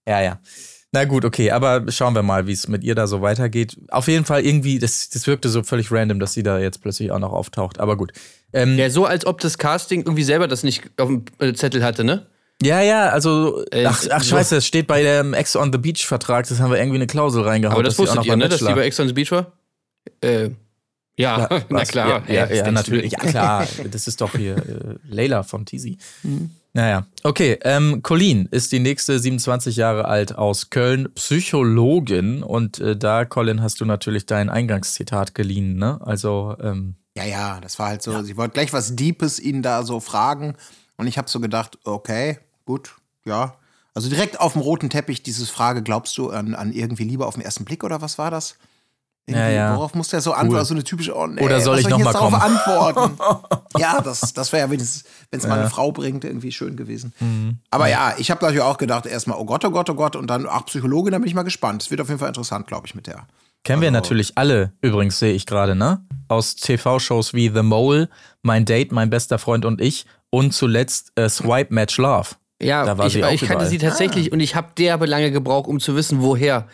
Ja, 0.07 0.21
ja. 0.23 0.39
Na 0.91 1.05
gut, 1.05 1.27
okay, 1.27 1.51
aber 1.51 1.85
schauen 1.93 2.15
wir 2.15 2.23
mal, 2.23 2.47
wie 2.47 2.53
es 2.53 2.67
mit 2.67 2.83
ihr 2.83 2.95
da 2.95 3.07
so 3.07 3.21
weitergeht. 3.21 3.77
Auf 3.91 4.09
jeden 4.09 4.25
Fall 4.25 4.45
irgendwie, 4.47 4.79
das, 4.79 5.11
das 5.11 5.27
wirkte 5.27 5.51
so 5.51 5.63
völlig 5.63 5.93
random, 5.93 6.19
dass 6.19 6.33
sie 6.33 6.43
da 6.43 6.59
jetzt 6.59 6.81
plötzlich 6.81 7.13
auch 7.13 7.19
noch 7.19 7.33
auftaucht. 7.33 7.79
Aber 7.79 7.97
gut. 7.99 8.13
Ähm, 8.55 8.79
Ja, 8.79 8.89
so 8.89 9.05
als 9.05 9.27
ob 9.27 9.41
das 9.41 9.59
Casting 9.59 10.01
irgendwie 10.01 10.25
selber 10.25 10.49
das 10.49 10.63
nicht 10.63 10.85
auf 10.97 11.09
dem 11.09 11.25
äh, 11.41 11.53
Zettel 11.53 11.85
hatte, 11.85 12.05
ne? 12.05 12.27
ja, 12.63 12.81
ja, 12.81 13.11
also, 13.11 13.63
Äh, 13.71 13.85
ach, 13.85 14.03
ach 14.11 14.23
so- 14.23 14.31
scheiße, 14.31 14.57
es 14.57 14.67
steht 14.67 14.87
bei 14.87 15.03
dem 15.03 15.35
Ex 15.35 15.55
on 15.57 15.71
the 15.73 15.79
Beach 15.79 16.07
Vertrag, 16.07 16.49
das 16.49 16.59
haben 16.59 16.71
wir 16.73 16.79
irgendwie 16.79 16.97
eine 16.97 17.07
Klausel 17.07 17.43
reingehauen. 17.43 17.75
Aber 17.75 17.83
das 17.85 17.95
dass 17.95 17.99
wusstet 17.99 18.17
noch 18.17 18.25
ihr, 18.25 18.37
ne? 18.37 18.49
Dass 18.49 18.59
die 18.61 18.65
bei 18.73 18.85
Ex 18.87 18.99
on 18.99 19.09
the 19.09 19.13
Beach 19.13 19.31
war? 19.31 19.53
Äh, 20.23 20.51
ja, 21.19 21.49
na 21.69 21.81
Was? 21.81 21.89
klar. 21.89 22.23
Ja, 22.29 22.47
ja, 22.47 22.55
ja 22.55 22.71
natürlich. 22.71 23.13
Ja, 23.13 23.19
klar. 23.19 23.69
Das 23.91 24.09
ist 24.09 24.21
doch 24.23 24.33
hier 24.35 24.57
äh, 24.57 24.95
Layla 25.09 25.43
von 25.43 25.67
Teasy. 25.67 25.99
Mhm. 26.23 26.51
Naja. 26.79 27.09
Okay, 27.25 27.59
ähm, 27.63 28.03
Colleen 28.05 28.47
ist 28.53 28.71
die 28.71 28.79
nächste 28.79 29.19
27 29.19 29.75
Jahre 29.75 30.05
alt 30.05 30.39
aus 30.39 30.71
Köln, 30.71 31.13
Psychologin. 31.17 32.45
Und 32.45 32.79
äh, 32.79 32.97
da, 32.97 33.25
Colin, 33.25 33.61
hast 33.61 33.81
du 33.81 33.85
natürlich 33.85 34.27
dein 34.27 34.49
Eingangszitat 34.49 35.35
geliehen, 35.35 35.75
ne? 35.75 35.99
Also, 36.05 36.55
ähm, 36.63 36.95
Ja, 37.17 37.25
ja, 37.25 37.61
das 37.61 37.81
war 37.81 37.89
halt 37.89 38.03
so, 38.03 38.23
sie 38.23 38.37
wollte 38.37 38.53
gleich 38.53 38.73
was 38.73 38.95
Deepes 38.95 39.41
ihn 39.41 39.61
da 39.61 39.83
so 39.83 39.99
fragen. 39.99 40.55
Und 40.97 41.09
ich 41.09 41.19
habe 41.19 41.29
so 41.29 41.41
gedacht, 41.41 41.81
okay, 41.83 42.39
gut, 42.65 42.95
ja. 43.25 43.57
Also 43.93 44.09
direkt 44.09 44.39
auf 44.39 44.53
dem 44.53 44.63
roten 44.63 44.89
Teppich 44.89 45.25
dieses 45.25 45.51
Frage, 45.51 45.83
glaubst 45.83 46.17
du 46.17 46.31
an, 46.31 46.55
an 46.55 46.71
irgendwie 46.73 47.03
Liebe 47.03 47.27
auf 47.27 47.35
den 47.35 47.43
ersten 47.43 47.65
Blick 47.65 47.83
oder 47.83 48.03
was 48.03 48.19
war 48.19 48.31
das? 48.31 48.57
Irgendwie, 49.29 49.41
Ja, 49.41 49.49
ja. 49.51 49.77
Worauf 49.77 49.95
muss 49.95 50.09
der 50.09 50.21
so 50.21 50.33
antworten? 50.33 50.65
So 50.65 50.75
eine 50.75 50.85
typische, 50.85 51.15
oh, 51.15 51.27
nee, 51.27 51.43
Oder 51.43 51.61
soll 51.61 51.75
was 51.75 51.81
ich 51.81 51.89
soll 51.89 51.99
noch 51.99 51.99
jetzt 51.99 52.07
mal 52.07 52.13
darauf 52.13 52.33
kommen? 52.33 52.97
antworten? 52.97 53.59
ja, 53.79 54.01
das, 54.01 54.33
das 54.33 54.53
wäre 54.53 54.67
ja 54.67 54.71
wenigstens, 54.71 55.05
wenn 55.31 55.41
es 55.41 55.47
mal 55.47 55.59
eine 55.59 55.69
Frau 55.71 55.93
bringt, 55.93 56.25
irgendwie 56.25 56.51
schön 56.53 56.77
gewesen. 56.77 57.13
Mhm. 57.21 57.59
Aber 57.71 57.89
ja, 57.89 58.15
ich 58.19 58.31
habe 58.31 58.43
natürlich 58.45 58.63
auch 58.63 58.79
gedacht, 58.79 59.07
erstmal, 59.07 59.39
oh 59.39 59.45
Gott, 59.45 59.65
oh 59.65 59.71
Gott, 59.71 59.91
oh 59.91 59.95
Gott, 59.95 60.17
und 60.17 60.29
dann, 60.29 60.47
ach, 60.49 60.65
Psychologin, 60.67 61.13
da 61.13 61.19
bin 61.19 61.29
ich 61.29 61.35
mal 61.35 61.43
gespannt. 61.43 61.83
Es 61.83 61.91
wird 61.91 62.01
auf 62.01 62.09
jeden 62.09 62.19
Fall 62.19 62.29
interessant, 62.29 62.67
glaube 62.67 62.87
ich, 62.87 62.95
mit 62.95 63.07
der. 63.07 63.27
Kennen 63.65 63.83
wir 63.83 63.89
Also- 63.89 63.97
natürlich 64.01 64.33
alle, 64.39 64.73
übrigens 64.81 65.19
sehe 65.19 65.33
ich 65.35 65.45
gerade, 65.45 65.75
ne? 65.75 66.01
Aus 66.29 66.57
TV-Shows 66.57 67.35
wie 67.35 67.51
The 67.55 67.63
Mole, 67.63 68.09
Mein 68.43 68.65
Date, 68.65 68.93
Mein 68.93 69.11
bester 69.11 69.39
Freund 69.39 69.65
und 69.65 69.81
ich 69.81 70.07
und 70.31 70.53
zuletzt 70.55 71.13
äh, 71.17 71.29
Swipe 71.29 71.73
Match 71.75 71.99
Love. 71.99 72.29
Ja, 72.63 72.85
Da 72.85 72.99
war 72.99 73.07
ich, 73.07 73.13
sie 73.15 73.25
auch 73.25 73.31
ich 73.31 73.43
kannte 73.43 73.67
sie 73.67 73.79
tatsächlich 73.79 74.33
und 74.33 74.41
ich 74.41 74.55
habe 74.57 74.69
derbe 74.77 75.07
lange 75.07 75.31
gebraucht, 75.31 75.69
um 75.69 75.81
zu 75.81 75.95
wissen, 75.97 76.23
woher. 76.23 76.67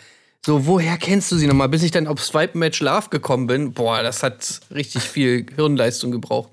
So, 0.44 0.66
woher 0.66 0.98
kennst 0.98 1.32
du 1.32 1.36
sie 1.36 1.46
nochmal? 1.46 1.70
Bis 1.70 1.82
ich 1.82 1.90
dann 1.90 2.06
auf 2.06 2.22
Swipe 2.22 2.58
Match 2.58 2.80
Love 2.80 3.08
gekommen 3.08 3.46
bin, 3.46 3.72
boah, 3.72 4.02
das 4.02 4.22
hat 4.22 4.60
richtig 4.74 5.02
viel 5.02 5.46
Hirnleistung 5.56 6.10
gebraucht. 6.10 6.50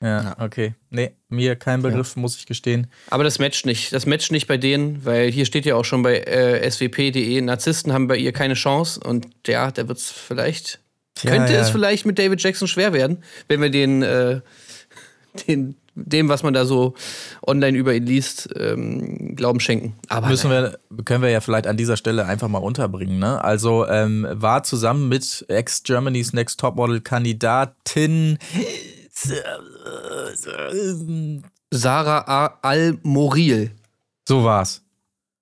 Ja, 0.00 0.36
okay. 0.38 0.74
Nee, 0.90 1.10
mir 1.28 1.56
kein 1.56 1.82
Begriff, 1.82 2.14
muss 2.14 2.36
ich 2.36 2.46
gestehen. 2.46 2.86
Aber 3.10 3.24
das 3.24 3.40
matcht 3.40 3.66
nicht. 3.66 3.92
Das 3.92 4.06
matcht 4.06 4.30
nicht 4.30 4.46
bei 4.46 4.58
denen, 4.58 5.04
weil 5.04 5.28
hier 5.30 5.44
steht 5.44 5.64
ja 5.64 5.74
auch 5.74 5.84
schon 5.84 6.02
bei 6.02 6.18
äh, 6.18 6.70
swp.de, 6.70 7.40
Narzissten 7.40 7.92
haben 7.92 8.06
bei 8.06 8.16
ihr 8.16 8.32
keine 8.32 8.54
Chance. 8.54 9.00
Und 9.00 9.26
ja, 9.48 9.72
da 9.72 9.88
wird 9.88 9.98
es 9.98 10.12
vielleicht, 10.12 10.78
Tja, 11.16 11.32
könnte 11.32 11.52
ja. 11.52 11.60
es 11.60 11.70
vielleicht 11.70 12.06
mit 12.06 12.20
David 12.20 12.40
Jackson 12.40 12.68
schwer 12.68 12.92
werden, 12.92 13.24
wenn 13.48 13.60
wir 13.60 13.70
den, 13.70 14.02
äh, 14.02 14.40
den 15.48 15.76
dem, 15.94 16.28
was 16.28 16.42
man 16.42 16.54
da 16.54 16.64
so 16.64 16.94
online 17.46 17.76
über 17.76 17.94
ihn 17.94 18.06
liest, 18.06 18.48
ähm, 18.56 19.34
Glauben 19.36 19.60
schenken. 19.60 19.94
Aber 20.08 20.28
Müssen 20.28 20.50
wir, 20.50 20.78
können 21.04 21.22
wir 21.22 21.30
ja 21.30 21.40
vielleicht 21.40 21.66
an 21.66 21.76
dieser 21.76 21.96
Stelle 21.96 22.26
einfach 22.26 22.48
mal 22.48 22.58
unterbringen. 22.58 23.18
Ne? 23.18 23.42
Also 23.42 23.86
ähm, 23.86 24.26
war 24.30 24.62
zusammen 24.62 25.08
mit 25.08 25.44
Ex-Germany's 25.48 26.32
Next 26.32 26.60
Topmodel-Kandidatin 26.60 28.38
Sarah 31.70 32.24
A. 32.26 32.58
Al-Moril. 32.62 33.70
So 34.28 34.44
war's. 34.44 34.82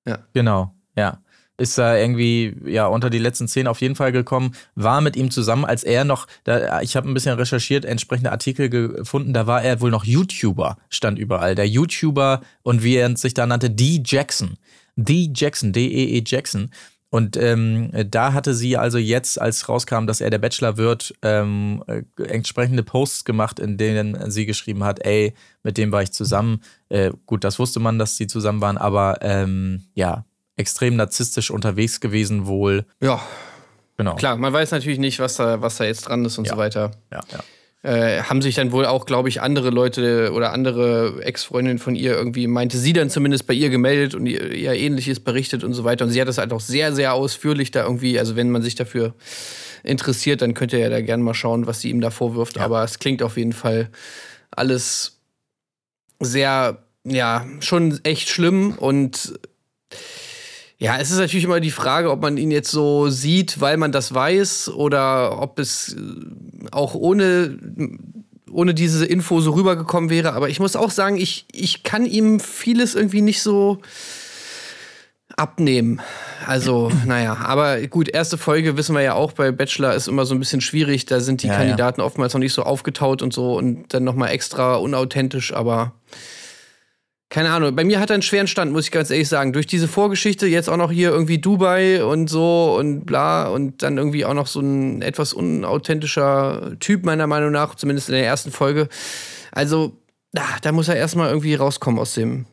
Ja. 0.06 0.18
Genau, 0.32 0.74
ja. 0.96 1.18
Ist 1.60 1.76
da 1.76 1.94
irgendwie 1.94 2.56
ja 2.64 2.86
unter 2.86 3.10
die 3.10 3.18
letzten 3.18 3.46
zehn 3.46 3.66
auf 3.66 3.82
jeden 3.82 3.94
Fall 3.94 4.12
gekommen, 4.12 4.54
war 4.76 5.02
mit 5.02 5.14
ihm 5.14 5.30
zusammen, 5.30 5.66
als 5.66 5.84
er 5.84 6.04
noch, 6.04 6.26
da, 6.44 6.80
ich 6.80 6.96
habe 6.96 7.06
ein 7.06 7.12
bisschen 7.12 7.36
recherchiert, 7.36 7.84
entsprechende 7.84 8.32
Artikel 8.32 8.70
gefunden, 8.70 9.34
da 9.34 9.46
war 9.46 9.62
er 9.62 9.82
wohl 9.82 9.90
noch 9.90 10.04
YouTuber, 10.04 10.78
stand 10.88 11.18
überall. 11.18 11.54
Der 11.54 11.68
YouTuber 11.68 12.40
und 12.62 12.82
wie 12.82 12.96
er 12.96 13.14
sich 13.14 13.34
da 13.34 13.46
nannte, 13.46 13.68
D. 13.68 14.00
Jackson. 14.02 14.56
D. 14.96 15.30
Jackson, 15.34 15.74
D-E-E 15.74 16.22
Jackson. 16.24 16.70
Und 17.10 17.36
ähm, 17.36 17.90
da 18.08 18.32
hatte 18.32 18.54
sie 18.54 18.78
also 18.78 18.96
jetzt, 18.96 19.38
als 19.38 19.68
rauskam, 19.68 20.06
dass 20.06 20.22
er 20.22 20.30
der 20.30 20.38
Bachelor 20.38 20.78
wird, 20.78 21.12
ähm, 21.20 21.84
äh, 21.88 22.04
entsprechende 22.22 22.84
Posts 22.84 23.24
gemacht, 23.26 23.58
in 23.58 23.76
denen 23.76 24.30
sie 24.30 24.46
geschrieben 24.46 24.84
hat, 24.84 25.04
ey, 25.04 25.34
mit 25.62 25.76
dem 25.76 25.92
war 25.92 26.02
ich 26.02 26.12
zusammen. 26.12 26.62
Äh, 26.88 27.10
gut, 27.26 27.44
das 27.44 27.58
wusste 27.58 27.80
man, 27.80 27.98
dass 27.98 28.16
sie 28.16 28.28
zusammen 28.28 28.60
waren, 28.62 28.78
aber 28.78 29.18
ähm, 29.20 29.82
ja, 29.94 30.24
extrem 30.60 30.94
narzisstisch 30.96 31.50
unterwegs 31.50 31.98
gewesen 32.00 32.46
wohl. 32.46 32.84
Ja, 33.00 33.20
Genau. 33.96 34.14
klar, 34.14 34.36
man 34.36 34.52
weiß 34.52 34.70
natürlich 34.70 34.98
nicht, 34.98 35.18
was 35.18 35.34
da, 35.36 35.60
was 35.60 35.76
da 35.76 35.84
jetzt 35.84 36.02
dran 36.08 36.24
ist 36.24 36.38
und 36.38 36.46
Ja. 36.46 36.52
so 36.54 36.58
weiter. 36.58 36.92
Ja, 37.12 37.20
ja. 37.32 37.40
Äh, 37.82 38.22
haben 38.24 38.42
sich 38.42 38.54
dann 38.54 38.72
wohl 38.72 38.84
auch, 38.84 39.06
glaube 39.06 39.28
ich, 39.30 39.40
andere 39.40 39.70
Leute 39.70 40.32
oder 40.34 40.52
andere 40.52 41.22
Ex-Freundinnen 41.22 41.78
von 41.78 41.94
ihr 41.96 42.12
irgendwie, 42.12 42.46
meinte 42.46 42.76
sie 42.78 42.92
dann 42.92 43.08
zumindest 43.08 43.46
bei 43.46 43.54
ihr 43.54 43.70
gemeldet 43.70 44.14
und 44.14 44.26
ihr, 44.26 44.52
ihr 44.52 44.72
Ähnliches 44.74 45.18
berichtet 45.20 45.64
und 45.64 45.72
so 45.72 45.82
weiter. 45.84 46.04
Und 46.04 46.10
sie 46.10 46.20
hat 46.20 46.28
das 46.28 46.36
halt 46.38 46.52
auch 46.52 46.60
sehr, 46.60 46.92
sehr 46.94 47.14
ausführlich 47.14 47.70
da 47.70 47.82
irgendwie, 47.84 48.18
also 48.18 48.36
wenn 48.36 48.50
man 48.50 48.60
sich 48.62 48.74
dafür 48.74 49.14
interessiert, 49.82 50.42
dann 50.42 50.52
könnt 50.52 50.74
ihr 50.74 50.78
ja 50.78 50.90
da 50.90 51.00
gerne 51.00 51.22
mal 51.22 51.32
schauen, 51.34 51.66
was 51.66 51.80
sie 51.80 51.88
ihm 51.88 52.02
da 52.02 52.10
vorwirft. 52.10 52.58
Aber 52.58 52.84
es 52.84 52.98
klingt 52.98 53.22
auf 53.22 53.38
jeden 53.38 53.54
Fall 53.54 53.88
alles 54.50 55.18
sehr, 56.20 56.82
ja, 57.04 57.46
schon 57.60 57.98
echt 58.04 58.28
schlimm 58.28 58.72
und 58.78 59.38
ja, 60.82 60.96
es 60.96 61.10
ist 61.10 61.18
natürlich 61.18 61.44
immer 61.44 61.60
die 61.60 61.70
Frage, 61.70 62.10
ob 62.10 62.22
man 62.22 62.38
ihn 62.38 62.50
jetzt 62.50 62.70
so 62.70 63.10
sieht, 63.10 63.60
weil 63.60 63.76
man 63.76 63.92
das 63.92 64.14
weiß 64.14 64.70
oder 64.70 65.38
ob 65.40 65.58
es 65.58 65.94
äh, 65.94 66.66
auch 66.72 66.94
ohne, 66.94 67.58
ohne 68.50 68.72
diese 68.72 69.04
Info 69.04 69.42
so 69.42 69.50
rübergekommen 69.52 70.08
wäre. 70.08 70.32
Aber 70.32 70.48
ich 70.48 70.58
muss 70.58 70.76
auch 70.76 70.90
sagen, 70.90 71.18
ich, 71.18 71.44
ich 71.52 71.82
kann 71.82 72.06
ihm 72.06 72.40
vieles 72.40 72.94
irgendwie 72.94 73.20
nicht 73.20 73.42
so 73.42 73.82
abnehmen. 75.36 76.00
Also, 76.46 76.90
naja, 77.06 77.36
aber 77.44 77.80
gut, 77.86 78.08
erste 78.08 78.38
Folge 78.38 78.78
wissen 78.78 78.94
wir 78.94 79.02
ja 79.02 79.12
auch, 79.12 79.32
bei 79.32 79.52
Bachelor 79.52 79.94
ist 79.94 80.08
immer 80.08 80.24
so 80.24 80.34
ein 80.34 80.38
bisschen 80.38 80.62
schwierig. 80.62 81.04
Da 81.04 81.20
sind 81.20 81.42
die 81.42 81.48
Ja, 81.48 81.52
ja. 81.52 81.58
Kandidaten 81.58 82.00
oftmals 82.00 82.32
noch 82.32 82.40
nicht 82.40 82.54
so 82.54 82.62
aufgetaut 82.62 83.20
und 83.20 83.34
so 83.34 83.54
und 83.56 83.92
dann 83.92 84.04
nochmal 84.04 84.30
extra 84.30 84.76
unauthentisch, 84.76 85.52
aber 85.52 85.92
keine 87.30 87.50
Ahnung, 87.50 87.76
bei 87.76 87.84
mir 87.84 88.00
hat 88.00 88.10
er 88.10 88.14
einen 88.14 88.22
schweren 88.22 88.48
Stand, 88.48 88.72
muss 88.72 88.86
ich 88.86 88.90
ganz 88.90 89.08
ehrlich 89.08 89.28
sagen. 89.28 89.52
Durch 89.52 89.66
diese 89.68 89.86
Vorgeschichte, 89.86 90.48
jetzt 90.48 90.68
auch 90.68 90.76
noch 90.76 90.90
hier 90.90 91.10
irgendwie 91.10 91.38
Dubai 91.38 92.04
und 92.04 92.28
so 92.28 92.76
und 92.76 93.06
bla 93.06 93.46
und 93.48 93.84
dann 93.84 93.98
irgendwie 93.98 94.24
auch 94.24 94.34
noch 94.34 94.48
so 94.48 94.58
ein 94.58 95.00
etwas 95.00 95.32
unauthentischer 95.32 96.72
Typ, 96.80 97.04
meiner 97.04 97.28
Meinung 97.28 97.52
nach, 97.52 97.76
zumindest 97.76 98.08
in 98.08 98.16
der 98.16 98.26
ersten 98.26 98.50
Folge. 98.50 98.88
Also, 99.52 99.96
ah, 100.36 100.58
da 100.62 100.72
muss 100.72 100.88
er 100.88 100.96
erstmal 100.96 101.28
irgendwie 101.28 101.54
rauskommen 101.54 102.00
aus 102.00 102.14
dem, 102.14 102.46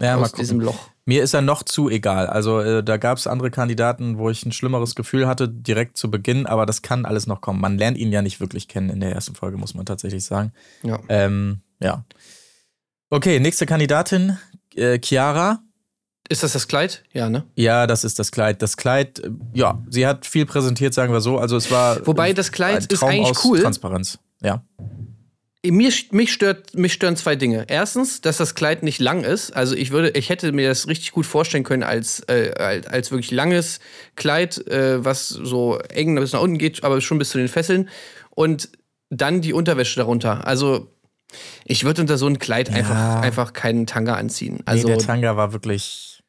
Ja, 0.00 0.16
aus 0.16 0.32
diesem 0.32 0.60
Loch. 0.60 0.88
Mir 1.04 1.22
ist 1.22 1.34
er 1.34 1.42
noch 1.42 1.62
zu 1.62 1.90
egal. 1.90 2.26
Also 2.26 2.60
äh, 2.60 2.82
da 2.82 2.96
gab 2.96 3.18
es 3.18 3.26
andere 3.26 3.50
Kandidaten, 3.50 4.16
wo 4.16 4.30
ich 4.30 4.46
ein 4.46 4.52
schlimmeres 4.52 4.94
Gefühl 4.94 5.26
hatte, 5.26 5.46
direkt 5.46 5.98
zu 5.98 6.10
Beginn, 6.10 6.46
aber 6.46 6.64
das 6.64 6.80
kann 6.80 7.04
alles 7.04 7.26
noch 7.26 7.42
kommen. 7.42 7.60
Man 7.60 7.76
lernt 7.76 7.98
ihn 7.98 8.12
ja 8.12 8.22
nicht 8.22 8.40
wirklich 8.40 8.66
kennen 8.66 8.88
in 8.88 9.00
der 9.00 9.12
ersten 9.12 9.34
Folge, 9.34 9.58
muss 9.58 9.74
man 9.74 9.84
tatsächlich 9.84 10.24
sagen. 10.24 10.52
Ja. 10.82 11.00
Ähm, 11.08 11.60
ja. 11.80 12.04
Okay, 13.12 13.40
nächste 13.40 13.66
Kandidatin, 13.66 14.38
äh, 14.76 15.00
Chiara. 15.02 15.64
Ist 16.28 16.44
das 16.44 16.52
das 16.52 16.68
Kleid? 16.68 17.02
Ja, 17.12 17.28
ne? 17.28 17.44
Ja, 17.56 17.88
das 17.88 18.04
ist 18.04 18.20
das 18.20 18.30
Kleid. 18.30 18.62
Das 18.62 18.76
Kleid, 18.76 19.18
äh, 19.18 19.30
ja, 19.52 19.82
sie 19.88 20.06
hat 20.06 20.26
viel 20.26 20.46
präsentiert, 20.46 20.94
sagen 20.94 21.12
wir 21.12 21.20
so. 21.20 21.36
Also 21.36 21.56
es 21.56 21.72
war. 21.72 22.06
Wobei 22.06 22.32
das 22.32 22.52
Kleid 22.52 22.90
ist 22.92 23.02
eigentlich 23.02 23.44
cool. 23.44 23.60
Transparenz. 23.60 24.20
Ja. 24.40 24.64
Mir, 25.66 25.92
mich, 26.12 26.32
stört, 26.32 26.74
mich 26.74 26.92
stören 26.92 27.16
zwei 27.16 27.34
Dinge. 27.34 27.64
Erstens, 27.66 28.20
dass 28.20 28.36
das 28.36 28.54
Kleid 28.54 28.84
nicht 28.84 29.00
lang 29.00 29.24
ist. 29.24 29.50
Also 29.56 29.74
ich 29.74 29.90
würde, 29.90 30.10
ich 30.10 30.28
hätte 30.28 30.52
mir 30.52 30.68
das 30.68 30.86
richtig 30.86 31.10
gut 31.10 31.26
vorstellen 31.26 31.64
können 31.64 31.82
als, 31.82 32.20
äh, 32.28 32.52
als, 32.56 32.86
als 32.86 33.10
wirklich 33.10 33.32
langes 33.32 33.80
Kleid, 34.14 34.64
äh, 34.68 35.04
was 35.04 35.28
so 35.28 35.78
eng 35.78 36.14
bis 36.14 36.32
nach 36.32 36.40
unten 36.40 36.58
geht, 36.58 36.84
aber 36.84 37.00
schon 37.00 37.18
bis 37.18 37.30
zu 37.30 37.38
den 37.38 37.48
Fesseln. 37.48 37.88
Und 38.30 38.70
dann 39.10 39.40
die 39.40 39.52
Unterwäsche 39.52 39.96
darunter. 39.96 40.46
Also 40.46 40.94
ich 41.64 41.84
würde 41.84 42.02
unter 42.02 42.18
so 42.18 42.26
ein 42.26 42.38
Kleid 42.38 42.70
einfach, 42.70 43.22
einfach 43.22 43.52
keinen 43.52 43.86
Tanga 43.86 44.14
anziehen. 44.14 44.60
Also 44.64 44.88
nee, 44.88 44.94
der 44.94 45.04
Tanga 45.04 45.36
war 45.36 45.52
wirklich. 45.52 46.22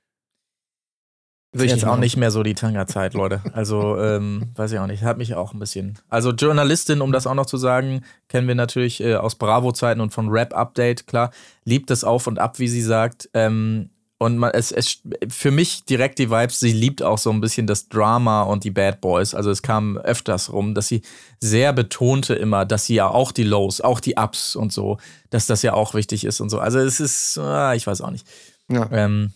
würde 1.52 1.66
ich 1.66 1.72
jetzt 1.72 1.84
auch 1.84 1.90
machen. 1.90 2.02
nicht 2.02 2.18
mehr 2.18 2.32
so 2.32 2.44
die 2.44 2.54
Tanga-Zeit, 2.54 3.14
Leute. 3.14 3.42
Also, 3.54 3.98
ähm, 4.00 4.52
weiß 4.56 4.72
ich 4.72 4.80
auch 4.80 4.88
nicht. 4.88 5.04
Hat 5.04 5.18
mich 5.18 5.36
auch 5.36 5.54
ein 5.54 5.60
bisschen. 5.60 5.98
Also, 6.10 6.32
Journalistin, 6.32 7.02
um 7.02 7.12
das 7.12 7.28
auch 7.28 7.36
noch 7.36 7.46
zu 7.46 7.58
sagen, 7.58 8.02
kennen 8.28 8.48
wir 8.48 8.56
natürlich 8.56 9.02
äh, 9.02 9.16
aus 9.16 9.36
Bravo-Zeiten 9.36 10.02
und 10.02 10.14
von 10.14 10.30
Rap 10.30 10.54
Update, 10.54 11.08
klar. 11.08 11.32
Liebt 11.64 11.90
das 11.90 12.04
auf 12.04 12.28
und 12.28 12.40
ab, 12.40 12.60
wie 12.60 12.68
sie 12.68 12.82
sagt. 12.82 13.30
Ähm, 13.34 13.90
und 14.22 14.38
man, 14.38 14.52
es, 14.52 14.72
es 14.72 15.02
für 15.30 15.50
mich 15.50 15.84
direkt 15.86 16.20
die 16.20 16.30
Vibes, 16.30 16.60
sie 16.60 16.74
liebt 16.74 17.02
auch 17.02 17.18
so 17.18 17.32
ein 17.32 17.42
bisschen 17.42 17.66
das 17.66 17.90
Drama 17.90 18.44
und 18.44 18.64
die 18.64 18.70
Bad 18.70 19.02
Boys. 19.02 19.34
Also 19.34 19.50
es 19.50 19.64
kam 19.64 19.98
öfters 19.98 20.54
rum, 20.54 20.76
dass 20.76 20.90
sie 20.90 21.02
sehr 21.40 21.74
betonte 21.74 22.36
immer, 22.36 22.64
dass 22.64 22.86
sie 22.86 22.94
ja 22.94 23.08
auch 23.08 23.32
die 23.32 23.42
Lows, 23.42 23.82
auch 23.82 24.00
die 24.00 24.18
Ups 24.18 24.56
und 24.56 24.72
so, 24.72 25.00
dass 25.32 25.48
das 25.48 25.64
ja 25.64 25.74
auch 25.74 25.96
wichtig 25.96 26.24
ist 26.24 26.40
und 26.40 26.52
so. 26.52 26.60
Also 26.60 26.78
es 26.78 27.00
ist, 27.00 27.40
ah, 27.40 27.74
ich 27.74 27.88
weiß 27.88 28.02
auch 28.02 28.12
nicht. 28.12 28.28
Ja. 28.70 28.88
Ähm, 28.92 29.32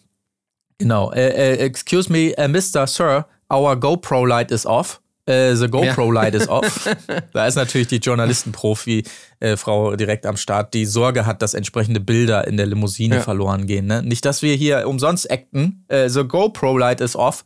genau. 0.78 1.12
Äh, 1.12 1.30
äh, 1.30 1.58
excuse 1.66 2.12
me, 2.12 2.38
äh, 2.38 2.48
Mr. 2.48 2.86
Sir, 2.86 3.26
our 3.52 3.76
GoPro 3.76 4.24
light 4.24 4.52
is 4.52 4.68
off. 4.68 5.02
Äh, 5.28 5.56
the 5.56 5.68
GoPro 5.68 6.12
light 6.12 6.36
is 6.36 6.48
off. 6.48 6.88
da 7.34 7.48
ist 7.48 7.56
natürlich 7.56 7.88
die 7.88 7.98
Journalistenprofi-Frau 7.98 9.96
direkt 9.96 10.26
am 10.26 10.38
Start, 10.38 10.74
die 10.74 10.86
Sorge 10.86 11.26
hat, 11.26 11.42
dass 11.42 11.54
entsprechende 11.56 12.00
Bilder 12.00 12.48
in 12.48 12.58
der 12.58 12.68
Limousine 12.68 13.16
Ja. 13.16 13.22
verloren 13.22 13.66
gehen. 13.66 13.88
Ne? 13.88 14.04
Nicht, 14.04 14.24
dass 14.26 14.42
wir 14.42 14.56
hier 14.56 14.88
umsonst 14.88 15.30
acten. 15.32 15.84
Äh, 15.88 16.10
the 16.10 16.24
GoPro 16.24 16.78
light 16.78 17.02
is 17.02 17.16
off. 17.16 17.44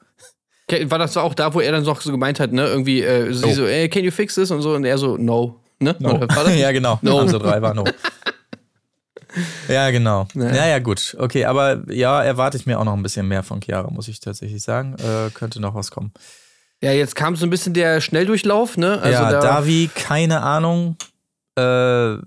War 0.86 0.99
das 0.99 1.18
auch 1.18 1.34
da, 1.34 1.54
wo 1.54 1.62
er 1.62 1.72
dann 1.72 1.84
noch 1.84 1.99
so 2.01 2.12
gemeint 2.12 2.39
hat, 2.39 2.51
ne? 2.51 2.68
Irgendwie, 2.68 3.01
äh, 3.01 3.34
sie 3.34 3.45
Oh. 3.45 3.54
so, 3.54 3.66
ey, 3.66 3.89
can 3.89 4.04
you 4.04 4.12
fix 4.12 4.36
this? 4.36 4.51
Und 4.51 4.62
so, 4.62 4.74
und 4.76 4.84
er 4.86 4.97
so, 4.99 5.18
no. 5.18 5.60
Ne? 5.80 5.95
Das? 5.99 6.56
ja, 6.60 6.72
genau. 6.72 6.99
No. 7.01 7.20
Also 7.22 7.39
drei 7.39 7.62
war 7.62 7.74
no. 7.74 7.86
Ja, 9.68 9.91
genau. 9.91 10.28
Ja. 10.34 10.54
Ja, 10.56 10.68
ja, 10.68 10.80
gut. 10.80 11.16
Okay, 11.20 11.45
aber 11.45 11.84
ja, 11.91 12.22
erwarte 12.24 12.58
ich 12.58 12.66
mir 12.66 12.80
auch 12.80 12.84
noch 12.84 12.93
ein 12.93 13.04
bisschen 13.04 13.28
mehr 13.28 13.43
von 13.43 13.62
Chiara, 13.62 13.89
muss 13.91 14.08
ich 14.08 14.20
tatsächlich 14.20 14.62
sagen. 14.64 14.95
Äh, 14.95 15.30
könnte 15.32 15.60
noch 15.62 15.76
was 15.76 15.91
kommen. 15.91 16.12
Ja, 16.82 16.92
jetzt 16.94 17.16
kam 17.16 17.36
so 17.36 17.46
ein 17.46 17.50
bisschen 17.50 17.74
der 17.74 18.00
Schnelldurchlauf, 18.02 18.78
ne? 18.78 19.00
Also 19.02 19.10
ja, 19.24 19.32
da, 19.32 19.40
Davi, 19.42 19.90
keine 19.94 20.42
Ahnung. 20.42 20.96
Äh, 21.56 22.18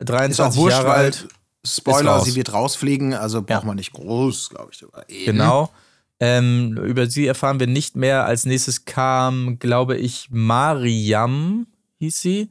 23 0.00 0.30
Ist 0.30 0.40
auch 0.40 0.56
wurscht, 0.56 0.76
Jahre 0.76 0.88
weil 0.88 1.04
alt. 1.06 1.28
Spoiler, 1.64 2.20
sie 2.20 2.34
wird 2.34 2.52
rausfliegen, 2.52 3.14
also 3.14 3.40
braucht 3.40 3.62
Ja. 3.62 3.66
man 3.66 3.76
nicht 3.76 3.92
groß, 3.92 4.50
glaube 4.50 4.70
ich. 4.72 5.24
Genau. 5.24 5.70
Ähm, 6.18 6.76
über 6.84 7.06
sie 7.08 7.26
erfahren 7.26 7.58
wir 7.60 7.66
nicht 7.68 7.96
mehr. 7.96 8.24
Als 8.26 8.44
nächstes 8.46 8.84
kam, 8.84 9.58
glaube 9.60 9.96
ich, 9.96 10.28
Mariam, 10.30 11.66
hieß 11.98 12.20
sie. 12.20 12.50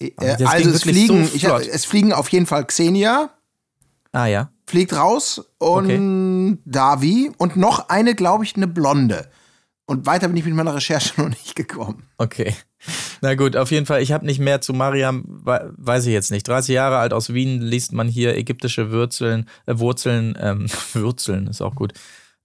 Äh, 0.00 0.10
also 0.44 0.70
es 0.70 0.84
wirklich 0.86 1.06
so 1.06 1.14
fliegen, 1.14 1.30
ich, 1.34 1.44
es 1.72 1.84
fliegen 1.84 2.12
auf 2.12 2.28
jeden 2.30 2.46
Fall 2.46 2.64
Xenia, 2.66 3.30
Ah 4.12 4.26
ja. 4.26 4.50
fliegt 4.66 4.92
raus 4.94 5.44
und 5.58 6.58
Davi 6.64 7.30
und 7.38 7.56
noch 7.56 7.88
eine, 7.88 8.14
glaube 8.14 8.44
ich, 8.44 8.56
eine 8.56 8.66
Blonde. 8.66 9.28
Und 9.86 10.06
weiter 10.06 10.28
bin 10.28 10.36
ich 10.36 10.44
mit 10.44 10.54
meiner 10.54 10.74
Recherche 10.74 11.12
noch 11.20 11.28
nicht 11.28 11.56
gekommen. 11.56 12.04
Okay. 12.18 12.54
Na 13.20 13.34
gut, 13.34 13.56
auf 13.56 13.70
jeden 13.70 13.86
Fall. 13.86 14.02
Ich 14.02 14.12
habe 14.12 14.26
nicht 14.26 14.38
mehr 14.40 14.60
zu 14.60 14.72
Mariam, 14.72 15.24
we- 15.26 15.72
weiß 15.76 16.06
ich 16.06 16.12
jetzt 16.12 16.30
nicht. 16.30 16.46
30 16.48 16.74
Jahre 16.74 16.98
alt 16.98 17.12
aus 17.12 17.32
Wien 17.32 17.60
liest 17.60 17.92
man 17.92 18.08
hier 18.08 18.36
ägyptische 18.36 18.90
Wurzeln, 18.92 19.48
äh, 19.66 19.78
Wurzeln, 19.78 20.36
ähm, 20.40 20.66
Wurzeln 20.94 21.46
ist 21.46 21.60
auch 21.62 21.74
gut. 21.74 21.92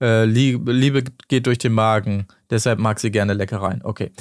Äh, 0.01 0.25
Liebe 0.25 1.03
geht 1.27 1.47
durch 1.47 1.57
den 1.57 1.73
Magen, 1.73 2.27
deshalb 2.51 2.77
mag 2.79 2.99
sie 2.99 3.09
gerne 3.09 3.33
Leckereien. 3.33 3.81
Okay. 3.83 4.11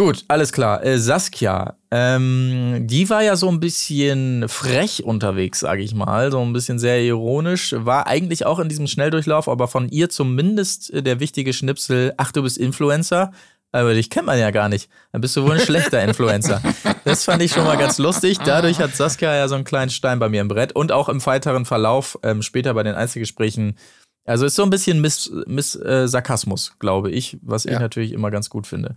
Gut, 0.00 0.24
alles 0.28 0.50
klar. 0.50 0.82
Äh, 0.82 0.98
Saskia, 0.98 1.76
ähm, 1.90 2.86
die 2.86 3.10
war 3.10 3.22
ja 3.22 3.36
so 3.36 3.50
ein 3.50 3.60
bisschen 3.60 4.48
frech 4.48 5.04
unterwegs, 5.04 5.60
sage 5.60 5.82
ich 5.82 5.94
mal, 5.94 6.32
so 6.32 6.40
ein 6.40 6.54
bisschen 6.54 6.78
sehr 6.78 7.02
ironisch, 7.02 7.74
war 7.76 8.06
eigentlich 8.06 8.46
auch 8.46 8.60
in 8.60 8.70
diesem 8.70 8.86
Schnelldurchlauf, 8.86 9.46
aber 9.46 9.68
von 9.68 9.90
ihr 9.90 10.08
zumindest 10.08 10.90
äh, 10.94 11.02
der 11.02 11.20
wichtige 11.20 11.52
Schnipsel, 11.52 12.14
ach, 12.16 12.32
du 12.32 12.42
bist 12.42 12.56
Influencer, 12.56 13.32
aber 13.72 13.92
dich 13.92 14.08
kennt 14.08 14.24
man 14.24 14.38
ja 14.38 14.50
gar 14.52 14.70
nicht. 14.70 14.88
Dann 15.12 15.20
bist 15.20 15.36
du 15.36 15.42
wohl 15.42 15.52
ein 15.52 15.60
schlechter 15.60 16.02
Influencer. 16.02 16.62
Das 17.04 17.24
fand 17.24 17.42
ich 17.42 17.52
schon 17.52 17.64
mal 17.64 17.76
ganz 17.76 17.98
lustig. 17.98 18.38
Dadurch 18.38 18.78
hat 18.78 18.96
Saskia 18.96 19.36
ja 19.36 19.48
so 19.48 19.54
einen 19.54 19.64
kleinen 19.64 19.90
Stein 19.90 20.18
bei 20.18 20.30
mir 20.30 20.40
im 20.40 20.48
Brett 20.48 20.72
und 20.74 20.92
auch 20.92 21.10
im 21.10 21.24
weiteren 21.26 21.66
Verlauf, 21.66 22.18
ähm, 22.22 22.40
später 22.40 22.72
bei 22.72 22.84
den 22.84 22.94
Einzelgesprächen. 22.94 23.76
Also 24.24 24.46
ist 24.46 24.56
so 24.56 24.62
ein 24.62 24.70
bisschen 24.70 25.02
Miss, 25.02 25.30
Miss 25.46 25.74
äh, 25.76 26.08
Sarkasmus, 26.08 26.72
glaube 26.78 27.10
ich, 27.10 27.36
was 27.42 27.66
ich 27.66 27.72
Ja. 27.72 27.80
natürlich 27.80 28.12
immer 28.12 28.30
ganz 28.30 28.48
gut 28.48 28.66
finde. 28.66 28.94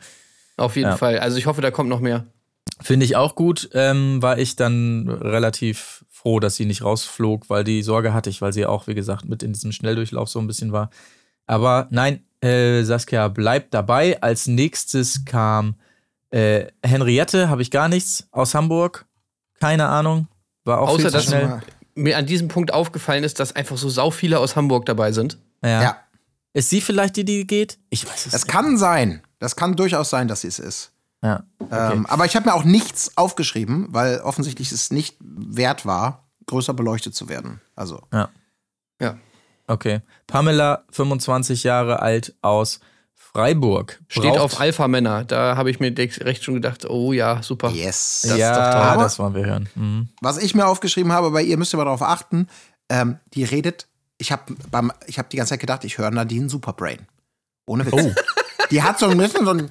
Auf 0.57 0.75
jeden 0.75 0.89
Ja. 0.89 0.97
Fall. 0.97 1.19
Also 1.19 1.37
ich 1.37 1.45
hoffe, 1.45 1.61
da 1.61 1.71
kommt 1.71 1.89
noch 1.89 1.99
mehr. 1.99 2.25
Finde 2.81 3.05
ich 3.05 3.15
auch 3.15 3.35
gut, 3.35 3.69
ähm, 3.73 4.21
war 4.21 4.37
ich 4.37 4.55
dann 4.55 5.07
relativ 5.09 6.05
froh, 6.09 6.39
dass 6.39 6.55
sie 6.55 6.65
nicht 6.65 6.83
rausflog, 6.83 7.49
weil 7.49 7.63
die 7.63 7.81
Sorge 7.83 8.13
hatte 8.13 8.29
ich, 8.29 8.41
weil 8.41 8.51
sie 8.53 8.65
auch, 8.65 8.87
wie 8.87 8.95
gesagt, 8.95 9.25
mit 9.25 9.43
in 9.43 9.53
diesem 9.53 9.71
Schnelldurchlauf 9.71 10.27
so 10.29 10.39
ein 10.39 10.47
bisschen 10.47 10.71
war. 10.71 10.89
Aber 11.45 11.87
nein, 11.91 12.23
äh, 12.41 12.83
Saskia 12.83 13.27
bleibt 13.27 13.73
dabei. 13.73 14.21
Als 14.21 14.47
nächstes 14.47 15.23
kam 15.25 15.75
äh, 16.31 16.67
Henriette, 16.83 17.49
habe 17.49 17.61
ich 17.61 17.69
gar 17.71 17.87
nichts, 17.89 18.27
aus 18.31 18.55
Hamburg. 18.55 19.05
Keine 19.59 19.87
Ahnung. 19.87 20.27
War 20.65 20.81
auch 20.81 20.89
Außer, 20.89 20.95
viel 20.99 21.05
zu 21.07 21.11
dass 21.17 21.25
schnell. 21.25 21.61
mir 21.95 22.17
an 22.17 22.25
diesem 22.25 22.47
Punkt 22.47 22.73
aufgefallen 22.73 23.23
ist, 23.23 23.39
dass 23.39 23.55
einfach 23.55 23.77
so 23.77 23.87
sau 23.89 24.09
viele 24.11 24.39
aus 24.39 24.55
Hamburg 24.55 24.85
dabei 24.85 25.11
sind. 25.11 25.37
Ja. 25.63 25.81
Ja. 25.81 25.97
Ist 26.53 26.69
sie 26.69 26.81
vielleicht 26.81 27.15
die, 27.17 27.25
die 27.25 27.45
geht? 27.47 27.77
Ich 27.89 28.05
weiß 28.07 28.25
es 28.25 28.31
Das 28.31 28.43
nicht. 28.43 28.51
kann 28.51 28.77
sein. 28.77 29.21
Das 29.43 29.55
kann 29.57 29.75
durchaus 29.75 30.09
sein, 30.09 30.27
dass 30.29 30.41
sie 30.41 30.47
es 30.47 30.57
ist. 30.59 30.91
Ja. 31.21 31.43
Ähm, 31.71 32.05
aber 32.05 32.25
ich 32.25 32.35
habe 32.35 32.47
mir 32.49 32.55
auch 32.55 32.63
nichts 32.63 33.17
aufgeschrieben, 33.17 33.87
weil 33.89 34.19
offensichtlich 34.21 34.71
es 34.71 34.89
nicht 34.91 35.17
wert 35.19 35.85
war, 35.85 36.27
größer 36.47 36.73
beleuchtet 36.73 37.13
zu 37.13 37.27
werden. 37.29 37.61
Also, 37.75 38.01
Ja. 38.11 38.29
Okay. 39.65 40.01
Pamela, 40.27 40.83
25 40.91 41.63
Jahre 41.63 42.01
alt, 42.01 42.35
aus 42.41 42.79
Freiburg. 43.15 44.01
Steht 44.09 44.37
auf 44.37 44.59
Alpha-Männer. 44.59 45.23
Da 45.23 45.55
habe 45.55 45.71
ich 45.71 45.79
mir 45.79 45.91
direkt 45.91 46.23
recht 46.25 46.43
schon 46.43 46.55
gedacht, 46.55 46.85
oh 46.89 47.13
ja, 47.13 47.41
super. 47.41 47.69
yes. 47.69 48.21
Das 48.23 48.31
ist 48.33 48.37
ja, 48.37 48.53
doch 48.53 48.71
toll. 48.79 48.89
Aber- 48.89 49.03
das 49.03 49.19
wollen 49.19 49.33
wir 49.35 49.45
hören. 49.45 49.69
Mhm. 49.75 50.09
Was 50.21 50.37
ich 50.37 50.53
mir 50.53 50.67
aufgeschrieben 50.67 51.11
habe, 51.13 51.31
bei 51.31 51.41
ihr 51.43 51.57
müsst 51.57 51.73
ihr 51.73 51.77
mal 51.77 51.85
darauf 51.85 52.01
achten, 52.01 52.47
ähm, 52.89 53.19
die 53.33 53.43
redet, 53.45 53.87
ich 54.17 54.31
habe 54.31 54.53
hab 54.73 55.29
die 55.29 55.37
ganze 55.37 55.51
Zeit 55.51 55.61
gedacht, 55.61 55.83
ich 55.85 55.97
höre 55.97 56.11
Nadine 56.11 56.49
Superbrain. 56.49 57.07
Ohne 57.65 57.85
Witz. 57.85 57.93
Oh. 57.93 58.11
Die 58.71 58.81
hat 58.81 58.99
so 58.99 59.07
ein 59.07 59.17
bisschen 59.17 59.45
so 59.45 59.51
ein, 59.51 59.69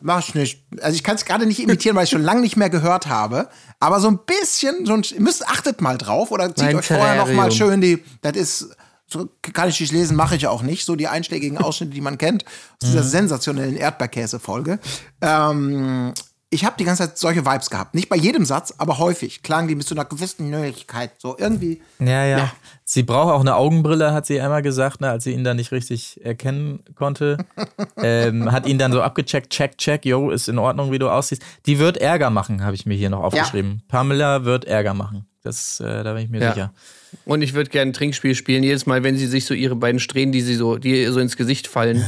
mach 0.00 0.20
ich 0.20 0.34
nicht, 0.34 0.64
also 0.80 0.94
ich 0.94 1.04
kann 1.04 1.16
es 1.16 1.24
gerade 1.24 1.46
nicht 1.46 1.60
imitieren, 1.60 1.96
weil 1.96 2.04
ich 2.04 2.10
schon 2.10 2.22
lange 2.22 2.40
nicht 2.40 2.56
mehr 2.56 2.70
gehört 2.70 3.06
habe, 3.06 3.48
aber 3.80 4.00
so 4.00 4.08
ein 4.08 4.18
bisschen, 4.26 4.86
so 4.86 4.94
ein, 4.94 5.02
müsst, 5.18 5.46
achtet 5.48 5.80
mal 5.80 5.98
drauf 5.98 6.30
oder 6.30 6.54
zieht 6.54 6.66
Mein 6.66 6.76
euch 6.76 6.86
vorher 6.86 7.16
noch 7.16 7.26
mal 7.26 7.48
Terrarium. 7.48 7.70
schön 7.70 7.80
die, 7.80 8.04
das 8.22 8.36
ist, 8.36 8.76
so 9.06 9.28
kann 9.52 9.68
ich 9.68 9.78
nicht 9.80 9.92
lesen, 9.92 10.16
mache 10.16 10.36
ich 10.36 10.46
auch 10.46 10.62
nicht, 10.62 10.84
so 10.84 10.96
die 10.96 11.08
einschlägigen 11.08 11.58
Ausschnitte, 11.58 11.92
die 11.92 12.00
man 12.00 12.18
kennt, 12.18 12.44
aus 12.44 12.90
dieser 12.90 13.02
sensationellen 13.02 13.76
Erdbeerkäse-Folge. 13.76 14.78
Ähm, 15.20 16.12
ich 16.52 16.64
habe 16.66 16.76
die 16.78 16.84
ganze 16.84 17.04
Zeit 17.08 17.16
solche 17.18 17.46
Vibes 17.46 17.70
gehabt. 17.70 17.94
Nicht 17.94 18.08
bei 18.10 18.16
jedem 18.16 18.44
Satz, 18.44 18.74
aber 18.76 18.98
häufig 18.98 19.42
klangen 19.42 19.68
die 19.68 19.74
mit 19.74 19.86
so 19.86 19.94
einer 19.94 20.04
gewissen 20.04 20.50
Nötigkeit. 20.50 21.12
So 21.18 21.36
irgendwie. 21.38 21.80
Ja, 21.98 22.24
ja, 22.26 22.38
Ja. 22.38 22.52
Sie 22.84 23.02
braucht 23.02 23.32
auch 23.32 23.40
eine 23.40 23.54
Augenbrille, 23.56 24.12
hat 24.12 24.26
sie 24.26 24.38
einmal 24.38 24.60
gesagt, 24.60 25.00
ne, 25.00 25.08
als 25.08 25.24
sie 25.24 25.32
ihn 25.32 25.44
dann 25.44 25.56
nicht 25.56 25.72
richtig 25.72 26.22
erkennen 26.22 26.80
konnte. 26.94 27.38
ähm, 27.96 28.52
hat 28.52 28.66
ihn 28.66 28.76
dann 28.78 28.92
so 28.92 29.00
abgecheckt, 29.00 29.48
check, 29.50 29.78
check, 29.78 30.04
yo, 30.04 30.30
ist 30.30 30.48
in 30.48 30.58
Ordnung, 30.58 30.92
wie 30.92 30.98
du 30.98 31.08
aussiehst. 31.08 31.42
Die 31.64 31.78
wird 31.78 31.96
Ärger 31.96 32.28
machen, 32.28 32.62
habe 32.62 32.74
ich 32.74 32.84
mir 32.84 32.94
hier 32.94 33.08
noch 33.08 33.22
aufgeschrieben. 33.22 33.82
Pamela 33.88 34.44
wird 34.44 34.66
Ärger 34.66 34.92
machen. 34.92 35.24
Das, 35.42 35.80
äh, 35.80 36.04
da 36.04 36.12
bin 36.12 36.24
ich 36.24 36.30
mir 36.30 36.42
Ja. 36.42 36.52
sicher. 36.52 36.72
Und 37.24 37.40
ich 37.40 37.54
würde 37.54 37.70
gerne 37.70 37.90
ein 37.90 37.94
Trinkspiel 37.94 38.34
spielen. 38.34 38.62
Jedes 38.62 38.84
Mal, 38.84 39.02
wenn 39.02 39.16
sie 39.16 39.26
sich 39.26 39.46
so 39.46 39.54
ihre 39.54 39.74
beiden 39.76 39.98
Strähnen, 39.98 40.32
die 40.32 40.42
sie 40.42 40.54
so, 40.54 40.76
die 40.76 41.02
ihr 41.02 41.12
so 41.12 41.20
ins 41.20 41.36
Gesicht 41.38 41.66
fallen, 41.68 42.04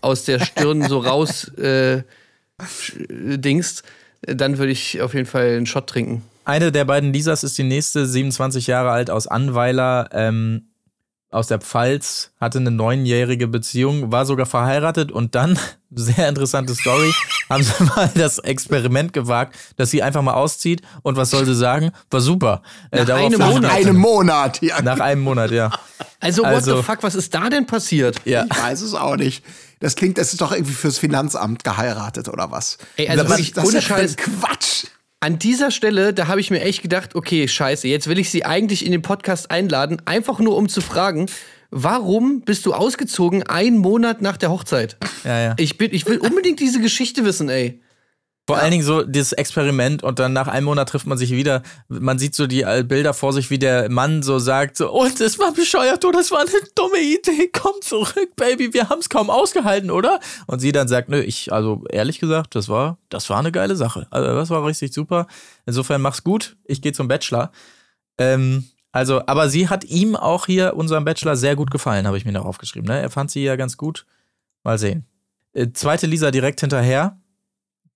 aus 0.00 0.24
der 0.24 0.40
Stirn 0.40 0.82
so 0.82 0.98
raus 1.00 1.48
äh, 1.58 2.02
dingst, 3.08 3.82
dann 4.22 4.58
würde 4.58 4.72
ich 4.72 5.00
auf 5.00 5.14
jeden 5.14 5.26
Fall 5.26 5.56
einen 5.56 5.66
Shot 5.66 5.86
trinken. 5.88 6.22
Eine 6.44 6.72
der 6.72 6.84
beiden 6.84 7.12
Lisas 7.12 7.44
ist 7.44 7.58
die 7.58 7.64
nächste, 7.64 8.06
27 8.06 8.66
Jahre 8.66 8.90
alt, 8.90 9.10
aus 9.10 9.26
Anweiler, 9.26 10.08
ähm, 10.12 10.68
aus 11.30 11.48
der 11.48 11.58
Pfalz, 11.58 12.30
hatte 12.40 12.58
eine 12.58 12.70
neunjährige 12.70 13.48
Beziehung, 13.48 14.12
war 14.12 14.24
sogar 14.24 14.46
verheiratet 14.46 15.10
und 15.10 15.34
dann, 15.34 15.58
sehr 15.90 16.28
interessante 16.28 16.74
Story, 16.74 17.12
haben 17.50 17.62
sie 17.62 17.82
mal 17.82 18.10
das 18.14 18.38
Experiment 18.38 19.12
gewagt, 19.12 19.56
dass 19.76 19.90
sie 19.90 20.02
einfach 20.02 20.22
mal 20.22 20.34
auszieht 20.34 20.82
und 21.02 21.16
was 21.16 21.30
soll 21.30 21.44
sie 21.44 21.54
sagen? 21.54 21.90
War 22.10 22.20
super. 22.20 22.62
Äh, 22.92 23.04
Nach 23.04 23.16
einem 23.16 23.38
Nach 23.40 23.50
Monat. 23.52 23.72
einem 23.72 23.96
Monat. 23.96 24.62
Ja. 24.62 24.80
Nach 24.82 25.00
einem 25.00 25.22
Monat, 25.22 25.50
ja. 25.50 25.72
Also, 26.20 26.42
what 26.42 26.48
Also- 26.52 26.76
the 26.76 26.82
fuck, 26.82 27.02
was 27.02 27.16
ist 27.16 27.34
da 27.34 27.50
denn 27.50 27.66
passiert? 27.66 28.20
Ja. 28.24 28.44
Ich 28.50 28.56
weiß 28.62 28.80
es 28.82 28.94
auch 28.94 29.16
nicht. 29.16 29.44
Das 29.80 29.94
klingt, 29.94 30.18
das 30.18 30.32
ist 30.32 30.40
doch 30.40 30.52
irgendwie 30.52 30.72
fürs 30.72 30.98
Finanzamt 30.98 31.64
geheiratet 31.64 32.28
oder 32.28 32.50
was? 32.50 32.78
Ey, 32.96 33.08
also 33.08 33.24
was, 33.24 33.30
wirklich, 33.30 33.52
das 33.52 33.66
ohne 33.66 33.78
ist 33.78 33.88
ja. 33.88 34.06
Quatsch. 34.16 34.84
An 35.20 35.38
dieser 35.38 35.70
Stelle, 35.70 36.14
da 36.14 36.28
habe 36.28 36.40
ich 36.40 36.50
mir 36.50 36.60
echt 36.60 36.82
gedacht, 36.82 37.14
okay, 37.14 37.48
scheiße, 37.48 37.88
jetzt 37.88 38.06
will 38.06 38.18
ich 38.18 38.30
sie 38.30 38.44
eigentlich 38.44 38.84
in 38.84 38.92
den 38.92 39.02
Podcast 39.02 39.50
einladen, 39.50 40.00
einfach 40.04 40.38
nur 40.38 40.56
um 40.56 40.68
zu 40.68 40.80
fragen, 40.80 41.26
warum 41.70 42.42
bist 42.42 42.64
du 42.66 42.74
ausgezogen 42.74 43.42
einen 43.42 43.78
Monat 43.78 44.22
nach 44.22 44.36
der 44.36 44.50
Hochzeit? 44.50 44.96
Ja, 45.24 45.40
ja. 45.40 45.54
Ich, 45.58 45.78
bin, 45.78 45.92
ich 45.92 46.06
will 46.06 46.18
unbedingt 46.18 46.60
diese 46.60 46.80
Geschichte 46.80 47.24
wissen, 47.24 47.48
ey. 47.48 47.80
Vor 48.48 48.58
allen 48.58 48.70
Dingen 48.70 48.84
so 48.84 49.02
dieses 49.02 49.32
Experiment 49.32 50.04
und 50.04 50.20
dann 50.20 50.32
nach 50.32 50.46
einem 50.46 50.66
Monat 50.66 50.88
trifft 50.88 51.06
man 51.08 51.18
sich 51.18 51.32
wieder. 51.32 51.62
Man 51.88 52.16
sieht 52.20 52.36
so 52.36 52.46
die 52.46 52.62
äh, 52.62 52.84
Bilder 52.86 53.12
vor 53.12 53.32
sich, 53.32 53.50
wie 53.50 53.58
der 53.58 53.90
Mann 53.90 54.22
so 54.22 54.38
sagt, 54.38 54.76
so, 54.76 54.92
und 54.92 55.20
es 55.20 55.40
war 55.40 55.52
bescheuert, 55.52 56.04
du, 56.04 56.12
das 56.12 56.30
war 56.30 56.40
eine 56.40 56.50
dumme 56.76 57.00
Idee, 57.00 57.50
komm 57.52 57.74
zurück, 57.80 58.36
Baby, 58.36 58.72
wir 58.72 58.88
haben 58.88 59.00
es 59.00 59.08
kaum 59.08 59.30
ausgehalten, 59.30 59.90
oder? 59.90 60.20
Und 60.46 60.60
sie 60.60 60.70
dann 60.70 60.86
sagt, 60.86 61.08
nö, 61.08 61.20
ich, 61.20 61.52
also 61.52 61.82
ehrlich 61.90 62.20
gesagt, 62.20 62.54
das 62.54 62.68
war, 62.68 62.98
das 63.08 63.28
war 63.30 63.40
eine 63.40 63.50
geile 63.50 63.74
Sache. 63.74 64.06
Also 64.10 64.32
das 64.32 64.48
war 64.50 64.64
richtig 64.64 64.92
super. 64.92 65.26
Insofern 65.66 66.00
mach's 66.00 66.22
gut, 66.22 66.56
ich 66.64 66.80
gehe 66.80 66.92
zum 66.92 67.08
Bachelor. 67.08 67.50
Ähm, 68.16 68.64
also, 68.92 69.26
aber 69.26 69.48
sie 69.48 69.68
hat 69.68 69.84
ihm 69.84 70.14
auch 70.14 70.46
hier, 70.46 70.76
unserem 70.76 71.04
Bachelor, 71.04 71.34
sehr 71.34 71.56
gut 71.56 71.72
gefallen, 71.72 72.06
habe 72.06 72.16
ich 72.16 72.24
mir 72.24 72.32
noch 72.32 72.44
aufgeschrieben. 72.44 72.88
Ne? 72.88 73.00
Er 73.00 73.10
fand 73.10 73.30
sie 73.30 73.42
ja 73.42 73.56
ganz 73.56 73.76
gut. 73.76 74.06
Mal 74.62 74.78
sehen. 74.78 75.04
Äh, 75.52 75.72
zweite 75.72 76.06
Lisa 76.06 76.30
direkt 76.30 76.60
hinterher. 76.60 77.18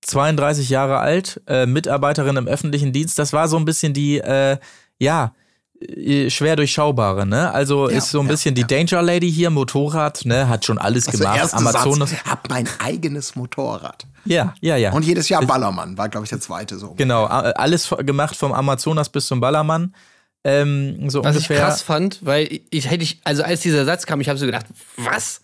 32 0.03 0.71
Jahre 0.71 0.99
alt, 0.99 1.41
äh, 1.47 1.67
Mitarbeiterin 1.67 2.37
im 2.37 2.47
öffentlichen 2.49 2.93
Dienst. 2.93 3.19
Das 3.19 3.33
war 3.33 3.49
so 3.49 3.57
ein 3.57 3.65
bisschen 3.65 3.93
die, 3.93 4.19
äh, 4.19 4.57
ja, 4.99 5.35
äh, 5.81 6.29
schwer 6.31 6.57
durchschaubare, 6.57 7.27
ne? 7.27 7.51
Also 7.53 7.89
Ja, 7.89 7.97
ist 7.99 8.11
so 8.11 8.21
ein 8.21 8.27
ja, 8.27 8.33
bisschen 8.33 8.55
die 8.55 8.65
Danger 8.67 9.03
Lady 9.03 9.31
hier, 9.33 9.51
Motorrad, 9.51 10.25
ne? 10.25 10.49
Hat 10.49 10.65
schon 10.65 10.79
alles 10.79 11.07
Also 11.07 11.19
gemacht. 11.19 11.55
Amazonas. 11.55 12.11
Satz, 12.11 12.25
hab 12.25 12.49
mein 12.51 12.69
eigenes 12.85 13.35
Motorrad. 13.37 14.07
Ja, 14.25 14.55
ja, 14.61 14.77
ja. 14.77 14.93
Und 14.93 15.05
jedes 15.07 15.29
Jahr 15.31 15.45
Ballermann, 15.47 15.97
war, 15.97 16.09
glaube 16.09 16.25
ich, 16.25 16.31
der 16.31 16.41
zweite 16.41 16.79
so. 16.79 16.93
genau, 16.95 17.25
alles 17.25 17.89
gemacht 18.05 18.37
vom 18.37 18.53
Amazonas 18.53 19.09
bis 19.09 19.27
zum 19.27 19.41
Ballermann. 19.41 19.95
Ähm, 20.45 21.11
so 21.11 21.23
Was 21.23 21.37
ungefähr. 21.37 21.57
ich 21.57 21.63
krass 21.63 21.83
fand, 21.83 22.25
weil 22.25 22.47
ich, 22.47 22.63
ich 22.71 22.91
hätte 22.91 23.03
ich, 23.05 23.21
also 23.25 23.43
als 23.43 23.61
dieser 23.61 23.85
Satz 23.85 24.07
kam, 24.07 24.21
ich 24.23 24.29
habe 24.31 24.39
so 24.39 24.47
gedacht, 24.47 24.67
was? 24.97 25.43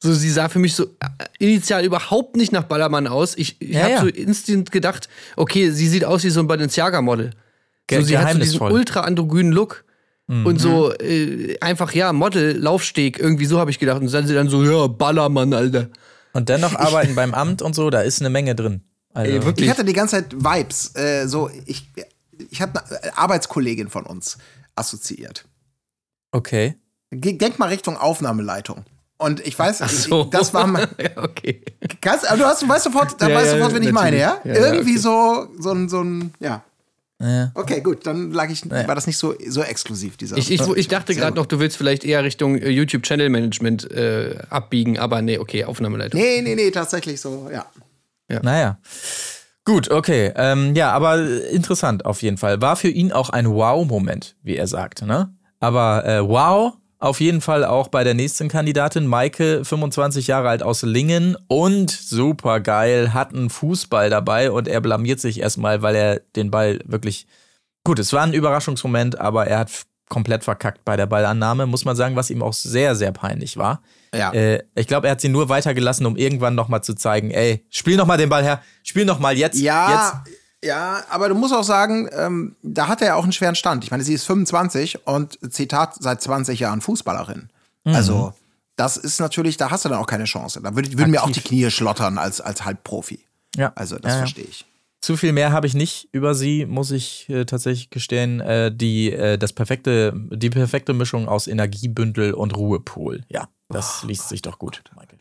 So, 0.00 0.12
sie 0.12 0.30
sah 0.30 0.48
für 0.48 0.58
mich 0.60 0.74
so 0.74 0.84
äh, 0.84 1.08
initial 1.38 1.84
überhaupt 1.84 2.36
nicht 2.36 2.52
nach 2.52 2.64
Ballermann 2.64 3.06
aus. 3.08 3.36
Ich, 3.36 3.60
ich 3.60 3.70
Ja, 3.70 3.80
habe 3.82 3.92
ja. 3.92 4.00
so 4.02 4.06
instant 4.06 4.70
gedacht, 4.70 5.08
okay, 5.36 5.70
sie 5.70 5.88
sieht 5.88 6.04
aus 6.04 6.22
wie 6.22 6.30
so 6.30 6.40
ein 6.40 6.46
Balenciaga-Model. 6.46 7.30
So, 7.90 8.02
sie 8.02 8.18
hat 8.18 8.32
so 8.34 8.38
diesen. 8.38 8.60
Mhm. 8.64 8.72
ultra 8.72 9.00
androgynen 9.00 9.52
Look. 9.52 9.84
Und 10.30 10.60
so 10.60 10.92
äh, 10.92 11.58
einfach, 11.60 11.94
ja, 11.94 12.12
Model, 12.12 12.54
Laufsteg, 12.58 13.18
irgendwie 13.18 13.46
so 13.46 13.58
habe 13.58 13.70
ich 13.70 13.78
gedacht. 13.78 14.02
Und 14.02 14.12
dann 14.12 14.26
sie 14.26 14.34
dann 14.34 14.50
so, 14.50 14.62
ja, 14.62 14.86
Ballermann, 14.86 15.54
Alter. 15.54 15.88
Und 16.34 16.50
dennoch 16.50 16.74
arbeiten 16.74 17.14
beim 17.16 17.32
Amt 17.32 17.62
und 17.62 17.74
so, 17.74 17.88
da 17.88 18.02
ist 18.02 18.20
eine 18.20 18.28
Menge 18.28 18.54
drin. 18.54 18.82
Also, 19.14 19.32
Ey, 19.32 19.42
wirklich. 19.42 19.64
Ich 19.66 19.70
hatte 19.70 19.86
die 19.86 19.94
ganze 19.94 20.16
Zeit 20.16 20.34
Vibes. 20.34 20.94
Äh, 20.96 21.26
so, 21.28 21.50
ich 21.64 21.88
ich 22.50 22.60
habe 22.60 22.78
eine 23.02 23.16
Arbeitskollegin 23.16 23.88
von 23.88 24.04
uns. 24.04 24.36
assoziiert. 24.76 25.46
Okay. 26.30 26.76
Denk 27.10 27.58
mal 27.58 27.70
Richtung 27.70 27.96
Aufnahmeleitung. 27.96 28.84
Und 29.18 29.44
ich 29.46 29.58
weiß, 29.58 29.82
Ach 29.82 29.88
so. 29.88 30.24
das 30.24 30.54
war 30.54 30.66
mal. 30.66 30.88
ja, 30.98 31.22
okay. 31.22 31.62
Kannst, 32.00 32.28
aber 32.28 32.38
du 32.38 32.44
hast, 32.44 32.62
du 32.62 32.68
weißt 32.68 32.84
sofort, 32.84 33.20
dann 33.20 33.30
Ja, 33.30 33.36
weißt 33.36 33.46
ja, 33.46 33.58
sofort, 33.58 33.74
wen 33.74 33.82
ich 33.82 33.92
meine, 33.92 34.16
ja? 34.16 34.40
Ja, 34.44 34.54
ja, 34.54 34.66
Irgendwie 34.66 34.92
okay. 34.92 34.98
so, 34.98 35.48
so 35.58 35.72
ein, 35.72 35.88
so 35.88 36.02
ein, 36.02 36.32
ja. 36.38 36.62
Ja. 37.20 37.50
Okay, 37.54 37.80
gut, 37.80 38.06
dann 38.06 38.30
lag 38.30 38.48
ich, 38.48 38.70
war 38.70 38.94
das 38.94 39.08
nicht 39.08 39.16
so, 39.16 39.34
so 39.48 39.60
exklusiv, 39.60 40.16
dieser. 40.16 40.36
Ich, 40.36 40.52
ich, 40.52 40.60
ich 40.60 40.86
dachte 40.86 41.16
gerade 41.16 41.34
noch, 41.34 41.46
du 41.46 41.58
willst 41.58 41.76
vielleicht 41.76 42.04
eher 42.04 42.22
Richtung 42.22 42.56
äh, 42.56 42.68
YouTube 42.68 43.02
Channel 43.02 43.28
Management 43.28 43.90
äh, 43.90 44.36
abbiegen, 44.50 45.00
aber 45.00 45.20
nee, 45.20 45.36
okay, 45.36 45.64
Aufnahmeleitung. 45.64 46.20
Nee, 46.20 46.42
nee, 46.42 46.54
nee, 46.54 46.70
tatsächlich 46.70 47.20
so, 47.20 47.50
ja. 47.52 47.66
Naja. 48.42 48.78
Gut, 49.64 49.90
okay. 49.90 50.32
Ähm, 50.34 50.74
ja, 50.74 50.92
aber 50.92 51.20
interessant 51.50 52.06
auf 52.06 52.22
jeden 52.22 52.38
Fall. 52.38 52.60
War 52.62 52.76
für 52.76 52.88
ihn 52.88 53.12
auch 53.12 53.30
ein 53.30 53.50
Wow-Moment, 53.50 54.36
wie 54.42 54.56
er 54.56 54.66
sagt. 54.66 55.02
Ne? 55.02 55.34
Aber 55.60 56.06
äh, 56.06 56.26
wow, 56.26 56.74
auf 56.98 57.20
jeden 57.20 57.40
Fall 57.40 57.64
auch 57.64 57.88
bei 57.88 58.02
der 58.02 58.14
nächsten 58.14 58.48
Kandidatin, 58.48 59.06
Maike, 59.06 59.64
25 59.64 60.26
Jahre 60.26 60.48
alt 60.48 60.62
aus 60.62 60.82
Lingen 60.82 61.36
und 61.46 61.90
super 61.90 62.60
geil, 62.60 63.14
hat 63.14 63.32
einen 63.32 63.50
Fußball 63.50 64.10
dabei 64.10 64.50
und 64.50 64.66
er 64.66 64.80
blamiert 64.80 65.20
sich 65.20 65.40
erstmal, 65.40 65.82
weil 65.82 65.94
er 65.94 66.20
den 66.34 66.50
Ball 66.50 66.80
wirklich. 66.84 67.26
Gut, 67.84 67.98
es 68.00 68.12
war 68.12 68.22
ein 68.22 68.34
Überraschungsmoment, 68.34 69.18
aber 69.18 69.46
er 69.46 69.60
hat 69.60 69.70
komplett 70.08 70.42
verkackt 70.42 70.84
bei 70.84 70.96
der 70.96 71.06
Ballannahme, 71.06 71.66
muss 71.66 71.84
man 71.84 71.96
sagen, 71.96 72.16
was 72.16 72.30
ihm 72.30 72.42
auch 72.42 72.52
sehr, 72.52 72.96
sehr 72.96 73.12
peinlich 73.12 73.56
war. 73.56 73.82
Ja. 74.14 74.32
Äh, 74.32 74.62
ich 74.74 74.86
glaube, 74.86 75.06
er 75.06 75.12
hat 75.12 75.20
sie 75.20 75.28
nur 75.28 75.48
weitergelassen, 75.48 76.06
um 76.06 76.16
irgendwann 76.16 76.54
nochmal 76.54 76.82
zu 76.82 76.94
zeigen, 76.94 77.30
ey, 77.30 77.64
spiel 77.70 77.96
nochmal 77.96 78.18
den 78.18 78.28
Ball 78.28 78.42
her, 78.42 78.62
spiel 78.82 79.04
nochmal 79.04 79.36
jetzt, 79.36 79.58
Ja, 79.58 80.24
ja, 80.64 81.04
aber 81.08 81.28
du 81.28 81.34
musst 81.34 81.54
auch 81.54 81.64
sagen, 81.64 82.08
ähm, 82.12 82.56
da 82.62 82.88
hat 82.88 83.00
er 83.00 83.08
ja 83.08 83.14
auch 83.14 83.22
einen 83.22 83.32
schweren 83.32 83.54
Stand. 83.54 83.84
Ich 83.84 83.90
meine, 83.90 84.02
sie 84.02 84.14
ist 84.14 84.24
25 84.24 85.06
und 85.06 85.38
Zitat 85.52 85.94
seit 86.00 86.20
20 86.20 86.60
Jahren 86.60 86.80
Fußballerin. 86.80 87.48
Mhm. 87.84 87.94
Also, 87.94 88.34
das 88.76 88.96
ist 88.96 89.20
natürlich, 89.20 89.56
da 89.56 89.70
hast 89.70 89.84
du 89.84 89.88
dann 89.88 89.98
auch 89.98 90.06
keine 90.06 90.24
Chance. 90.24 90.60
Da 90.62 90.74
würd, 90.74 90.98
würden 90.98 91.10
mir 91.10 91.22
auch 91.22 91.30
die 91.30 91.40
Knie 91.40 91.70
schlottern 91.70 92.18
als, 92.18 92.40
als 92.40 92.64
Halbprofi. 92.64 93.20
Ja. 93.56 93.72
Also, 93.74 93.98
das 93.98 94.12
Ja, 94.12 94.18
verstehe 94.18 94.44
ich. 94.44 94.66
Zu 95.00 95.16
viel 95.16 95.32
mehr 95.32 95.52
habe 95.52 95.68
ich 95.68 95.74
nicht 95.74 96.08
über 96.10 96.34
sie, 96.34 96.66
muss 96.66 96.90
ich 96.90 97.28
äh, 97.28 97.44
tatsächlich 97.44 97.90
gestehen. 97.90 98.40
Äh, 98.40 98.74
die, 98.74 99.12
äh, 99.12 99.38
das 99.38 99.52
perfekte, 99.52 100.12
die 100.14 100.50
perfekte 100.50 100.92
Mischung 100.92 101.28
aus 101.28 101.46
Energiebündel 101.46 102.34
und 102.34 102.56
Ruhepol. 102.56 103.24
Ja, 103.28 103.48
das 103.68 104.02
liest 104.02 104.28
sich 104.28 104.42
doch 104.42 104.58
gut, 104.58 104.82
Michael. 104.96 105.17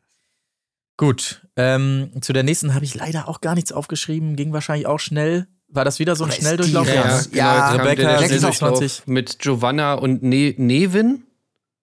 Gut, 0.97 1.47
ähm, 1.55 2.11
zu 2.21 2.33
der 2.33 2.43
nächsten 2.43 2.73
habe 2.73 2.83
ich 2.83 2.95
leider 2.95 3.27
auch 3.27 3.39
gar 3.41 3.53
nichts 3.53 3.71
aufgeschrieben, 3.71 4.35
ging 4.35 4.51
wahrscheinlich 4.51 4.87
auch 4.87 4.99
schnell. 4.99 5.47
War 5.69 5.85
das 5.85 5.99
wieder 5.99 6.15
so 6.15 6.23
ein 6.23 6.31
Schnelldurchlauf? 6.31 6.87
Ja, 6.87 6.93
ja, 6.93 7.19
Ja, 7.31 7.71
genau, 7.71 7.77
kam 7.77 7.87
Rebecca, 7.87 8.17
der 8.19 8.29
26. 8.29 8.57
Schnelldurchlauf 8.57 9.07
mit 9.07 9.39
Giovanna 9.39 9.93
und 9.93 10.23
ne 10.23 10.55
Nevin. 10.57 11.23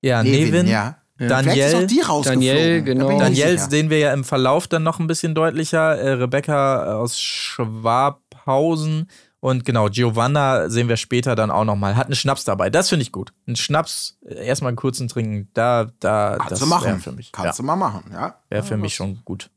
Ja, 0.00 0.22
Nevin, 0.22 0.66
ja. 0.66 0.98
Vielleicht 1.16 1.46
ist 1.46 1.46
Daniel, 1.46 1.74
auch 1.76 1.86
die 1.86 2.00
rausgeflogen. 2.00 2.48
Daniel, 2.50 2.82
genau. 2.82 3.18
Daniel 3.18 3.58
sehen 3.58 3.88
wir 3.88 3.98
ja 3.98 4.12
im 4.12 4.24
Verlauf 4.24 4.66
dann 4.66 4.82
noch 4.82 4.98
ein 4.98 5.06
bisschen 5.06 5.34
deutlicher. 5.34 5.96
Äh, 5.96 6.14
Rebecca 6.14 6.96
aus 6.96 7.20
Schwabhausen 7.20 9.08
und 9.44 9.66
genau, 9.66 9.90
Giovanna 9.90 10.70
sehen 10.70 10.88
wir 10.88 10.96
später 10.96 11.34
dann 11.34 11.50
auch 11.50 11.66
nochmal. 11.66 11.96
Hat 11.96 12.06
einen 12.06 12.14
Schnaps 12.14 12.44
dabei. 12.44 12.70
Das 12.70 12.88
finde 12.88 13.02
ich 13.02 13.12
gut. 13.12 13.34
Ein 13.46 13.56
Schnaps, 13.56 14.16
äh, 14.24 14.46
erstmal 14.46 14.68
einen 14.68 14.78
kurzen 14.78 15.06
trinken, 15.06 15.50
da, 15.52 15.92
da, 16.00 16.36
Kannst 16.38 16.52
das 16.52 16.60
du 16.60 16.66
machen. 16.66 16.86
wäre 16.86 16.98
für 16.98 17.12
mich. 17.12 17.30
Kannst 17.30 17.58
ja, 17.58 17.62
du 17.62 17.66
mal 17.66 17.76
machen, 17.76 18.04
ja. 18.10 18.38
wäre 18.48 18.62
für 18.62 18.78
mich 18.78 18.94
schon 18.94 19.22
gut. 19.26 19.50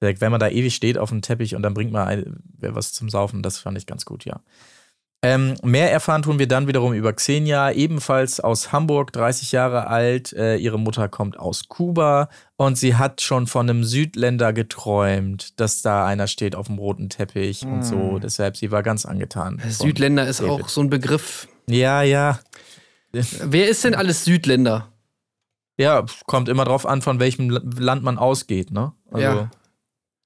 Wenn 0.00 0.32
man 0.32 0.40
da 0.40 0.48
ewig 0.48 0.74
steht 0.74 0.98
auf 0.98 1.10
dem 1.10 1.22
Teppich 1.22 1.54
und 1.54 1.62
dann 1.62 1.72
bringt 1.72 1.92
man 1.92 2.08
ein, 2.08 2.42
was 2.58 2.92
zum 2.92 3.08
Saufen, 3.08 3.44
das 3.44 3.58
fand 3.58 3.78
ich 3.78 3.86
ganz 3.86 4.04
gut, 4.04 4.24
ja. 4.24 4.40
Ähm, 5.20 5.56
mehr 5.64 5.90
erfahren 5.90 6.22
tun 6.22 6.38
wir 6.38 6.46
dann 6.46 6.68
wiederum 6.68 6.92
über 6.92 7.12
Xenia, 7.12 7.72
ebenfalls 7.72 8.38
aus 8.38 8.70
Hamburg, 8.70 9.12
30 9.12 9.50
Jahre 9.50 9.88
alt. 9.88 10.32
Äh, 10.32 10.56
ihre 10.58 10.78
Mutter 10.78 11.08
kommt 11.08 11.38
aus 11.40 11.66
Kuba 11.68 12.28
und 12.56 12.78
sie 12.78 12.94
hat 12.94 13.20
schon 13.20 13.48
von 13.48 13.68
einem 13.68 13.82
Südländer 13.82 14.52
geträumt, 14.52 15.58
dass 15.58 15.82
da 15.82 16.06
einer 16.06 16.28
steht 16.28 16.54
auf 16.54 16.68
dem 16.68 16.78
roten 16.78 17.08
Teppich 17.08 17.64
und 17.64 17.82
so. 17.82 18.20
Deshalb, 18.20 18.56
sie 18.56 18.70
war 18.70 18.84
ganz 18.84 19.06
angetan. 19.06 19.58
von 19.58 19.70
Südländer 19.70 20.24
ist 20.28 20.40
David. 20.40 20.52
auch 20.64 20.68
so 20.68 20.82
ein 20.82 20.90
Begriff. 20.90 21.48
Ja, 21.66 22.02
ja. 22.02 22.38
Wer 23.12 23.68
ist 23.68 23.82
denn 23.82 23.96
alles 23.96 24.24
Südländer? 24.24 24.92
Ja, 25.78 26.04
kommt 26.26 26.48
immer 26.48 26.64
drauf 26.64 26.86
an, 26.86 27.02
von 27.02 27.18
welchem 27.18 27.50
Land 27.50 28.04
man 28.04 28.18
ausgeht, 28.18 28.70
ne? 28.70 28.92
Ja. 29.16 29.50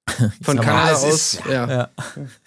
Von 0.42 0.58
Kanada 0.58 0.92
aus. 0.94 1.04
ist- 1.04 1.42
ja. 1.48 1.68
Ja. 1.70 1.88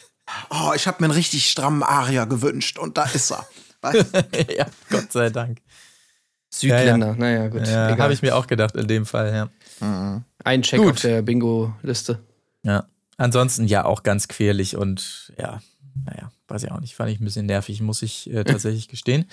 Oh, 0.49 0.71
ich 0.75 0.87
habe 0.87 0.97
mir 0.99 1.05
einen 1.05 1.15
richtig 1.17 1.49
strammen 1.49 1.83
Aria 1.83 2.25
gewünscht 2.25 2.77
und 2.79 2.97
da 2.97 3.03
ist 3.05 3.31
er. 3.31 3.47
Ja, 4.57 4.65
Gott 4.89 5.11
sei 5.11 5.29
Dank. 5.29 5.59
Südländer, 6.49 7.15
naja, 7.15 7.47
gut. 7.49 7.67
Ja, 7.67 7.95
habe 7.97 8.13
ich 8.13 8.21
mir 8.21 8.35
auch 8.35 8.47
gedacht 8.47 8.75
in 8.75 8.87
dem 8.87 9.05
Fall, 9.05 9.49
ja. 9.81 10.23
Ein 10.43 10.61
Check 10.61 10.79
Gut. 10.79 10.93
auf 10.93 11.01
der 11.01 11.21
Bingo-Liste. 11.21 12.19
Ja. 12.63 12.85
Ansonsten 13.17 13.67
ja 13.67 13.85
auch 13.85 14.03
ganz 14.03 14.27
querlich 14.27 14.75
und 14.75 15.33
ja, 15.37 15.61
naja, 16.05 16.31
weiß 16.47 16.63
ich 16.63 16.71
auch 16.71 16.79
nicht. 16.79 16.95
Fand 16.95 17.11
ich 17.11 17.19
ein 17.19 17.25
bisschen 17.25 17.45
nervig, 17.45 17.81
muss 17.81 18.01
ich 18.01 18.31
äh, 18.33 18.43
tatsächlich 18.43 18.87
gestehen. 18.87 19.25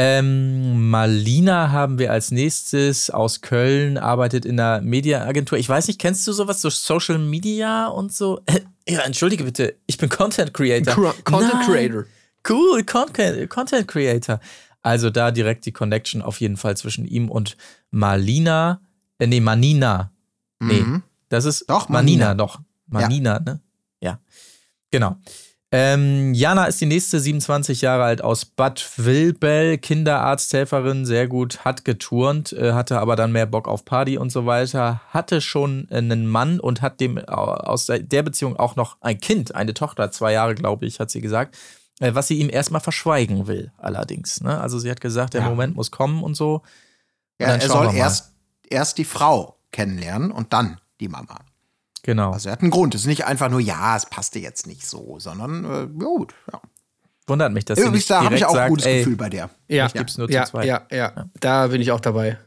Ähm, 0.00 0.90
Malina 0.90 1.70
haben 1.72 1.98
wir 1.98 2.12
als 2.12 2.30
nächstes 2.30 3.10
aus 3.10 3.40
Köln, 3.40 3.98
arbeitet 3.98 4.44
in 4.44 4.58
einer 4.60 4.80
Mediaagentur. 4.80 5.58
Ich 5.58 5.68
weiß 5.68 5.88
nicht, 5.88 6.00
kennst 6.00 6.26
du 6.28 6.32
sowas, 6.32 6.60
so 6.62 6.70
Social 6.70 7.18
Media 7.18 7.86
und 7.88 8.12
so? 8.12 8.40
ja, 8.88 9.00
entschuldige 9.00 9.42
bitte, 9.44 9.74
ich 9.86 9.98
bin 9.98 10.08
Content 10.08 10.54
Creator. 10.54 10.94
Cra- 10.94 11.22
Content 11.24 11.52
Nein. 11.54 11.66
Creator. 11.66 12.04
Cool, 12.48 12.84
Content, 12.84 13.50
Content 13.50 13.88
Creator. 13.88 14.38
Also 14.82 15.10
da 15.10 15.32
direkt 15.32 15.66
die 15.66 15.72
Connection 15.72 16.22
auf 16.22 16.40
jeden 16.40 16.56
Fall 16.56 16.76
zwischen 16.76 17.04
ihm 17.04 17.28
und 17.28 17.56
Malina. 17.90 18.80
Äh, 19.18 19.26
nee, 19.26 19.40
Manina. 19.40 20.12
Nee, 20.60 20.80
Mhm. 20.80 21.02
das 21.28 21.44
ist 21.44 21.68
Doch, 21.68 21.88
Manina, 21.88 22.26
Manina. 22.28 22.34
doch. 22.34 22.60
Manina, 22.86 23.40
ne? 23.40 23.60
Ja. 24.00 24.20
Genau. 24.92 25.16
Ähm, 25.70 26.32
Jana 26.32 26.64
ist 26.64 26.80
die 26.80 26.86
nächste, 26.86 27.20
27 27.20 27.82
Jahre 27.82 28.04
alt, 28.04 28.24
aus 28.24 28.46
Bad 28.46 28.90
Wilbel, 28.96 29.76
Kinderarzthelferin, 29.76 31.04
sehr 31.04 31.28
gut, 31.28 31.62
hat 31.66 31.84
geturnt, 31.84 32.54
äh, 32.54 32.72
hatte 32.72 32.98
aber 32.98 33.16
dann 33.16 33.32
mehr 33.32 33.44
Bock 33.44 33.68
auf 33.68 33.84
Party 33.84 34.16
und 34.16 34.30
so 34.32 34.46
weiter, 34.46 35.02
hatte 35.10 35.42
schon 35.42 35.86
äh, 35.90 35.98
einen 35.98 36.26
Mann 36.26 36.58
und 36.58 36.80
hat 36.80 37.00
dem 37.00 37.18
aus 37.18 37.84
der, 37.86 38.22
Beziehung 38.22 38.56
auch 38.56 38.76
noch 38.76 38.96
ein 39.02 39.20
Kind, 39.20 39.54
eine 39.54 39.74
Tochter, 39.74 40.10
zwei 40.10 40.32
Jahre, 40.32 40.54
glaube 40.54 40.86
ich, 40.86 41.00
hat 41.00 41.10
sie 41.10 41.20
gesagt, 41.20 41.58
äh, 42.00 42.14
was 42.14 42.28
sie 42.28 42.38
ihm 42.38 42.48
erstmal 42.48 42.80
verschweigen 42.80 43.46
will, 43.46 43.70
allerdings. 43.76 44.40
Ne? 44.40 44.58
Also 44.58 44.78
sie 44.78 44.90
hat 44.90 45.02
gesagt, 45.02 45.34
der 45.34 45.42
Ja. 45.42 45.48
Moment 45.50 45.76
muss 45.76 45.90
kommen 45.90 46.22
und 46.22 46.34
so. 46.34 46.54
Und 46.54 46.62
Ja, 47.40 47.48
dann 47.48 47.60
er 47.60 47.68
soll 47.68 47.94
erst, 47.94 48.32
erst 48.70 48.96
die 48.96 49.04
Frau 49.04 49.58
kennenlernen 49.70 50.30
und 50.30 50.54
dann 50.54 50.80
die 50.98 51.08
Mama. 51.08 51.40
Genau. 52.02 52.32
Also 52.32 52.48
er 52.48 52.52
hat 52.52 52.62
einen 52.62 52.70
Grund. 52.70 52.94
Es 52.94 53.02
ist 53.02 53.06
nicht 53.06 53.24
einfach 53.26 53.50
nur, 53.50 53.60
ja, 53.60 53.96
es 53.96 54.06
passte 54.06 54.38
jetzt 54.38 54.66
nicht 54.66 54.86
so, 54.86 55.18
sondern 55.18 55.64
äh, 55.64 55.68
ja, 55.68 55.84
gut. 55.84 56.34
Ja. 56.52 56.60
Wundert 57.26 57.52
mich, 57.52 57.64
dass 57.66 57.78
nicht 57.78 58.08
da 58.08 58.24
habe 58.24 58.34
ich 58.36 58.44
auch 58.46 58.54
ein 58.56 58.70
gutes 58.70 58.86
ey, 58.86 58.98
Gefühl 59.00 59.16
bei 59.16 59.28
der. 59.28 59.50
Ja, 59.68 59.86
Ich 59.86 59.92
gib's 59.92 60.16
nur 60.16 60.28
zu 60.28 60.32
ja, 60.34 60.44
zweit. 60.46 60.66
ja, 60.66 60.82
ja, 60.90 61.26
Da 61.40 61.66
bin 61.66 61.80
ich 61.82 61.92
auch 61.92 62.00
dabei. 62.00 62.38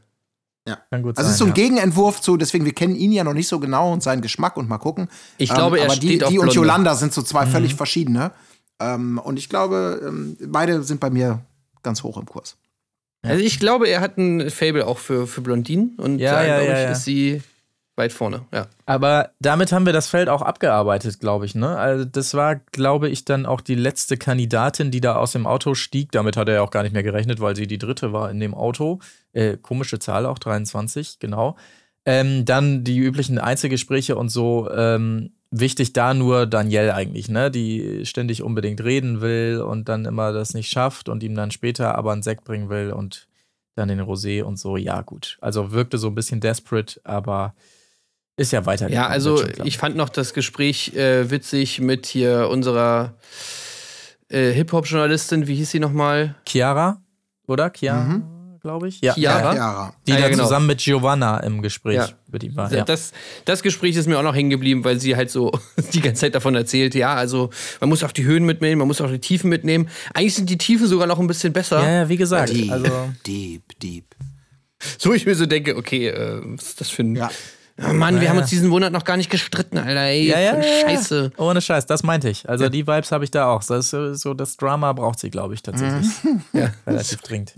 kann 0.89 1.03
gut 1.03 1.17
Also 1.17 1.27
es 1.27 1.33
ist 1.33 1.37
so 1.39 1.45
ein 1.45 1.49
ja. 1.49 1.53
Gegenentwurf 1.53 2.19
zu, 2.21 2.35
deswegen, 2.37 2.65
wir 2.65 2.73
kennen 2.73 2.95
ihn 2.95 3.11
ja 3.11 3.23
noch 3.23 3.33
nicht 3.33 3.47
so 3.47 3.59
genau 3.59 3.93
und 3.93 4.01
seinen 4.01 4.21
Geschmack 4.21 4.57
und 4.57 4.67
mal 4.67 4.79
gucken. 4.79 5.07
Ich 5.37 5.53
glaube, 5.53 5.77
er 5.79 5.85
aber 5.85 5.95
die, 5.95 6.07
steht 6.07 6.23
auf 6.23 6.29
die 6.31 6.39
und. 6.39 6.53
Yolanda 6.53 6.95
sind 6.95 7.13
so 7.13 7.21
zwei 7.21 7.45
Mhm. 7.45 7.49
völlig 7.51 7.75
verschiedene. 7.75 8.31
Ähm, 8.79 9.19
und 9.23 9.37
ich 9.37 9.49
glaube, 9.49 10.01
ähm, 10.07 10.35
beide 10.47 10.81
sind 10.81 10.99
bei 10.99 11.11
mir 11.11 11.41
ganz 11.83 12.01
hoch 12.01 12.17
im 12.17 12.25
Kurs. 12.25 12.57
Also 13.23 13.43
ich 13.43 13.59
glaube, 13.59 13.87
er 13.87 14.01
hat 14.01 14.17
ein 14.17 14.49
Fable 14.49 14.87
auch 14.87 14.97
für, 14.97 15.27
für 15.27 15.41
Blondinen 15.41 15.93
und 15.97 16.17
Ja, 16.17 16.31
da, 16.31 16.43
ja, 16.43 16.55
glaube 16.57 16.71
ja, 16.71 16.77
ich, 16.79 16.83
ja. 16.85 16.91
ist 16.93 17.03
sie 17.03 17.41
weit 17.95 18.13
vorne. 18.13 18.45
Ja. 18.53 18.67
Aber 18.85 19.31
damit 19.39 19.71
haben 19.71 19.85
wir 19.85 19.93
das 19.93 20.07
Feld 20.07 20.29
auch 20.29 20.41
abgearbeitet, 20.41 21.19
glaube 21.19 21.45
ich. 21.45 21.55
Ne? 21.55 21.77
Also 21.77 22.05
das 22.05 22.33
war, 22.33 22.55
glaube 22.55 23.09
ich, 23.09 23.25
dann 23.25 23.45
auch 23.45 23.61
die 23.61 23.75
letzte 23.75 24.17
Kandidatin, 24.17 24.91
die 24.91 25.01
da 25.01 25.15
aus 25.15 25.33
dem 25.33 25.45
Auto 25.45 25.75
stieg. 25.75 26.11
Damit 26.11 26.37
hat 26.37 26.47
er 26.47 26.55
ja 26.55 26.61
auch 26.61 26.71
gar 26.71 26.83
nicht 26.83 26.93
mehr 26.93 27.03
gerechnet, 27.03 27.39
weil 27.39 27.55
sie 27.55 27.67
die 27.67 27.77
dritte 27.77 28.13
war 28.13 28.31
in 28.31 28.39
dem 28.39 28.53
Auto. 28.53 28.99
Äh, 29.33 29.57
komische 29.57 29.99
Zahl 29.99 30.25
auch, 30.25 30.39
23, 30.39 31.19
genau. 31.19 31.57
Ähm, 32.05 32.45
dann 32.45 32.83
die 32.83 32.97
üblichen 32.97 33.37
Einzelgespräche 33.37 34.15
und 34.15 34.29
so. 34.29 34.69
Ähm, 34.71 35.31
wichtig 35.51 35.93
da 35.93 36.13
nur 36.13 36.47
Danielle 36.47 36.95
eigentlich, 36.95 37.29
ne? 37.29 37.51
Die 37.51 38.05
ständig 38.05 38.41
unbedingt 38.41 38.81
reden 38.83 39.21
will 39.21 39.61
und 39.61 39.89
dann 39.89 40.05
immer 40.05 40.31
das 40.31 40.53
nicht 40.53 40.69
schafft 40.69 41.09
und 41.09 41.21
ihm 41.23 41.35
dann 41.35 41.51
später 41.51 41.95
aber 41.95 42.13
einen 42.13 42.23
Sekt 42.23 42.45
bringen 42.45 42.69
will 42.69 42.91
und 42.91 43.27
dann 43.75 43.89
den 43.89 44.01
Rosé 44.01 44.43
und 44.43 44.57
so. 44.57 44.77
Ja, 44.77 45.01
gut. 45.01 45.37
Also 45.41 45.71
wirkte 45.71 45.97
so 45.97 46.07
ein 46.07 46.15
bisschen 46.15 46.39
desperate, 46.39 46.99
aber 47.03 47.53
ist 48.41 48.51
ja 48.51 48.65
weiter. 48.65 48.89
Ja, 48.89 49.07
also 49.07 49.43
ich 49.63 49.77
fand 49.77 49.95
noch 49.95 50.09
das 50.09 50.33
Gespräch 50.33 50.93
äh, 50.95 51.29
witzig 51.31 51.79
mit 51.79 52.05
hier 52.05 52.49
unserer 52.49 53.13
äh, 54.29 54.51
Hip-Hop-Journalistin, 54.51 55.47
wie 55.47 55.55
hieß 55.55 55.71
sie 55.71 55.79
nochmal? 55.79 56.35
Chiara, 56.47 57.01
oder? 57.47 57.71
Chiara? 57.75 58.03
Mhm. 58.03 58.23
glaube 58.61 58.87
ich. 58.89 59.01
Ja, 59.01 59.13
Chiara? 59.15 59.53
Chiara. 59.53 59.93
Die 60.07 60.11
Ah, 60.11 60.15
ja, 60.15 60.21
da 60.21 60.29
genau. 60.29 60.43
zusammen 60.43 60.67
mit 60.67 60.79
Giovanna 60.79 61.39
im 61.39 61.61
Gespräch 61.61 61.95
Ja. 61.97 62.09
mit 62.31 62.43
ihm 62.43 62.55
war. 62.55 62.71
Ja. 62.71 62.83
Das, 62.85 63.11
das 63.45 63.63
Gespräch 63.63 63.95
ist 63.95 64.07
mir 64.07 64.17
auch 64.19 64.23
noch 64.23 64.35
hängen 64.35 64.51
geblieben, 64.51 64.83
weil 64.83 64.99
sie 64.99 65.15
halt 65.15 65.31
so 65.31 65.51
die 65.93 65.99
ganze 65.99 66.21
Zeit 66.21 66.35
davon 66.35 66.53
erzählt, 66.55 66.93
ja, 66.95 67.13
also 67.15 67.49
man 67.79 67.89
muss 67.89 68.03
auch 68.03 68.11
die 68.11 68.23
Höhen 68.23 68.45
mitnehmen, 68.45 68.77
man 68.79 68.87
muss 68.87 69.01
auch 69.01 69.09
die 69.09 69.19
Tiefen 69.19 69.49
mitnehmen. 69.49 69.89
Eigentlich 70.13 70.35
sind 70.35 70.49
die 70.49 70.57
Tiefen 70.59 70.85
sogar 70.87 71.07
noch 71.07 71.19
ein 71.19 71.27
bisschen 71.27 71.53
besser. 71.53 71.81
ja, 71.81 71.91
ja, 72.03 72.09
wie 72.09 72.17
gesagt, 72.17 72.53
Deep, 72.53 72.71
also 72.71 73.09
deep, 73.25 73.63
deep. 73.79 74.05
So 74.97 75.13
ich 75.13 75.25
mir 75.25 75.35
so 75.35 75.45
denke, 75.45 75.75
okay, 75.75 76.07
äh, 76.07 76.41
was 76.43 76.69
ist 76.69 76.81
das 76.81 76.89
für 76.89 77.03
ein... 77.03 77.15
Ja. 77.15 77.29
Oh 77.89 77.93
Mann, 77.93 78.21
wir 78.21 78.29
haben 78.29 78.37
uns 78.37 78.49
diesen 78.49 78.69
Monat 78.69 78.91
noch 78.93 79.03
gar 79.03 79.17
nicht 79.17 79.29
gestritten, 79.29 79.77
Alter, 79.77 80.01
ey, 80.01 80.27
ja, 80.27 80.39
ja, 80.39 80.57
ja, 80.57 80.63
ja. 80.63 80.89
scheiße. 80.89 81.31
Ohne 81.37 81.61
Scheiß, 81.61 81.85
das 81.85 82.03
meinte 82.03 82.29
ich. 82.29 82.47
Also 82.47 82.69
die 82.69 82.85
Vibes 82.85 83.11
habe 83.11 83.23
ich 83.23 83.31
da 83.31 83.47
auch. 83.51 83.63
Das 83.63 83.85
ist 83.85 83.89
so- 83.91 84.13
so 84.13 84.33
das 84.33 84.57
Drama 84.57 84.93
braucht 84.93 85.19
sie, 85.19 85.29
glaube 85.29 85.53
ich, 85.53 85.63
tatsächlich. 85.63 86.07
Ja. 86.53 86.71
Relativ 86.85 87.21
dringend. 87.21 87.53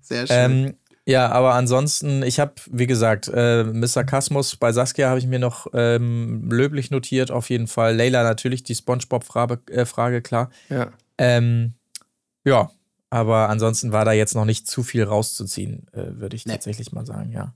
Sehr 0.00 0.26
schön. 0.26 0.36
Ähm, 0.36 0.74
ja, 1.06 1.30
aber 1.30 1.54
ansonsten, 1.54 2.22
ich 2.22 2.38
habe, 2.38 2.52
wie 2.70 2.86
gesagt, 2.86 3.28
äh, 3.32 3.64
Mr. 3.64 4.04
Kasmus 4.04 4.56
bei 4.56 4.72
Saskia 4.72 5.08
habe 5.08 5.18
ich 5.18 5.26
mir 5.26 5.38
noch 5.38 5.66
ähm, 5.72 6.50
löblich 6.50 6.90
notiert, 6.90 7.30
auf 7.30 7.48
jeden 7.48 7.66
Fall. 7.66 7.96
Leila 7.96 8.22
natürlich, 8.22 8.62
die 8.62 8.74
Spongebob-Frage, 8.74 9.58
äh, 9.70 9.86
Frage, 9.86 10.20
klar. 10.20 10.50
Ja. 10.68 10.88
Ähm, 11.16 11.72
ja, 12.44 12.70
aber 13.08 13.48
ansonsten 13.48 13.90
war 13.92 14.04
da 14.04 14.12
jetzt 14.12 14.34
noch 14.34 14.44
nicht 14.44 14.66
zu 14.66 14.82
viel 14.82 15.04
rauszuziehen, 15.04 15.86
äh, 15.92 16.20
würde 16.20 16.36
ich 16.36 16.44
Nee. 16.44 16.52
tatsächlich 16.52 16.92
mal 16.92 17.06
sagen, 17.06 17.32
ja. 17.32 17.54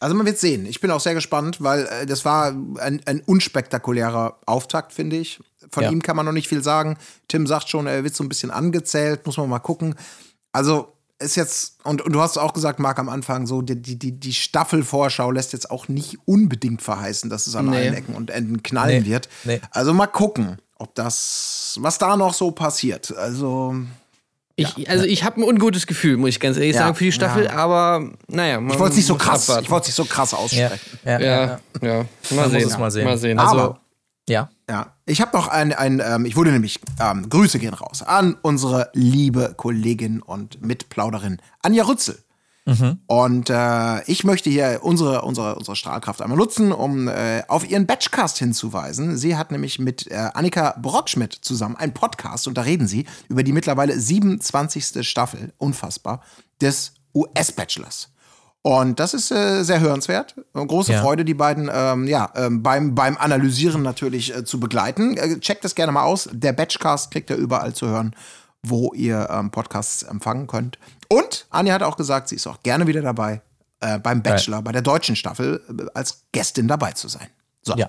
Also 0.00 0.14
man 0.14 0.26
wird 0.26 0.38
sehen. 0.38 0.66
Ich 0.66 0.80
bin 0.80 0.90
auch 0.90 1.00
sehr 1.00 1.14
gespannt, 1.14 1.62
weil 1.62 1.86
äh, 1.86 2.06
das 2.06 2.24
war 2.24 2.48
ein, 2.78 3.00
ein 3.04 3.20
unspektakulärer 3.26 4.38
Auftakt, 4.46 4.92
finde 4.92 5.16
ich. 5.16 5.40
Von 5.70 5.84
Ja. 5.84 5.90
ihm 5.90 6.02
kann 6.02 6.16
man 6.16 6.24
noch 6.26 6.32
nicht 6.32 6.48
viel 6.48 6.62
sagen. 6.64 6.96
Tim 7.28 7.46
sagt 7.46 7.68
schon, 7.68 7.86
er 7.86 8.02
wird 8.02 8.14
so 8.16 8.24
ein 8.24 8.28
bisschen 8.28 8.50
angezählt, 8.50 9.24
muss 9.26 9.36
man 9.36 9.48
mal 9.48 9.58
gucken. 9.58 9.94
Also 10.52 10.94
ist 11.18 11.36
jetzt, 11.36 11.76
und, 11.84 12.00
und 12.00 12.12
du 12.12 12.20
hast 12.22 12.38
auch 12.38 12.54
gesagt, 12.54 12.78
Marc, 12.80 12.98
am 12.98 13.10
Anfang, 13.10 13.46
so 13.46 13.60
die, 13.60 13.76
die, 13.80 14.18
die, 14.18 14.32
Staffelvorschau 14.32 15.30
lässt 15.30 15.52
jetzt 15.52 15.70
auch 15.70 15.86
nicht 15.88 16.16
unbedingt 16.24 16.80
verheißen, 16.80 17.28
dass 17.28 17.46
es 17.46 17.54
an 17.54 17.68
Nee. 17.68 17.76
allen 17.76 17.94
Ecken 17.94 18.14
und 18.14 18.30
Enden 18.30 18.62
knallen 18.62 19.02
Nee. 19.02 19.10
wird. 19.10 19.28
Nee. 19.44 19.60
Also 19.70 19.92
mal 19.92 20.06
gucken, 20.06 20.56
ob 20.78 20.94
das, 20.94 21.76
was 21.80 21.98
da 21.98 22.16
noch 22.16 22.32
so 22.32 22.52
passiert. 22.52 23.14
Also, 23.14 23.76
Ich, 24.60 24.90
also 24.90 25.04
ich 25.04 25.24
habe 25.24 25.40
ein 25.40 25.44
ungutes 25.44 25.86
Gefühl, 25.86 26.16
muss 26.16 26.30
ich 26.30 26.40
ganz 26.40 26.56
ehrlich 26.56 26.74
Ja, 26.74 26.82
sagen, 26.82 26.94
für 26.94 27.04
die 27.04 27.12
Staffel, 27.12 27.44
ja. 27.44 27.52
aber 27.52 28.10
naja. 28.28 28.60
man 28.60 28.72
ich 28.74 28.78
wollte 28.78 28.92
es 28.92 28.96
nicht 28.98 29.06
so 29.06 29.14
muss 29.14 29.22
krass, 29.22 29.42
abwarten. 29.48 29.64
ich 29.64 29.70
wollte 29.70 29.82
es 29.84 29.88
nicht 29.88 29.96
so 29.96 30.04
krass 30.04 30.30
Ja, 30.32 30.38
aussprechen. 30.38 30.98
ja, 31.04 31.18
ja. 31.18 31.20
Ja, 31.20 31.60
ja. 31.82 31.88
ja. 31.88 32.04
Mal 32.36 32.50
sehen. 32.50 32.62
muss 32.64 32.72
es 32.72 32.78
mal 32.78 32.90
sehen. 32.90 33.04
Mal 33.04 33.18
sehen. 33.18 33.38
Also, 33.38 33.52
Aber- 33.58 33.80
ja. 34.28 34.50
Ja, 34.68 34.94
ich 35.06 35.20
habe 35.20 35.36
noch 35.36 35.48
ein, 35.48 35.72
ein 35.72 36.00
ähm, 36.04 36.24
ich 36.24 36.36
wurde 36.36 36.52
nämlich, 36.52 36.78
ähm, 37.00 37.28
Grüße 37.28 37.58
gehen 37.58 37.74
raus 37.74 38.02
an 38.02 38.36
unsere 38.42 38.90
liebe 38.92 39.54
Kollegin 39.56 40.22
und 40.22 40.62
Mitplauderin 40.64 41.38
Anja 41.62 41.84
Rützel. 41.84 42.18
Und 43.06 43.50
äh, 43.50 44.02
ich 44.04 44.24
möchte 44.24 44.50
hier 44.50 44.80
unsere, 44.82 45.22
unsere, 45.22 45.56
unsere 45.56 45.76
Strahlkraft 45.76 46.22
einmal 46.22 46.38
nutzen, 46.38 46.72
um 46.72 47.08
äh, 47.08 47.42
auf 47.48 47.68
ihren 47.68 47.86
Batchcast 47.86 48.38
hinzuweisen. 48.38 49.16
Sie 49.16 49.36
hat 49.36 49.50
nämlich 49.50 49.78
mit 49.78 50.06
äh, 50.08 50.30
Annika 50.34 50.76
Brockschmidt 50.80 51.32
zusammen 51.32 51.76
einen 51.76 51.94
Podcast 51.94 52.46
und 52.46 52.56
da 52.56 52.62
reden 52.62 52.86
sie 52.86 53.06
über 53.28 53.42
die 53.42 53.52
mittlerweile 53.52 53.98
27. 53.98 55.08
Staffel, 55.08 55.52
unfassbar, 55.58 56.22
des 56.60 56.92
US-Bachelors. 57.14 58.10
Und 58.62 59.00
das 59.00 59.14
ist 59.14 59.30
äh, 59.30 59.62
sehr 59.62 59.80
hörenswert. 59.80 60.34
Große 60.52 60.92
Ja. 60.92 61.00
Freude, 61.00 61.24
die 61.24 61.34
beiden 61.34 61.70
ähm, 61.72 62.06
ja, 62.06 62.30
ähm, 62.36 62.62
beim, 62.62 62.94
beim 62.94 63.16
Analysieren 63.16 63.82
natürlich 63.82 64.36
äh, 64.36 64.44
zu 64.44 64.60
begleiten. 64.60 65.16
Äh, 65.16 65.40
checkt 65.40 65.64
das 65.64 65.74
gerne 65.74 65.92
mal 65.92 66.02
aus. 66.02 66.28
Der 66.30 66.52
Batchcast 66.52 67.10
kriegt 67.10 67.30
ihr 67.30 67.36
überall 67.36 67.72
zu 67.72 67.86
hören, 67.86 68.14
wo 68.66 68.92
ihr 68.94 69.28
ähm, 69.30 69.50
Podcasts 69.50 70.02
empfangen 70.02 70.46
könnt. 70.46 70.78
Und 71.08 71.46
Anja 71.50 71.74
hat 71.74 71.82
auch 71.82 71.96
gesagt, 71.96 72.28
sie 72.28 72.36
ist 72.36 72.46
auch 72.46 72.62
gerne 72.62 72.86
wieder 72.86 73.02
dabei, 73.02 73.42
äh, 73.80 73.98
beim 73.98 74.22
Bachelor, 74.22 74.62
bei 74.62 74.72
der 74.72 74.82
deutschen 74.82 75.16
Staffel, 75.16 75.62
äh, 75.68 75.86
als 75.94 76.24
Gästin 76.32 76.68
dabei 76.68 76.92
zu 76.92 77.08
sein. 77.08 77.28
So. 77.62 77.74
Ja. 77.76 77.88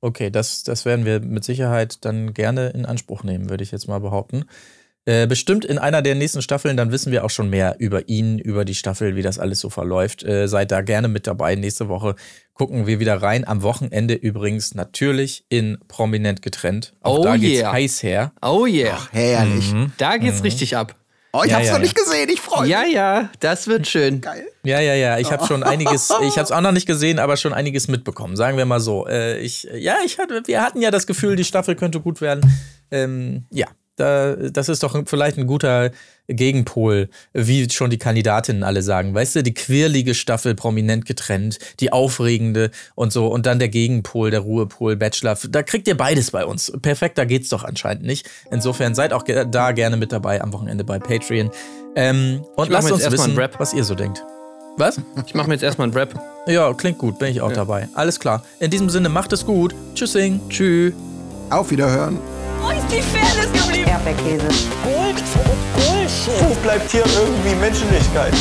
Okay, 0.00 0.30
das, 0.30 0.62
das 0.62 0.84
werden 0.84 1.04
wir 1.04 1.20
mit 1.20 1.44
Sicherheit 1.44 2.04
dann 2.04 2.32
gerne 2.32 2.68
in 2.68 2.86
Anspruch 2.86 3.24
nehmen, 3.24 3.50
würde 3.50 3.64
ich 3.64 3.72
jetzt 3.72 3.88
mal 3.88 3.98
behaupten. 3.98 4.44
Äh, 5.08 5.26
bestimmt 5.26 5.64
in 5.64 5.78
einer 5.78 6.02
der 6.02 6.14
nächsten 6.14 6.42
Staffeln, 6.42 6.76
dann 6.76 6.92
wissen 6.92 7.10
wir 7.10 7.24
auch 7.24 7.30
schon 7.30 7.48
mehr 7.48 7.76
über 7.78 8.10
ihn, 8.10 8.38
über 8.38 8.66
die 8.66 8.74
Staffel, 8.74 9.16
wie 9.16 9.22
das 9.22 9.38
alles 9.38 9.58
so 9.58 9.70
verläuft. 9.70 10.22
Äh, 10.22 10.48
seid 10.48 10.70
da 10.70 10.82
gerne 10.82 11.08
mit 11.08 11.26
dabei. 11.26 11.54
Nächste 11.54 11.88
Woche 11.88 12.14
gucken 12.52 12.86
wir 12.86 13.00
wieder 13.00 13.22
rein. 13.22 13.48
Am 13.48 13.62
Wochenende 13.62 14.12
übrigens 14.12 14.74
natürlich 14.74 15.46
in 15.48 15.78
Prominent 15.88 16.42
getrennt. 16.42 16.92
Auch 17.00 17.20
Oh 17.20 17.22
da 17.24 17.38
geht's 17.38 17.60
yeah. 17.60 17.72
heiß 17.72 18.02
her. 18.02 18.32
Oh 18.42 18.66
yeah. 18.66 18.98
Herrlich. 19.10 19.72
Da 19.96 20.18
geht's 20.18 20.44
richtig 20.44 20.76
ab. 20.76 20.94
Oh, 21.32 21.40
ich 21.42 21.52
Ja, 21.52 21.56
hab's 21.56 21.68
ja, 21.68 21.72
noch 21.72 21.78
ja. 21.78 21.82
nicht 21.84 21.96
gesehen, 21.96 22.28
ich 22.28 22.40
freue 22.42 22.62
mich. 22.64 22.70
Ja, 22.70 22.84
ja, 22.84 23.30
das 23.40 23.66
wird 23.66 23.86
schön. 23.86 24.20
Geil. 24.20 24.46
Ja, 24.62 24.80
ja, 24.80 24.92
ja. 24.92 25.18
Ich 25.18 25.32
habe 25.32 25.46
schon 25.46 25.62
einiges, 25.62 26.10
ich 26.22 26.36
habe 26.36 26.42
es 26.42 26.52
auch 26.52 26.60
noch 26.60 26.72
nicht 26.72 26.86
gesehen, 26.86 27.18
aber 27.18 27.38
schon 27.38 27.54
einiges 27.54 27.88
mitbekommen. 27.88 28.36
Sagen 28.36 28.58
wir 28.58 28.66
mal 28.66 28.80
so. 28.80 29.06
Äh, 29.08 29.38
ich, 29.38 29.66
ja, 29.74 29.96
ich 30.04 30.18
hatte, 30.18 30.42
wir 30.44 30.60
hatten 30.60 30.82
ja 30.82 30.90
das 30.90 31.06
Gefühl, 31.06 31.34
die 31.34 31.44
Staffel 31.44 31.76
könnte 31.76 32.00
gut 32.00 32.20
werden. 32.20 32.42
Ähm, 32.90 33.46
ja, 33.50 33.68
da, 33.98 34.34
das 34.34 34.68
ist 34.68 34.82
doch 34.82 35.00
vielleicht 35.06 35.38
ein 35.38 35.46
guter 35.46 35.90
Gegenpol, 36.28 37.08
wie 37.32 37.68
schon 37.70 37.90
die 37.90 37.98
Kandidatinnen 37.98 38.62
alle 38.62 38.82
sagen. 38.82 39.14
Weißt 39.14 39.36
du, 39.36 39.42
die 39.42 39.54
quirlige 39.54 40.14
Staffel 40.14 40.54
prominent 40.54 41.06
getrennt, 41.06 41.58
die 41.80 41.92
aufregende 41.92 42.70
und 42.94 43.12
so, 43.12 43.28
und 43.28 43.46
dann 43.46 43.58
der 43.58 43.68
Gegenpol, 43.68 44.30
der 44.30 44.40
Ruhepol, 44.40 44.96
Bachelor. 44.96 45.36
Da 45.48 45.62
kriegt 45.62 45.88
ihr 45.88 45.96
beides 45.96 46.30
bei 46.30 46.44
uns. 46.44 46.72
Perfekt, 46.82 47.18
da 47.18 47.24
geht's 47.24 47.48
doch 47.48 47.64
anscheinend 47.64 48.04
nicht. 48.04 48.28
Insofern 48.50 48.94
seid 48.94 49.12
auch 49.12 49.24
ge 49.24 49.46
da 49.50 49.72
gerne 49.72 49.96
mit 49.96 50.12
dabei 50.12 50.42
am 50.42 50.52
Wochenende 50.52 50.84
bei 50.84 50.98
Patreon. 50.98 51.50
Ähm, 51.96 52.44
und 52.56 52.70
lasst 52.70 52.92
uns 52.92 53.10
wissen, 53.10 53.36
was 53.36 53.72
ihr 53.72 53.84
so 53.84 53.94
denkt. 53.94 54.22
Was? 54.76 55.00
Ich 55.26 55.34
mache 55.34 55.48
mir 55.48 55.54
jetzt 55.54 55.64
erstmal 55.64 55.88
einen 55.88 55.96
Rap. 55.96 56.14
Ja, 56.46 56.72
klingt 56.72 56.98
gut, 56.98 57.18
bin 57.18 57.30
ich 57.30 57.40
auch 57.40 57.52
dabei. 57.52 57.88
Alles 57.94 58.20
klar. 58.20 58.44
In 58.60 58.70
diesem 58.70 58.88
Sinne, 58.90 59.08
macht 59.08 59.32
es 59.32 59.44
gut. 59.44 59.74
Tschüssing. 59.94 60.40
Tschüss. 60.48 60.94
Auf 61.50 61.70
Wiederhören. 61.70 62.18
Wo 62.68 62.72
ist 62.72 62.92
die 62.92 63.00
Fairness 63.00 63.50
geblieben? 63.50 63.88
Erdbeerkäse. 63.88 64.46
Gold, 64.84 65.22
Bullshit. 65.74 66.44
Wo 66.46 66.54
bleibt 66.56 66.90
hier 66.90 67.04
irgendwie 67.16 67.54
Menschlichkeit? 67.54 68.34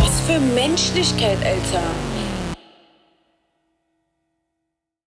Was 0.00 0.20
für 0.26 0.40
Menschlichkeit, 0.40 1.38
Alter. 1.44 1.84